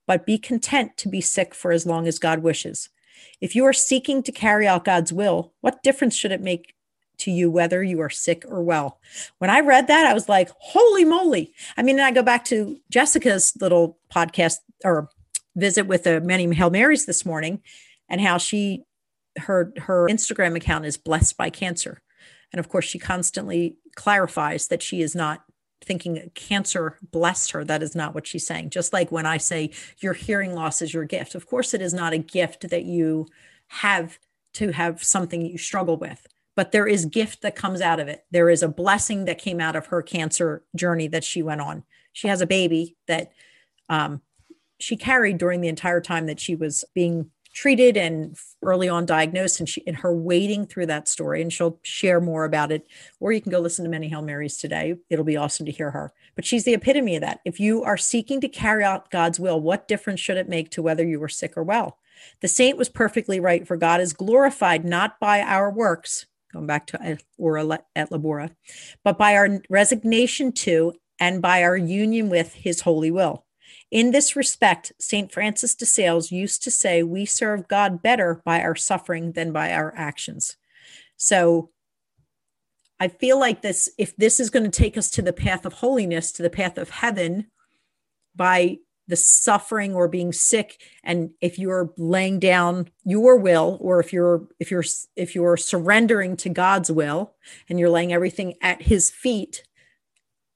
but 0.06 0.26
be 0.26 0.37
content 0.37 0.98
to 0.98 1.08
be 1.08 1.22
sick 1.22 1.54
for 1.54 1.72
as 1.72 1.87
long 1.87 2.06
as 2.06 2.18
God 2.18 2.40
wishes. 2.40 2.90
If 3.40 3.56
you 3.56 3.64
are 3.64 3.72
seeking 3.72 4.22
to 4.24 4.30
carry 4.30 4.66
out 4.66 4.84
God's 4.84 5.11
will, 5.11 5.54
what 5.62 5.82
difference 5.82 6.14
should 6.14 6.32
it 6.32 6.42
make 6.42 6.74
to 7.20 7.30
you 7.30 7.50
whether 7.50 7.82
you 7.82 7.98
are 8.02 8.11
sick 8.11 8.44
or 8.46 8.62
well? 8.62 9.00
When 9.38 9.48
I 9.48 9.61
read 9.61 9.87
that, 9.87 10.04
I 10.04 10.12
was 10.12 10.28
like, 10.28 10.50
holy 10.58 11.06
moly. 11.06 11.54
I 11.78 11.82
mean, 11.82 11.98
I 11.98 12.11
go 12.11 12.22
back 12.22 12.44
to 12.46 12.78
Jessica's 12.90 13.54
little 13.58 13.96
podcast 14.14 14.56
or 14.84 15.08
visit 15.58 15.86
with 15.86 16.04
the 16.04 16.20
many 16.20 16.52
Hail 16.54 16.70
Marys 16.70 17.06
this 17.06 17.26
morning 17.26 17.60
and 18.08 18.20
how 18.20 18.38
she 18.38 18.84
her 19.38 19.72
her 19.78 20.08
Instagram 20.08 20.56
account 20.56 20.86
is 20.86 20.96
blessed 20.96 21.36
by 21.36 21.50
cancer. 21.50 22.02
And 22.52 22.60
of 22.60 22.68
course, 22.68 22.84
she 22.84 22.98
constantly 22.98 23.76
clarifies 23.94 24.68
that 24.68 24.82
she 24.82 25.02
is 25.02 25.14
not 25.14 25.44
thinking 25.84 26.30
cancer 26.34 26.98
blessed 27.02 27.52
her. 27.52 27.64
That 27.64 27.82
is 27.82 27.94
not 27.94 28.14
what 28.14 28.26
she's 28.26 28.46
saying. 28.46 28.70
Just 28.70 28.92
like 28.92 29.12
when 29.12 29.26
I 29.26 29.36
say 29.36 29.70
your 29.98 30.12
hearing 30.12 30.54
loss 30.54 30.82
is 30.82 30.92
your 30.92 31.04
gift. 31.04 31.34
Of 31.34 31.46
course, 31.46 31.74
it 31.74 31.82
is 31.82 31.94
not 31.94 32.12
a 32.12 32.18
gift 32.18 32.68
that 32.70 32.84
you 32.84 33.26
have 33.68 34.18
to 34.54 34.72
have 34.72 35.04
something 35.04 35.42
you 35.42 35.59
struggle 35.59 35.96
with, 35.96 36.26
but 36.56 36.72
there 36.72 36.86
is 36.86 37.04
gift 37.04 37.42
that 37.42 37.54
comes 37.54 37.80
out 37.80 38.00
of 38.00 38.09
it. 38.09 38.24
There 38.30 38.50
is 38.50 38.62
a 38.62 38.68
blessing 38.68 39.26
that 39.26 39.38
came 39.38 39.61
out 39.61 39.76
of 39.76 39.86
her 39.86 40.02
cancer 40.02 40.64
journey 40.74 41.06
that 41.09 41.22
she 41.22 41.42
went 41.42 41.61
on. 41.61 41.84
She 42.12 42.28
has 42.28 42.40
a 42.40 42.46
baby 42.46 42.96
that 43.06 43.30
um, 43.88 44.20
she 44.79 44.97
carried 44.97 45.39
during 45.39 45.61
the 45.61 45.68
entire 45.68 46.01
time 46.01 46.26
that 46.26 46.41
she 46.41 46.55
was 46.55 46.85
being 46.95 47.31
treated 47.53 47.97
and 47.97 48.37
early 48.62 48.89
on 48.89 49.05
diagnosed 49.05 49.59
and 49.59 49.68
she 49.68 49.83
and 49.87 49.97
her 49.97 50.14
wading 50.14 50.66
through 50.66 50.87
that 50.87 51.09
story 51.09 51.43
and 51.43 51.53
she'll 51.53 51.81
share 51.83 52.20
more 52.20 52.45
about 52.45 52.70
it 52.70 52.87
or 53.20 53.33
you 53.33 53.41
can 53.41 53.51
go 53.51 53.59
listen 53.59 53.85
to 53.85 53.91
many 53.91 54.09
hail 54.09 54.22
marys 54.22 54.59
today. 54.59 54.95
It'll 55.11 55.24
be 55.24 55.37
awesome 55.37 55.66
to 55.66 55.72
hear 55.72 55.91
her. 55.91 56.12
But 56.37 56.45
she's 56.45 56.64
the 56.64 56.74
epitome 56.74 57.16
of 57.16 57.22
that. 57.22 57.41
If 57.45 57.59
you 57.59 57.83
are 57.83 57.97
seeking 57.97 58.41
to 58.43 58.49
carry 58.49 58.85
out 58.85 59.11
god's 59.11 59.41
will 59.41 59.61
what 59.61 59.89
difference 59.89 60.20
should 60.20 60.37
it 60.37 60.49
make 60.49 60.70
to 60.70 60.83
whether 60.83 61.05
you 61.05 61.18
were 61.18 61.29
sick 61.29 61.57
or 61.57 61.64
well? 61.64 61.99
The 62.43 62.49
saint 62.49 62.79
was 62.79 62.89
perfectly 62.89 63.41
right 63.41 63.66
for 63.66 63.76
god 63.76 64.01
is 64.01 64.12
glorified 64.12 64.85
not 64.85 65.18
by 65.18 65.41
our 65.41 65.70
works 65.70 66.26
going 66.53 66.66
back 66.66 66.87
to 66.87 67.18
ora 67.39 67.81
et 67.97 68.11
labora 68.11 68.55
but 69.05 69.18
by 69.18 69.35
our 69.35 69.61
resignation 69.68 70.53
to 70.53 70.93
and 71.18 71.43
by 71.43 71.62
our 71.62 71.76
union 71.76 72.29
with 72.29 72.55
his 72.55 72.83
holy 72.83 73.11
will 73.11 73.45
in 73.91 74.11
this 74.11 74.36
respect, 74.36 74.93
St. 74.99 75.32
Francis 75.32 75.74
de 75.74 75.86
Sales 75.86 76.30
used 76.30 76.62
to 76.64 76.70
say, 76.70 77.03
We 77.03 77.24
serve 77.24 77.68
God 77.68 78.03
better 78.03 78.43
by 78.45 78.61
our 78.61 78.76
suffering 78.76 79.32
than 79.32 79.53
by 79.53 79.72
our 79.72 79.95
actions. 79.97 80.57
So 81.16 81.70
I 83.01 83.09
feel 83.09 83.39
like 83.39 83.62
this, 83.62 83.89
if 83.97 84.16
this 84.16 84.41
is 84.41 84.51
going 84.51 84.64
to 84.64 84.70
take 84.70 84.97
us 84.99 85.11
to 85.12 85.22
the 85.22 85.32
path 85.32 85.64
of 85.64 85.74
holiness, 85.74 86.32
to 86.32 86.43
the 86.43 86.51
path 86.51 86.76
of 86.78 86.91
heaven, 86.91 87.47
by 88.34 88.78
the 89.09 89.16
suffering 89.16 89.95
or 89.95 90.07
being 90.07 90.32
sick 90.32 90.80
and 91.03 91.30
if 91.41 91.59
you're 91.59 91.93
laying 91.97 92.39
down 92.39 92.91
your 93.05 93.39
will 93.39 93.78
or 93.80 94.01
if 94.01 94.12
you're 94.12 94.47
if 94.61 94.70
you're 94.70 94.84
if 95.16 95.34
you're 95.34 95.57
surrendering 95.57 96.36
to 96.36 96.51
God's 96.51 96.93
will 96.93 97.34
and 97.68 97.80
you're 97.80 97.89
laying 97.89 98.12
everything 98.12 98.55
at 98.61 98.82
his 98.82 99.11
feet 99.11 99.64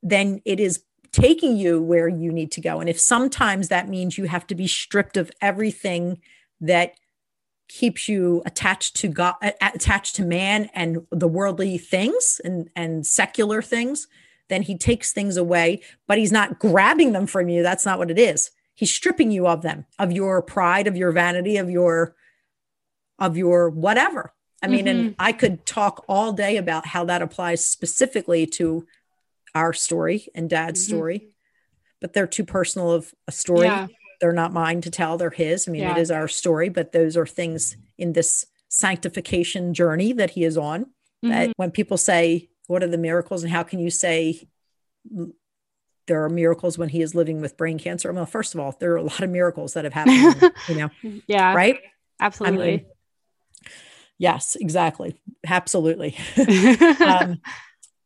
then 0.02 0.42
it 0.44 0.60
is 0.60 0.84
taking 1.12 1.56
you 1.56 1.80
where 1.82 2.08
you 2.08 2.32
need 2.32 2.50
to 2.52 2.60
go. 2.60 2.80
And 2.80 2.88
if 2.88 2.98
sometimes 2.98 3.68
that 3.68 3.88
means 3.88 4.16
you 4.16 4.24
have 4.24 4.46
to 4.48 4.54
be 4.54 4.66
stripped 4.66 5.16
of 5.16 5.30
everything 5.40 6.20
that 6.60 6.94
keeps 7.68 8.08
you 8.08 8.42
attached 8.44 8.96
to 8.96 9.08
God, 9.08 9.34
attached 9.40 10.16
to 10.16 10.24
man 10.24 10.70
and 10.74 11.06
the 11.10 11.28
worldly 11.28 11.78
things 11.78 12.40
and, 12.44 12.68
and 12.76 13.06
secular 13.06 13.62
things, 13.62 14.08
then 14.48 14.62
he 14.62 14.76
takes 14.76 15.12
things 15.12 15.36
away, 15.36 15.80
but 16.06 16.18
he's 16.18 16.32
not 16.32 16.58
grabbing 16.58 17.12
them 17.12 17.26
from 17.26 17.48
you. 17.48 17.62
That's 17.62 17.86
not 17.86 17.98
what 17.98 18.10
it 18.10 18.18
is. 18.18 18.50
He's 18.74 18.92
stripping 18.92 19.30
you 19.30 19.46
of 19.46 19.62
them, 19.62 19.86
of 19.98 20.12
your 20.12 20.42
pride, 20.42 20.86
of 20.86 20.96
your 20.96 21.12
vanity, 21.12 21.56
of 21.56 21.70
your, 21.70 22.14
of 23.18 23.36
your 23.36 23.70
whatever. 23.70 24.32
I 24.62 24.68
mean, 24.68 24.86
mm-hmm. 24.86 24.98
and 25.06 25.14
I 25.18 25.32
could 25.32 25.66
talk 25.66 26.04
all 26.08 26.32
day 26.32 26.56
about 26.56 26.86
how 26.86 27.04
that 27.06 27.22
applies 27.22 27.64
specifically 27.64 28.46
to 28.46 28.86
our 29.54 29.72
story 29.72 30.28
and 30.34 30.48
dad's 30.48 30.80
mm-hmm. 30.86 30.96
story, 30.96 31.28
but 32.00 32.12
they're 32.12 32.26
too 32.26 32.44
personal 32.44 32.90
of 32.92 33.12
a 33.28 33.32
story. 33.32 33.66
Yeah. 33.66 33.88
They're 34.20 34.32
not 34.32 34.52
mine 34.52 34.80
to 34.82 34.90
tell, 34.90 35.18
they're 35.18 35.30
his. 35.30 35.66
I 35.68 35.72
mean, 35.72 35.82
yeah. 35.82 35.96
it 35.96 36.00
is 36.00 36.10
our 36.10 36.28
story, 36.28 36.68
but 36.68 36.92
those 36.92 37.16
are 37.16 37.26
things 37.26 37.76
in 37.98 38.12
this 38.12 38.46
sanctification 38.68 39.74
journey 39.74 40.12
that 40.12 40.30
he 40.30 40.44
is 40.44 40.56
on. 40.56 40.84
Mm-hmm. 40.84 41.28
That 41.30 41.52
when 41.56 41.70
people 41.72 41.96
say, 41.96 42.48
What 42.68 42.82
are 42.82 42.88
the 42.88 42.98
miracles? 42.98 43.42
and 43.42 43.52
how 43.52 43.64
can 43.64 43.80
you 43.80 43.90
say 43.90 44.48
there 46.06 46.24
are 46.24 46.28
miracles 46.28 46.78
when 46.78 46.88
he 46.88 47.02
is 47.02 47.14
living 47.14 47.40
with 47.40 47.56
brain 47.56 47.78
cancer? 47.78 48.12
Well, 48.12 48.26
first 48.26 48.54
of 48.54 48.60
all, 48.60 48.76
there 48.78 48.92
are 48.92 48.96
a 48.96 49.02
lot 49.02 49.20
of 49.20 49.30
miracles 49.30 49.74
that 49.74 49.84
have 49.84 49.92
happened, 49.92 50.52
you 50.68 50.76
know. 50.76 50.90
yeah. 51.26 51.54
Right? 51.54 51.78
Absolutely. 52.20 52.62
I 52.62 52.76
mean, 52.76 52.86
yes, 54.18 54.56
exactly. 54.60 55.20
Absolutely. 55.46 56.16
um, 57.00 57.40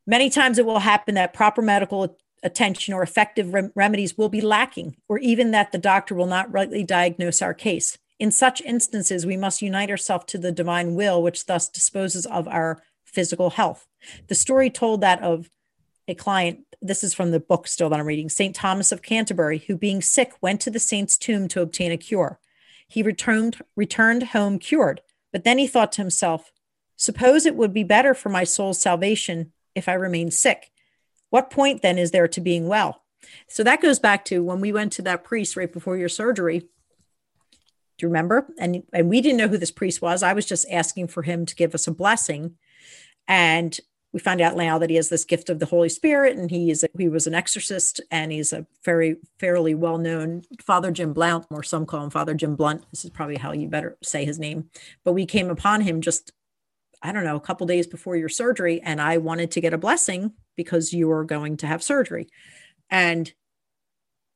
Many 0.09 0.29
times 0.29 0.57
it 0.57 0.65
will 0.65 0.79
happen 0.79 1.15
that 1.15 1.33
proper 1.33 1.61
medical 1.61 2.17
attention 2.41 2.93
or 2.93 3.03
effective 3.03 3.53
rem- 3.53 3.73
remedies 3.75 4.17
will 4.17 4.29
be 4.29 4.39
lacking, 4.39 4.95
or 5.09 5.19
even 5.19 5.51
that 5.51 5.73
the 5.73 5.77
doctor 5.77 6.15
will 6.15 6.27
not 6.27 6.51
rightly 6.51 6.83
diagnose 6.83 7.41
our 7.41 7.53
case. 7.53 7.97
In 8.17 8.31
such 8.31 8.61
instances, 8.61 9.25
we 9.25 9.35
must 9.35 9.61
unite 9.61 9.89
ourselves 9.89 10.25
to 10.27 10.37
the 10.37 10.51
divine 10.51 10.95
will, 10.95 11.21
which 11.21 11.45
thus 11.45 11.67
disposes 11.67 12.25
of 12.25 12.47
our 12.47 12.81
physical 13.03 13.51
health. 13.51 13.85
The 14.27 14.35
story 14.35 14.69
told 14.69 15.01
that 15.01 15.21
of 15.21 15.49
a 16.07 16.15
client, 16.15 16.59
this 16.81 17.03
is 17.03 17.13
from 17.13 17.31
the 17.31 17.39
book 17.39 17.67
still 17.67 17.89
that 17.89 17.99
I'm 17.99 18.05
reading, 18.05 18.29
St. 18.29 18.55
Thomas 18.55 18.93
of 18.93 19.01
Canterbury, 19.01 19.59
who 19.67 19.75
being 19.75 20.01
sick 20.01 20.31
went 20.41 20.61
to 20.61 20.69
the 20.71 20.79
saint's 20.79 21.17
tomb 21.17 21.49
to 21.49 21.61
obtain 21.61 21.91
a 21.91 21.97
cure. 21.97 22.39
He 22.87 23.03
returned, 23.03 23.61
returned 23.75 24.23
home 24.23 24.57
cured, 24.57 25.01
but 25.33 25.43
then 25.43 25.57
he 25.57 25.67
thought 25.67 25.91
to 25.93 26.01
himself, 26.01 26.53
Suppose 26.95 27.45
it 27.45 27.55
would 27.55 27.73
be 27.73 27.83
better 27.83 28.13
for 28.13 28.29
my 28.29 28.43
soul's 28.43 28.81
salvation 28.81 29.51
if 29.77 29.87
I 29.87 29.93
remain 29.93 30.31
sick? 30.31 30.71
What 31.29 31.49
point 31.49 31.81
then 31.81 31.97
is 31.97 32.11
there 32.11 32.27
to 32.27 32.41
being 32.41 32.67
well? 32.67 33.03
So 33.47 33.63
that 33.63 33.81
goes 33.81 33.99
back 33.99 34.25
to 34.25 34.43
when 34.43 34.61
we 34.61 34.71
went 34.71 34.93
to 34.93 35.01
that 35.03 35.23
priest 35.23 35.55
right 35.55 35.71
before 35.71 35.97
your 35.97 36.09
surgery. 36.09 36.59
Do 36.59 38.05
you 38.05 38.09
remember? 38.09 38.47
And 38.59 38.83
and 38.93 39.09
we 39.09 39.21
didn't 39.21 39.37
know 39.37 39.47
who 39.47 39.57
this 39.57 39.71
priest 39.71 40.01
was. 40.01 40.23
I 40.23 40.33
was 40.33 40.45
just 40.45 40.65
asking 40.71 41.07
for 41.07 41.23
him 41.23 41.45
to 41.45 41.55
give 41.55 41.73
us 41.73 41.87
a 41.87 41.91
blessing. 41.91 42.55
And 43.27 43.77
we 44.13 44.19
found 44.19 44.39
out 44.39 44.55
now 44.55 44.79
that 44.79 44.89
he 44.89 44.95
has 44.95 45.09
this 45.09 45.25
gift 45.25 45.49
of 45.49 45.59
the 45.59 45.65
Holy 45.65 45.89
Spirit, 45.89 46.37
and 46.37 46.49
he 46.49 46.71
is 46.71 46.83
a, 46.83 46.87
he 46.97 47.09
was 47.09 47.27
an 47.27 47.35
exorcist, 47.35 47.99
and 48.09 48.31
he's 48.31 48.53
a 48.53 48.65
very 48.83 49.17
fairly 49.37 49.75
well 49.75 49.97
known 49.97 50.43
Father 50.61 50.91
Jim 50.91 51.13
Blount, 51.13 51.45
or 51.49 51.61
some 51.61 51.85
call 51.85 52.05
him 52.05 52.09
Father 52.09 52.33
Jim 52.33 52.55
Blunt. 52.55 52.85
This 52.91 53.03
is 53.03 53.11
probably 53.11 53.35
how 53.35 53.51
you 53.51 53.67
better 53.67 53.97
say 54.01 54.25
his 54.25 54.39
name. 54.39 54.69
But 55.03 55.13
we 55.13 55.25
came 55.25 55.49
upon 55.49 55.81
him 55.81 56.01
just 56.01 56.31
I 57.01 57.11
don't 57.11 57.23
know, 57.23 57.35
a 57.35 57.41
couple 57.41 57.67
days 57.67 57.87
before 57.87 58.15
your 58.15 58.29
surgery, 58.29 58.81
and 58.81 58.99
I 59.01 59.17
wanted 59.17 59.51
to 59.51 59.61
get 59.61 59.73
a 59.73 59.77
blessing 59.77 60.33
because 60.55 60.93
you 60.93 61.07
were 61.07 61.23
going 61.23 61.57
to 61.57 61.67
have 61.67 61.83
surgery. 61.83 62.27
And 62.89 63.31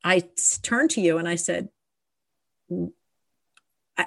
I 0.04 0.24
turned 0.62 0.92
to 0.92 1.02
you 1.02 1.18
and 1.18 1.28
I 1.28 1.36
said, 1.36 1.70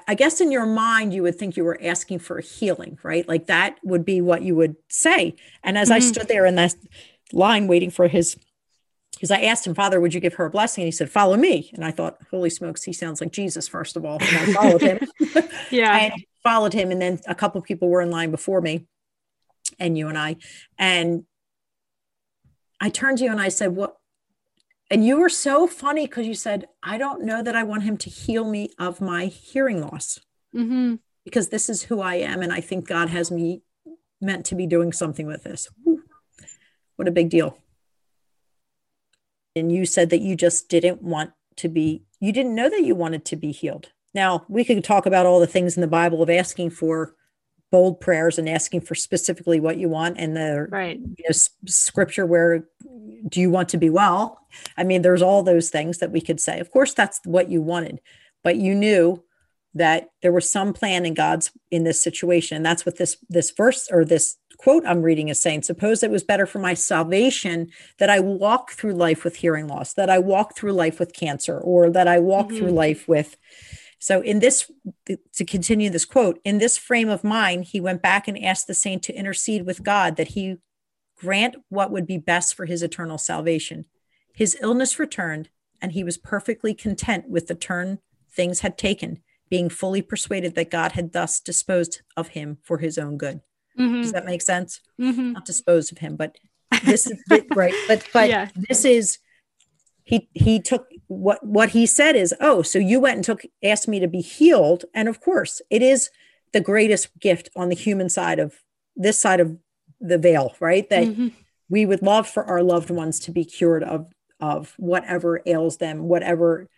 I 0.09 0.15
guess 0.15 0.41
in 0.41 0.51
your 0.51 0.67
mind, 0.67 1.13
you 1.13 1.23
would 1.23 1.37
think 1.37 1.57
you 1.57 1.65
were 1.65 1.79
asking 1.83 2.21
for 2.21 2.39
a 2.39 2.43
healing, 2.43 2.99
right? 3.03 3.29
Like 3.29 3.47
that 3.47 3.79
would 3.85 4.05
be 4.05 4.21
what 4.21 4.43
you 4.43 4.57
would 4.57 4.77
say. 4.89 5.37
And 5.63 5.77
as 5.79 5.89
mm-hmm. 5.89 5.97
I 5.97 6.01
stood 6.01 6.29
there 6.29 6.47
in 6.47 6.57
that 6.57 6.75
line 7.33 7.69
waiting 7.69 7.91
for 7.91 8.09
his, 8.09 8.37
because 9.13 9.31
I 9.31 9.43
asked 9.43 9.67
him, 9.67 9.75
Father, 9.75 10.01
would 10.01 10.15
you 10.15 10.21
give 10.21 10.35
her 10.35 10.47
a 10.47 10.51
blessing? 10.51 10.83
And 10.83 10.89
he 10.89 10.93
said, 10.93 11.11
Follow 11.11 11.37
me. 11.37 11.71
And 11.75 11.85
I 11.85 11.91
thought, 11.91 12.19
Holy 12.31 12.51
smokes, 12.51 12.83
he 12.83 12.93
sounds 12.93 13.21
like 13.21 13.31
Jesus, 13.31 13.69
first 13.69 13.97
of 13.97 14.05
all. 14.05 14.19
And 14.21 14.37
I 14.37 14.53
followed 14.53 14.83
him. 14.83 14.99
yeah. 15.71 15.97
and 16.13 16.25
followed 16.45 16.75
him 16.75 16.91
and 16.91 17.01
then 17.01 17.21
a 17.27 17.35
couple 17.35 17.59
of 17.59 17.65
people 17.65 17.89
were 17.89 18.03
in 18.03 18.11
line 18.11 18.31
before 18.31 18.61
me 18.61 18.87
and 19.79 19.99
you 19.99 20.09
and 20.09 20.19
I 20.19 20.37
and 20.79 21.25
I 22.81 22.91
turned 22.91 23.19
to 23.19 23.25
you 23.25 23.31
and 23.31 23.41
I 23.41 23.49
said 23.49 23.75
what? 23.75 23.97
And 24.91 25.05
you 25.05 25.19
were 25.19 25.31
so 25.31 25.67
funny 25.67 26.07
because 26.07 26.27
you 26.27 26.35
said 26.35 26.69
I 26.83 26.99
don't 26.99 27.25
know 27.25 27.43
that 27.43 27.57
I 27.57 27.63
want 27.63 27.85
him 27.85 27.97
to 27.99 28.11
heal 28.11 28.45
me 28.45 28.71
of 28.79 29.01
my 29.01 29.27
hearing 29.27 29.81
loss. 29.81 30.21
Mm-hmm. 30.55 30.95
because 31.25 31.49
this 31.49 31.69
is 31.69 31.83
who 31.85 32.01
I 32.01 32.15
am 32.15 32.41
and 32.41 32.53
I 32.53 32.61
think 32.61 32.87
God 32.87 33.09
has 33.09 33.29
me 33.29 33.63
meant 34.21 34.47
to 34.47 34.55
be 34.55 34.69
doing 34.69 34.93
something 34.93 35.27
with 35.27 35.43
this. 35.43 35.69
What 36.95 37.09
a 37.09 37.11
big 37.11 37.29
deal. 37.29 37.59
And 39.57 39.73
you 39.73 39.85
said 39.85 40.11
that 40.11 40.21
you 40.21 40.37
just 40.37 40.69
didn't 40.69 41.03
want 41.03 41.33
to 41.57 41.69
be 41.69 42.05
you 42.21 42.31
didn't 42.33 42.55
know 42.55 42.71
that 42.71 42.85
you 42.85 42.95
wanted 42.95 43.25
to 43.27 43.37
be 43.37 43.51
healed 43.51 43.89
now, 44.15 44.45
we 44.49 44.65
could 44.65 44.83
talk 44.85 45.07
about 45.07 45.27
all 45.27 45.41
the 45.41 45.47
things 45.47 45.77
in 45.77 45.81
the 45.81 45.87
Bible 45.87 46.23
of 46.23 46.31
asking 46.31 46.71
for 46.71 47.15
bold 47.71 48.01
prayers 48.01 48.39
and 48.39 48.49
asking 48.49 48.81
for 48.81 48.95
specifically 48.95 49.59
what 49.59 49.79
you 49.79 49.89
want 49.89 50.17
and 50.19 50.37
the 50.37 50.69
right. 50.71 50.99
you 50.99 51.25
know, 51.29 51.35
scripture 51.67 52.25
where 52.25 52.69
do 53.29 53.41
you 53.41 53.51
want 53.51 53.69
to 53.71 53.77
be 53.77 53.91
well? 53.91 54.39
I 54.77 54.85
mean, 54.85 55.03
there's 55.03 55.23
all 55.23 55.43
those 55.43 55.71
things 55.71 55.99
that 55.99 56.13
we 56.13 56.21
could 56.21 56.39
say. 56.39 56.61
Of 56.61 56.71
course, 56.71 56.95
that's 56.95 57.21
what 57.25 57.51
you 57.51 57.61
wanted, 57.61 58.01
but 58.45 58.57
you 58.57 58.75
knew 58.75 59.25
that 59.75 60.11
there 60.23 60.31
was 60.31 60.51
some 60.51 60.73
plan 60.73 61.05
in 61.05 61.15
God's 61.15 61.51
in 61.71 61.83
this 61.83 62.01
situation. 62.01 62.57
And 62.57 62.65
that's 62.65 62.87
what 62.87 62.97
this 62.97 63.17
this 63.29 63.51
verse 63.51 63.89
or 63.91 64.05
this 64.05 64.37
quote 64.57 64.85
I'm 64.87 65.03
reading 65.03 65.29
is 65.29 65.41
saying. 65.41 65.63
Suppose 65.63 66.03
it 66.03 66.11
was 66.11 66.23
better 66.23 66.47
for 66.47 66.61
my 66.61 66.75
salvation 66.75 67.71
that 67.99 68.09
I 68.09 68.21
walk 68.21 68.71
through 68.71 68.95
life 68.95 69.25
with 69.25 69.37
hearing 69.37 69.67
loss, 69.67 69.95
that 69.95 70.11
I 70.11 70.19
walk 70.21 70.57
through 70.57 70.73
life 70.73 71.01
with 71.01 71.13
cancer, 71.13 71.59
or 71.59 71.91
that 71.91 72.07
I 72.07 72.21
walk 72.21 72.49
mm-hmm. 72.49 72.59
through 72.59 72.71
life 72.71 73.09
with 73.09 73.37
so, 74.05 74.21
in 74.21 74.41
this, 74.41 74.71
to 75.07 75.45
continue 75.47 75.89
this 75.89 76.05
quote, 76.05 76.39
in 76.45 76.59
this 76.59 76.77
frame 76.77 77.09
of 77.09 77.25
mind, 77.25 77.65
he 77.65 77.81
went 77.81 78.03
back 78.03 78.29
and 78.29 78.39
asked 78.45 78.67
the 78.67 78.75
saint 78.75 79.03
to 79.05 79.15
intercede 79.15 79.65
with 79.65 79.83
God 79.83 80.17
that 80.17 80.29
he 80.29 80.59
grant 81.17 81.57
what 81.71 81.91
would 81.91 82.07
be 82.07 82.19
best 82.19 82.55
for 82.55 82.67
his 82.67 82.83
eternal 82.83 83.17
salvation. 83.17 83.87
His 84.35 84.59
illness 84.61 84.99
returned, 84.99 85.49
and 85.81 85.93
he 85.93 86.05
was 86.05 86.19
perfectly 86.19 86.75
content 86.75 87.31
with 87.31 87.47
the 87.47 87.55
turn 87.55 88.01
things 88.31 88.61
had 88.61 88.77
taken, 88.77 89.23
being 89.49 89.71
fully 89.71 90.03
persuaded 90.03 90.55
that 90.55 90.71
God 90.71 90.93
had 90.93 91.15
thus 91.15 91.41
disposed 91.41 92.03
of 92.15 92.29
him 92.29 92.59
for 92.63 92.77
his 92.77 92.99
own 92.99 93.17
good. 93.17 93.41
Mm-hmm. 93.79 94.03
Does 94.03 94.13
that 94.13 94.27
make 94.27 94.43
sense? 94.43 94.81
Mm-hmm. 95.01 95.33
Not 95.33 95.47
disposed 95.47 95.93
of 95.93 95.97
him, 95.97 96.17
but 96.17 96.37
this 96.85 97.07
is 97.07 97.19
right. 97.55 97.73
But 97.89 98.07
but 98.13 98.29
yeah. 98.29 98.51
this 98.55 98.85
is 98.85 99.19
he 100.03 100.29
he 100.35 100.61
took 100.61 100.89
what 101.09 101.45
what 101.45 101.71
he 101.71 101.87
said 101.87 102.17
is 102.17 102.35
oh 102.41 102.63
so 102.63 102.79
you 102.79 103.01
went 103.01 103.17
and 103.17 103.25
took 103.25 103.43
asked 103.63 103.89
me 103.89 104.01
to 104.01 104.09
be 104.09 104.21
healed 104.21 104.85
and 104.95 105.09
of 105.09 105.21
course 105.21 105.61
it 105.71 105.83
is 105.83 106.11
the 106.53 106.61
greatest 106.61 107.09
gift 107.19 107.49
on 107.57 107.69
the 107.69 107.75
human 107.75 108.09
side 108.09 108.39
of 108.39 108.55
this 108.97 109.19
side 109.19 109.41
of 109.41 109.57
the 110.01 110.19
veil 110.19 110.55
right 110.61 110.89
that 110.91 111.05
mm-hmm. 111.05 111.29
we 111.69 111.85
would 111.85 112.03
love 112.03 112.29
for 112.29 112.45
our 112.45 112.63
loved 112.63 112.91
ones 112.91 113.21
to 113.21 113.31
be 113.31 113.45
cured 113.45 113.83
of 113.83 114.07
of 114.41 114.75
whatever 114.77 115.43
ails 115.47 115.77
them 115.79 116.05
whatever 116.05 116.69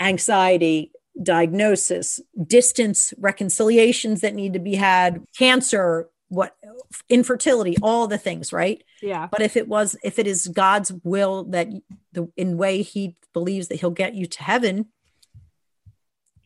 anxiety 0.00 0.92
diagnosis, 1.22 2.20
distance 2.46 3.12
reconciliations 3.18 4.20
that 4.20 4.34
need 4.34 4.52
to 4.52 4.58
be 4.58 4.74
had, 4.74 5.24
cancer, 5.36 6.08
what 6.28 6.56
infertility, 7.08 7.76
all 7.82 8.06
the 8.06 8.18
things, 8.18 8.52
right? 8.52 8.82
Yeah. 9.02 9.28
But 9.30 9.40
if 9.42 9.56
it 9.56 9.66
was, 9.68 9.96
if 10.02 10.18
it 10.18 10.26
is 10.26 10.46
God's 10.48 10.92
will 11.04 11.44
that 11.44 11.68
the 12.12 12.30
in 12.36 12.56
way 12.58 12.82
He 12.82 13.16
believes 13.32 13.68
that 13.68 13.76
He'll 13.80 13.90
get 13.90 14.14
you 14.14 14.26
to 14.26 14.42
heaven, 14.42 14.86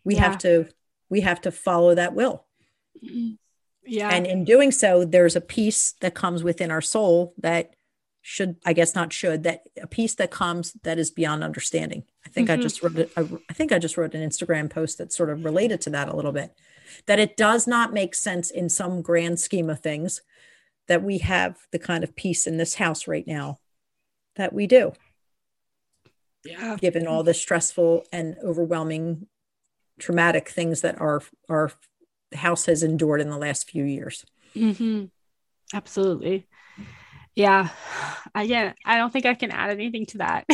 we 0.04 0.14
Yeah. 0.14 0.22
have 0.22 0.38
to 0.38 0.68
we 1.08 1.20
have 1.20 1.40
to 1.42 1.50
follow 1.50 1.94
that 1.94 2.14
will. 2.14 2.44
Yeah. 3.84 4.10
And 4.10 4.28
in 4.28 4.44
doing 4.44 4.70
so, 4.70 5.04
there's 5.04 5.34
a 5.34 5.40
peace 5.40 5.94
that 6.02 6.14
comes 6.14 6.44
within 6.44 6.70
our 6.70 6.80
soul 6.80 7.34
that 7.38 7.74
should, 8.20 8.54
I 8.64 8.74
guess, 8.74 8.94
not 8.94 9.12
should, 9.12 9.42
that 9.42 9.62
a 9.82 9.88
peace 9.88 10.14
that 10.14 10.30
comes 10.30 10.74
that 10.84 11.00
is 11.00 11.10
beyond 11.10 11.42
understanding. 11.42 12.04
I 12.24 12.28
think 12.28 12.48
I 12.48 12.56
Mhm. 12.56 12.62
just 12.62 12.80
wrote, 12.80 12.96
it- 12.96 13.10
I, 13.16 13.22
I 13.50 13.52
think 13.52 13.72
I 13.72 13.80
just 13.80 13.96
wrote 13.96 14.14
an 14.14 14.22
Instagram 14.22 14.70
post 14.70 14.98
that 14.98 15.12
sort 15.12 15.30
of 15.30 15.44
related 15.44 15.80
to 15.80 15.90
that 15.90 16.08
a 16.08 16.14
little 16.14 16.30
bit. 16.30 16.52
That 17.06 17.18
it 17.18 17.36
does 17.36 17.66
not 17.66 17.92
make 17.92 18.14
sense 18.14 18.50
in 18.50 18.68
some 18.68 19.02
grand 19.02 19.40
scheme 19.40 19.70
of 19.70 19.80
things 19.80 20.22
that 20.88 21.02
we 21.02 21.18
have 21.18 21.58
the 21.70 21.78
kind 21.78 22.04
of 22.04 22.16
peace 22.16 22.46
in 22.46 22.56
this 22.56 22.74
house 22.74 23.06
right 23.06 23.26
now 23.26 23.58
that 24.36 24.52
we 24.52 24.66
do, 24.66 24.92
yeah. 26.44 26.76
given 26.76 27.06
all 27.06 27.22
the 27.22 27.34
stressful 27.34 28.04
and 28.12 28.36
overwhelming 28.42 29.26
traumatic 29.98 30.48
things 30.48 30.80
that 30.80 31.00
our 31.00 31.22
our 31.48 31.70
house 32.34 32.66
has 32.66 32.82
endured 32.82 33.20
in 33.20 33.30
the 33.30 33.38
last 33.38 33.70
few 33.70 33.84
years. 33.84 34.24
hmm 34.54 35.04
Absolutely. 35.74 36.46
Yeah. 37.34 37.68
Again, 38.34 38.74
I 38.84 38.96
don't 38.96 39.12
think 39.12 39.26
I 39.26 39.34
can 39.34 39.50
add 39.50 39.70
anything 39.70 40.06
to 40.06 40.18
that. 40.18 40.44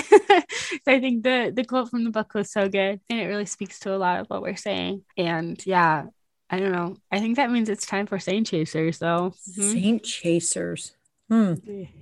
I 0.86 1.00
think 1.00 1.22
the 1.22 1.52
the 1.54 1.64
quote 1.64 1.90
from 1.90 2.04
the 2.04 2.10
book 2.10 2.34
was 2.34 2.50
so 2.50 2.68
good 2.68 3.00
and 3.08 3.20
it 3.20 3.26
really 3.26 3.46
speaks 3.46 3.80
to 3.80 3.94
a 3.94 3.98
lot 3.98 4.20
of 4.20 4.28
what 4.28 4.42
we're 4.42 4.56
saying. 4.56 5.02
And 5.16 5.60
yeah, 5.66 6.06
I 6.50 6.58
don't 6.58 6.72
know. 6.72 6.96
I 7.12 7.20
think 7.20 7.36
that 7.36 7.50
means 7.50 7.68
it's 7.68 7.86
time 7.86 8.06
for 8.06 8.18
Saint 8.18 8.46
Chasers 8.46 8.98
though. 8.98 9.34
Mhm. 9.56 9.72
Saint 9.72 10.02
Chasers. 10.02 10.92
Hmm. 11.28 11.54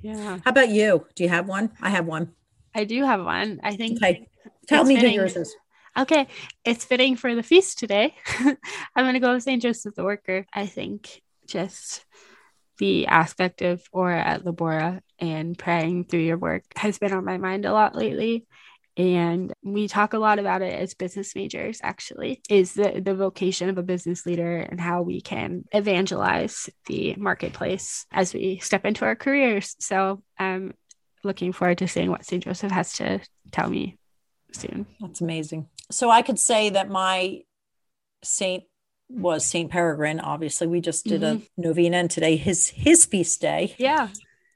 Yeah. 0.03 0.38
How 0.44 0.51
about 0.51 0.68
you? 0.68 1.07
Do 1.16 1.24
you 1.24 1.28
have 1.30 1.49
one? 1.49 1.72
I 1.80 1.90
have 1.90 2.07
one. 2.07 2.32
I 2.74 2.84
do 2.84 3.03
have 3.05 3.24
one. 3.24 3.61
I 3.62 3.76
think 3.76 3.99
Okay. 4.03 4.28
Tell 4.68 4.84
me 4.84 4.97
who 4.97 5.07
yours 5.09 5.36
is. 5.36 5.55
Okay, 5.99 6.28
it's 6.64 6.84
fitting 6.84 7.16
for 7.16 7.34
the 7.34 7.42
feast 7.42 7.78
today. 7.78 8.14
I'm 8.38 9.05
going 9.05 9.14
to 9.14 9.20
go 9.20 9.32
with 9.32 9.42
St. 9.42 9.62
Joseph 9.62 9.94
the 9.94 10.05
Worker. 10.05 10.44
I 10.53 10.66
think 10.66 11.22
just 11.47 12.05
the 12.78 13.07
aspect 13.07 13.62
of 13.62 13.82
Ora 13.92 14.22
et 14.22 14.44
Labora 14.44 15.01
and 15.18 15.57
praying 15.57 16.05
through 16.05 16.20
your 16.20 16.36
work 16.36 16.64
has 16.76 16.99
been 16.99 17.14
on 17.14 17.24
my 17.24 17.38
mind 17.38 17.64
a 17.64 17.72
lot 17.72 17.94
lately. 17.97 18.47
And 18.97 19.53
we 19.62 19.88
talk 19.88 20.14
a 20.14 20.18
lot 20.18 20.38
about 20.38 20.62
it 20.62 20.72
as 20.72 20.94
business 20.94 21.34
majors, 21.34 21.80
actually, 21.82 22.40
is 22.49 22.72
the, 22.72 23.01
the 23.05 23.14
vocation 23.14 23.68
of 23.68 23.76
a 23.76 23.82
business 23.82 24.24
leader 24.24 24.57
and 24.59 24.80
how 24.80 25.03
we 25.03 25.20
can 25.20 25.64
evangelize 25.72 26.70
the 26.86 27.14
marketplace 27.18 28.07
as 28.11 28.32
we 28.32 28.59
step 28.59 28.86
into 28.86 29.05
our 29.05 29.14
careers. 29.14 29.76
So 29.80 30.22
I'm 30.38 30.74
looking 31.22 31.53
forward 31.53 31.78
to 31.78 31.88
seeing 31.88 32.11
what 32.11 32.24
St. 32.24 32.42
Joseph 32.42 32.72
has 32.72 32.94
to 32.94 33.20
tell 33.53 33.68
me 33.68 33.99
soon. 34.53 34.86
That's 35.01 35.20
amazing. 35.20 35.68
So 35.90 36.11
I 36.11 36.22
could 36.22 36.38
say 36.38 36.70
that 36.70 36.88
my 36.88 37.42
saint 38.22 38.64
was 39.09 39.44
Saint 39.44 39.70
Peregrine. 39.70 40.20
Obviously, 40.20 40.66
we 40.66 40.80
just 40.80 41.05
did 41.05 41.22
a 41.22 41.36
mm-hmm. 41.36 41.44
novena, 41.57 41.99
and 41.99 42.11
today 42.11 42.36
his 42.36 42.68
his 42.68 43.05
feast 43.05 43.40
day, 43.40 43.74
Yeah. 43.78 44.09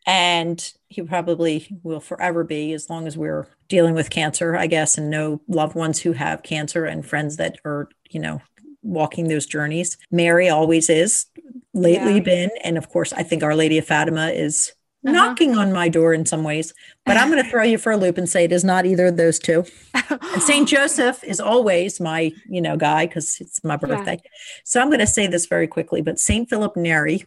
And 0.06 0.72
he 0.88 1.02
probably 1.02 1.68
will 1.82 2.00
forever 2.00 2.44
be 2.44 2.72
as 2.72 2.90
long 2.90 3.06
as 3.06 3.16
we're 3.16 3.46
dealing 3.68 3.94
with 3.94 4.10
cancer, 4.10 4.56
I 4.56 4.66
guess, 4.66 4.98
and 4.98 5.10
know 5.10 5.40
loved 5.48 5.74
ones 5.76 6.00
who 6.00 6.12
have 6.12 6.42
cancer 6.42 6.84
and 6.84 7.06
friends 7.06 7.36
that 7.36 7.58
are, 7.64 7.88
you 8.10 8.20
know, 8.20 8.40
walking 8.82 9.28
those 9.28 9.46
journeys. 9.46 9.98
Mary 10.10 10.48
always 10.48 10.88
is, 10.88 11.26
lately 11.74 12.14
Yeah. 12.16 12.20
been, 12.20 12.50
and 12.64 12.78
of 12.78 12.88
course, 12.88 13.12
I 13.12 13.22
think 13.22 13.42
Our 13.42 13.54
Lady 13.54 13.78
of 13.78 13.86
Fatima 13.86 14.28
is. 14.28 14.72
Uh-huh. 15.02 15.14
Knocking 15.14 15.56
on 15.56 15.72
my 15.72 15.88
door 15.88 16.12
in 16.12 16.26
some 16.26 16.44
ways, 16.44 16.74
but 17.06 17.16
I'm 17.16 17.30
going 17.30 17.42
to 17.42 17.48
throw 17.50 17.62
you 17.62 17.78
for 17.78 17.90
a 17.90 17.96
loop 17.96 18.18
and 18.18 18.28
say 18.28 18.44
it 18.44 18.52
is 18.52 18.64
not 18.64 18.84
either 18.84 19.06
of 19.06 19.16
those 19.16 19.38
two. 19.38 19.64
And 20.10 20.42
St. 20.42 20.68
Joseph 20.68 21.24
is 21.24 21.40
always 21.40 22.00
my, 22.00 22.32
you 22.46 22.60
know, 22.60 22.76
guy 22.76 23.06
because 23.06 23.38
it's 23.40 23.64
my 23.64 23.76
birthday. 23.76 24.20
So 24.64 24.78
I'm 24.78 24.88
going 24.88 25.00
to 25.00 25.06
say 25.06 25.26
this 25.26 25.46
very 25.46 25.66
quickly, 25.66 26.02
but 26.02 26.18
St. 26.18 26.50
Philip 26.50 26.76
Neri. 26.76 27.24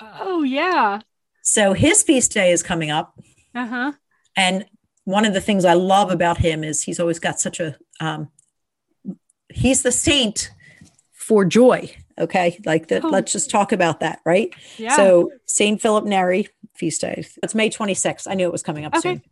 Oh 0.00 0.42
yeah. 0.42 1.00
So 1.42 1.72
his 1.72 2.02
feast 2.02 2.32
day 2.32 2.52
is 2.52 2.62
coming 2.62 2.90
up. 2.90 3.18
Uh-huh. 3.54 3.92
And 4.36 4.66
one 5.04 5.24
of 5.24 5.32
the 5.32 5.40
things 5.40 5.64
I 5.64 5.72
love 5.74 6.10
about 6.10 6.38
him 6.38 6.62
is 6.62 6.82
he's 6.82 7.00
always 7.00 7.18
got 7.18 7.40
such 7.40 7.58
a, 7.60 7.76
um, 8.00 8.28
he's 9.48 9.82
the 9.82 9.92
saint 9.92 10.50
for 11.12 11.44
joy. 11.44 11.90
Okay. 12.18 12.60
Like 12.66 12.88
that. 12.88 13.04
Oh. 13.04 13.08
Let's 13.08 13.32
just 13.32 13.50
talk 13.50 13.72
about 13.72 14.00
that. 14.00 14.20
Right. 14.24 14.54
Yeah. 14.76 14.94
So 14.96 15.30
St. 15.46 15.80
Philip 15.80 16.04
Neri 16.04 16.48
feast 16.76 17.00
day. 17.00 17.26
It's 17.42 17.54
May 17.54 17.70
26th. 17.70 18.26
I 18.28 18.34
knew 18.34 18.46
it 18.46 18.52
was 18.52 18.62
coming 18.62 18.84
up 18.84 18.94
Okay. 18.96 19.14
soon. 19.14 19.22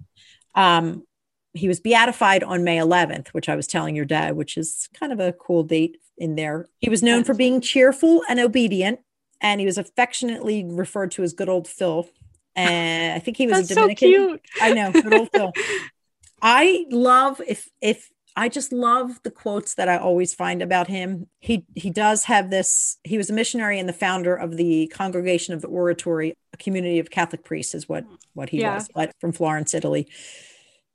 Um, 0.55 1.05
he 1.53 1.69
was 1.69 1.81
beatified 1.81 2.43
on 2.43 2.64
May 2.64 2.79
11th, 2.79 3.29
which 3.29 3.49
I 3.49 3.57
was 3.57 3.67
telling 3.67 3.97
your 3.97 4.05
dad, 4.05 4.37
which 4.37 4.57
is 4.57 4.89
kind 4.99 5.12
of 5.12 5.21
a 5.21 5.33
cool 5.33 5.62
date 5.62 5.99
in 6.19 6.35
there. 6.35 6.67
He 6.79 6.91
was 6.91 7.03
known 7.03 7.25
for 7.25 7.35
being 7.35 7.61
cheerful 7.61 8.23
and 8.29 8.39
obedient, 8.41 9.01
and 9.41 9.61
he 9.61 9.66
was 9.66 9.78
affectionately 9.78 10.64
referred 10.64 11.11
to 11.12 11.22
as 11.22 11.32
good 11.32 11.49
old 11.49 11.68
Phil. 11.68 12.09
And 12.55 13.14
I 13.14 13.18
think 13.18 13.37
he 13.37 13.47
was 13.47 13.59
a 13.59 13.64
so 13.66 13.74
Dominican. 13.74 14.09
cute. 14.09 14.41
I 14.61 14.70
know, 14.70 14.93
good 14.93 15.12
old 15.12 15.30
Phil. 15.30 15.53
I 16.43 16.87
love 16.91 17.41
if 17.47 17.68
if 17.80 18.11
I 18.39 18.51
just 18.51 18.70
love 18.70 19.18
the 19.22 19.30
quotes 19.30 19.74
that 19.74 19.89
I 19.89 19.97
always 19.97 20.34
find 20.34 20.61
about 20.61 20.89
him. 20.89 21.26
He 21.41 21.64
he 21.74 21.91
does 21.91 22.24
have 22.24 22.51
this. 22.51 22.99
He 23.05 23.16
was 23.16 23.30
a 23.30 23.32
missionary 23.32 23.78
and 23.78 23.89
the 23.89 23.95
founder 23.95 24.37
of 24.37 24.57
the 24.57 24.89
Congregation 24.89 25.55
of 25.55 25.62
the 25.62 25.68
Oratory, 25.68 26.34
a 26.53 26.57
community 26.59 26.99
of 26.99 27.11
Catholic 27.11 27.45
priests, 27.45 27.74
is 27.74 27.89
what 27.89 28.05
what 28.34 28.51
he 28.51 28.61
Yeah. 28.61 28.74
was. 28.74 28.89
But 28.95 29.12
from 29.20 29.32
Florence, 29.32 29.72
Italy. 29.74 30.07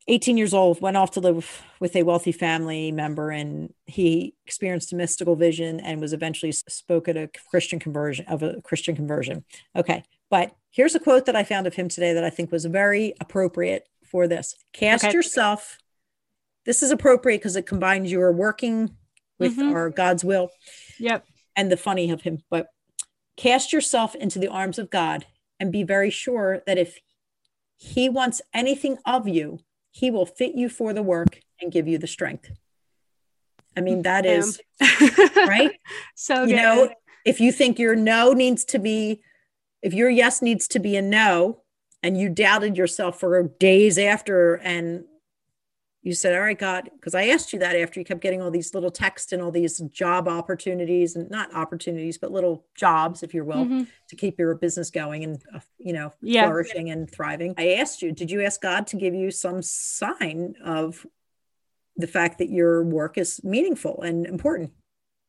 18 0.08 0.38
years 0.38 0.54
old, 0.54 0.82
went 0.82 0.98
off 0.98 1.12
to 1.12 1.20
live 1.20 1.64
with 1.80 1.96
a 1.96 2.04
wealthy 2.04 2.32
family 2.32 2.92
member, 2.92 3.30
and 3.32 3.74
he 3.86 4.34
experienced 4.46 4.92
a 4.92 4.96
mystical 4.96 5.36
vision 5.36 5.80
and 5.80 6.02
was 6.02 6.14
eventually 6.14 6.52
spoke 6.52 7.08
at 7.08 7.18
a 7.18 7.30
Christian 7.50 7.80
conversion 7.80 8.26
of 8.28 8.42
a 8.44 8.62
Christian 8.62 8.96
conversion. 8.96 9.46
Okay, 9.76 10.04
but 10.30 10.56
here's 10.72 10.96
a 10.96 11.00
quote 11.00 11.26
that 11.26 11.36
I 11.36 11.44
found 11.44 11.68
of 11.68 11.76
him 11.76 11.88
today 11.88 12.14
that 12.14 12.24
I 12.24 12.30
think 12.30 12.52
was 12.52 12.66
very 12.66 13.14
appropriate 13.20 13.88
for 14.04 14.28
this. 14.28 14.56
Cast 14.74 15.06
Okay. 15.06 15.14
yourself. 15.14 15.78
This 16.66 16.84
is 16.84 16.92
appropriate 16.92 17.38
because 17.38 17.56
it 17.56 17.66
combines 17.66 18.12
your 18.12 18.32
working 18.32 18.96
with 19.40 19.58
Mhm. 19.58 19.72
our 19.74 19.90
God's 19.90 20.24
will 20.24 20.50
Yep. 21.00 21.26
and 21.56 21.72
the 21.72 21.78
funny 21.78 22.12
of 22.12 22.22
him, 22.22 22.44
but 22.50 22.68
cast 23.38 23.72
yourself 23.74 24.14
into 24.16 24.38
the 24.40 24.48
arms 24.48 24.78
of 24.78 24.90
God 24.90 25.26
and 25.60 25.72
be 25.72 25.84
very 25.84 26.10
sure 26.10 26.62
that 26.66 26.78
if 26.78 27.00
He 27.78 28.10
wants 28.10 28.44
anything 28.54 29.00
of 29.06 29.28
you, 29.28 29.60
He 29.92 30.10
will 30.10 30.26
fit 30.26 30.56
you 30.56 30.70
for 30.70 30.94
the 30.94 31.04
work 31.04 31.40
and 31.62 31.72
give 31.72 31.88
you 31.88 31.98
the 31.98 32.08
strength. 32.08 32.50
I 33.76 33.82
mean, 33.82 34.02
that 34.02 34.24
Damn. 34.24 34.40
is 34.40 34.62
right. 35.36 35.72
so 36.16 36.44
you 36.44 36.56
good. 36.56 36.56
know, 36.56 36.90
if 37.26 37.40
you 37.40 37.52
think 37.52 37.80
your 37.80 37.96
no 37.96 38.34
needs 38.34 38.66
to 38.66 38.80
be, 38.80 39.22
if 39.82 39.94
your 39.94 40.10
yes 40.10 40.42
needs 40.42 40.68
to 40.70 40.80
be 40.80 40.96
a 40.96 41.02
no, 41.02 41.62
and 42.04 42.18
you 42.18 42.30
doubted 42.30 42.78
yourself 42.78 43.20
for 43.20 43.42
days 43.44 43.98
after, 43.98 44.56
and 44.56 45.06
you 46.04 46.14
said, 46.16 46.34
All 46.34 46.42
right, 46.42 46.58
God, 46.58 46.90
because 46.96 47.14
I 47.14 47.28
asked 47.28 47.54
you 47.54 47.60
that 47.60 47.76
after 47.76 48.00
you 48.00 48.06
kept 48.06 48.22
getting 48.22 48.42
all 48.42 48.50
these 48.52 48.74
little 48.74 48.90
texts 48.92 49.32
and 49.32 49.42
all 49.42 49.52
these 49.52 49.78
job 49.80 50.28
opportunities, 50.28 51.16
and 51.16 51.30
not 51.30 51.54
opportunities, 51.54 52.18
but 52.18 52.32
little 52.32 52.66
jobs, 52.76 53.22
if 53.24 53.34
you 53.34 53.46
will, 53.46 53.66
Mhm. 53.66 53.88
to 54.10 54.16
keep 54.16 54.40
your 54.40 54.56
business 54.56 54.90
going 54.90 55.24
and, 55.24 55.42
uh, 55.54 55.60
you 55.78 55.94
know, 55.94 56.12
Yeah. 56.22 56.44
flourishing 56.48 56.90
and 56.90 57.10
thriving. 57.10 57.54
I 57.58 57.74
asked 57.74 58.02
you, 58.02 58.12
did 58.12 58.32
you 58.32 58.42
ask 58.42 58.60
God 58.62 58.88
to 58.88 58.96
give 58.96 59.14
you 59.14 59.30
some 59.32 59.62
sign 59.62 60.56
of 60.64 61.06
the 61.98 62.08
fact 62.08 62.40
that 62.40 62.50
your 62.50 62.84
work 62.84 63.18
is 63.18 63.44
meaningful 63.44 64.02
and 64.02 64.26
important? 64.26 64.72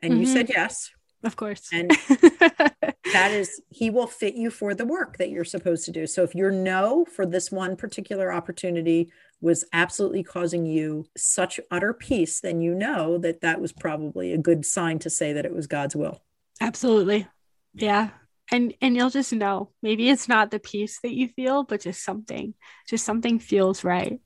And 0.01 0.19
you 0.19 0.25
Mhm. 0.27 0.33
said 0.33 0.49
yes 0.49 0.91
Of 1.25 1.37
course. 1.37 1.69
And 1.73 1.91
that 3.13 3.31
is 3.31 3.61
he 3.71 3.91
will 3.91 4.07
fit 4.07 4.35
you 4.35 4.51
for 4.51 4.75
the 4.75 4.87
work 4.87 5.17
that 5.19 5.31
you're 5.31 5.45
supposed 5.45 5.85
to 5.85 5.93
do 5.93 6.07
so 6.07 6.23
if 6.23 6.35
your 6.35 6.51
no 6.51 7.05
for 7.05 7.27
this 7.27 7.51
one 7.51 7.77
particular 7.77 8.33
opportunity 8.33 9.11
was 9.41 9.65
absolutely 9.73 10.23
causing 10.23 10.67
you 10.67 11.05
such 11.17 11.59
utter 11.71 11.93
peace 11.93 12.41
then 12.41 12.61
you 12.61 12.75
know 12.75 13.19
that 13.19 13.41
that 13.41 13.61
was 13.61 13.73
probably 13.73 14.33
a 14.33 14.39
good 14.39 14.65
sign 14.65 14.99
to 14.99 15.11
say 15.11 15.33
that 15.33 15.47
it 15.47 15.55
was 15.55 15.67
god's 15.67 15.97
will 15.97 16.23
Absolutely. 16.63 17.27
Yeah. 17.75 18.11
And 18.51 18.75
and 18.81 18.97
you'll 18.97 19.11
just 19.11 19.33
know. 19.33 19.71
Maybe 19.83 20.09
it's 20.09 20.29
not 20.29 20.51
the 20.51 20.61
peace 20.61 21.01
that 21.03 21.13
you 21.13 21.29
feel, 21.29 21.65
but 21.65 21.81
just 21.81 22.05
something. 22.05 22.55
Just 22.89 23.05
something 23.05 23.41
feels 23.41 23.83
right. 23.83 24.21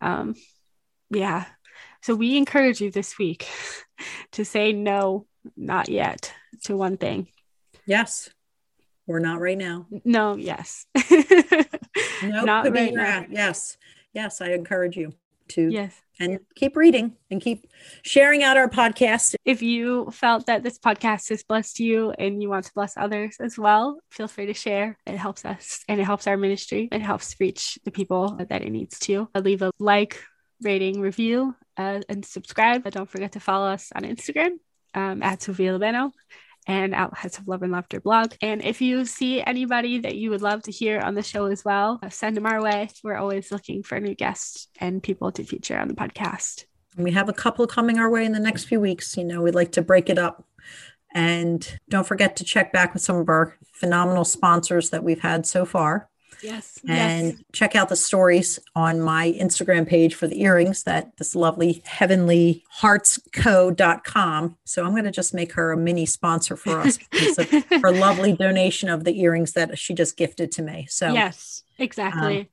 Um 0.00 0.34
yeah. 1.10 1.46
So 2.02 2.14
we 2.16 2.36
encourage 2.36 2.80
you 2.80 2.90
this 2.90 3.18
week 3.18 3.48
to 4.32 4.44
say 4.44 4.72
no, 4.72 5.26
not 5.56 5.88
yet 5.88 6.32
to 6.64 6.76
one 6.76 6.96
thing. 6.96 7.28
Yes 7.86 8.30
we're 9.06 9.18
not 9.18 9.40
right 9.40 9.58
now 9.58 9.86
No, 10.04 10.36
yes. 10.36 10.86
no 12.22 12.44
Not 12.44 12.70
right 12.72 12.92
now. 12.94 13.24
yes 13.30 13.76
yes 14.12 14.40
i 14.40 14.50
encourage 14.52 14.96
you 14.96 15.12
to 15.48 15.68
Yes. 15.68 16.00
and 16.20 16.38
keep 16.54 16.76
reading 16.76 17.16
and 17.28 17.40
keep 17.40 17.66
sharing 18.02 18.44
out 18.44 18.56
our 18.56 18.68
podcast. 18.68 19.34
If 19.44 19.62
you 19.62 20.08
felt 20.12 20.46
that 20.46 20.62
this 20.62 20.78
podcast 20.78 21.28
has 21.30 21.42
blessed 21.42 21.80
you 21.80 22.12
and 22.12 22.40
you 22.40 22.48
want 22.48 22.66
to 22.66 22.72
bless 22.72 22.96
others 22.96 23.36
as 23.40 23.58
well, 23.58 23.98
feel 24.12 24.28
free 24.28 24.46
to 24.46 24.54
share. 24.54 24.96
It 25.06 25.16
helps 25.16 25.44
us 25.44 25.82
and 25.88 26.00
it 26.00 26.04
helps 26.04 26.28
our 26.28 26.36
ministry. 26.36 26.88
It 26.92 27.02
helps 27.02 27.34
reach 27.40 27.80
the 27.84 27.90
people 27.90 28.36
that 28.48 28.62
it 28.62 28.70
needs 28.70 29.00
to. 29.00 29.28
I'll 29.34 29.42
leave 29.42 29.62
a 29.62 29.72
like, 29.80 30.22
rating, 30.62 31.00
review, 31.00 31.56
uh, 31.76 31.98
and 32.08 32.24
subscribe. 32.24 32.84
But 32.84 32.92
don't 32.92 33.10
forget 33.10 33.32
to 33.32 33.40
follow 33.40 33.66
us 33.66 33.90
on 33.92 34.02
Instagram 34.04 34.52
um, 34.94 35.20
at 35.24 35.42
Sofia 35.42 35.72
Libano 35.76 36.12
and 36.66 36.94
Outlets 36.94 37.38
of 37.38 37.48
Love 37.48 37.62
and 37.62 37.72
Laughter 37.72 38.00
blog. 38.00 38.34
And 38.42 38.62
if 38.64 38.80
you 38.80 39.04
see 39.04 39.42
anybody 39.42 39.98
that 40.00 40.16
you 40.16 40.30
would 40.30 40.42
love 40.42 40.62
to 40.64 40.70
hear 40.70 41.00
on 41.00 41.14
the 41.14 41.22
show 41.22 41.46
as 41.46 41.64
well, 41.64 41.98
uh, 42.02 42.08
send 42.08 42.36
them 42.36 42.46
our 42.46 42.62
way. 42.62 42.90
We're 43.02 43.16
always 43.16 43.50
looking 43.50 43.82
for 43.82 43.98
new 43.98 44.14
guests 44.14 44.68
and 44.78 45.02
people 45.02 45.32
to 45.32 45.44
feature 45.44 45.78
on 45.78 45.88
the 45.88 45.94
podcast. 45.94 46.64
We 46.96 47.12
have 47.12 47.28
a 47.28 47.32
couple 47.32 47.66
coming 47.66 47.98
our 47.98 48.10
way 48.10 48.24
in 48.24 48.32
the 48.32 48.40
next 48.40 48.64
few 48.64 48.80
weeks. 48.80 49.16
You 49.16 49.24
know, 49.24 49.42
we'd 49.42 49.54
like 49.54 49.72
to 49.72 49.82
break 49.82 50.10
it 50.10 50.18
up. 50.18 50.44
And 51.12 51.78
don't 51.88 52.06
forget 52.06 52.36
to 52.36 52.44
check 52.44 52.72
back 52.72 52.92
with 52.92 53.02
some 53.02 53.16
of 53.16 53.28
our 53.28 53.56
phenomenal 53.72 54.24
sponsors 54.24 54.90
that 54.90 55.02
we've 55.02 55.20
had 55.20 55.46
so 55.46 55.64
far. 55.64 56.09
Yes. 56.42 56.80
And 56.88 57.26
yes. 57.26 57.42
check 57.52 57.76
out 57.76 57.88
the 57.88 57.96
stories 57.96 58.58
on 58.74 59.00
my 59.00 59.32
Instagram 59.32 59.86
page 59.86 60.14
for 60.14 60.26
the 60.26 60.42
earrings 60.42 60.84
that 60.84 61.16
this 61.16 61.34
lovely 61.34 61.82
heavenly 61.84 62.64
heartsco.com. 62.80 64.56
So 64.64 64.84
I'm 64.84 64.92
going 64.92 65.04
to 65.04 65.10
just 65.10 65.34
make 65.34 65.52
her 65.52 65.72
a 65.72 65.76
mini 65.76 66.06
sponsor 66.06 66.56
for 66.56 66.80
us 66.80 66.98
because 67.10 67.38
of 67.38 67.50
her 67.82 67.92
lovely 67.92 68.32
donation 68.32 68.88
of 68.88 69.04
the 69.04 69.20
earrings 69.20 69.52
that 69.52 69.78
she 69.78 69.94
just 69.94 70.16
gifted 70.16 70.52
to 70.52 70.62
me. 70.62 70.86
So, 70.88 71.12
yes, 71.12 71.62
exactly. 71.78 72.40
Um, 72.40 72.46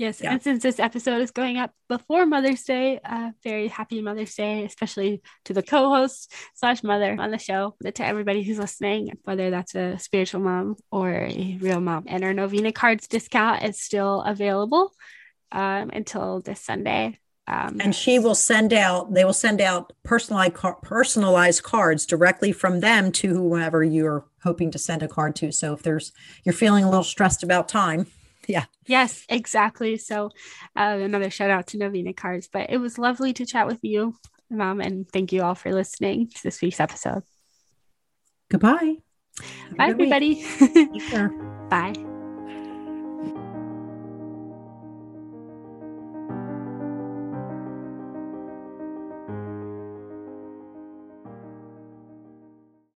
Yes, 0.00 0.22
yeah. 0.22 0.32
and 0.32 0.42
since 0.42 0.62
this 0.62 0.80
episode 0.80 1.20
is 1.20 1.30
going 1.30 1.58
up 1.58 1.74
before 1.86 2.24
Mother's 2.24 2.62
Day, 2.62 3.00
uh, 3.04 3.32
very 3.44 3.68
happy 3.68 4.00
Mother's 4.00 4.34
Day, 4.34 4.64
especially 4.64 5.20
to 5.44 5.52
the 5.52 5.62
co-host 5.62 6.32
slash 6.54 6.82
mother 6.82 7.14
on 7.18 7.30
the 7.30 7.36
show, 7.36 7.76
to 7.84 8.02
everybody 8.02 8.42
who's 8.42 8.58
listening, 8.58 9.18
whether 9.24 9.50
that's 9.50 9.74
a 9.74 9.98
spiritual 9.98 10.40
mom 10.40 10.76
or 10.90 11.10
a 11.10 11.58
real 11.60 11.82
mom. 11.82 12.04
And 12.06 12.24
our 12.24 12.32
Novena 12.32 12.72
cards 12.72 13.08
discount 13.08 13.62
is 13.62 13.78
still 13.78 14.22
available 14.22 14.90
um, 15.52 15.90
until 15.92 16.40
this 16.40 16.62
Sunday. 16.62 17.18
Um, 17.46 17.76
and 17.78 17.94
she 17.94 18.18
will 18.18 18.34
send 18.34 18.72
out 18.72 19.12
they 19.12 19.26
will 19.26 19.34
send 19.34 19.60
out 19.60 19.92
personalized 20.02 20.54
personalized 20.82 21.62
cards 21.62 22.06
directly 22.06 22.52
from 22.52 22.80
them 22.80 23.12
to 23.12 23.34
whoever 23.34 23.84
you're 23.84 24.24
hoping 24.44 24.70
to 24.70 24.78
send 24.78 25.02
a 25.02 25.08
card 25.08 25.34
to 25.36 25.50
so 25.50 25.72
if 25.72 25.82
there's 25.82 26.12
you're 26.44 26.52
feeling 26.52 26.84
a 26.84 26.88
little 26.88 27.02
stressed 27.02 27.42
about 27.42 27.68
time 27.68 28.06
yeah. 28.46 28.64
Yes, 28.86 29.24
exactly. 29.28 29.96
So, 29.98 30.30
uh, 30.76 30.98
another 31.00 31.30
shout 31.30 31.50
out 31.50 31.68
to 31.68 31.78
Novena 31.78 32.12
Cards. 32.12 32.48
But 32.52 32.70
it 32.70 32.78
was 32.78 32.98
lovely 32.98 33.32
to 33.34 33.46
chat 33.46 33.66
with 33.66 33.80
you, 33.82 34.16
Mom, 34.50 34.80
and 34.80 35.08
thank 35.10 35.32
you 35.32 35.42
all 35.42 35.54
for 35.54 35.72
listening 35.72 36.28
to 36.28 36.42
this 36.42 36.60
week's 36.60 36.80
episode. 36.80 37.22
Goodbye. 38.50 38.96
Bye, 39.76 39.88
everybody. 39.88 40.44
Bye. 41.70 42.09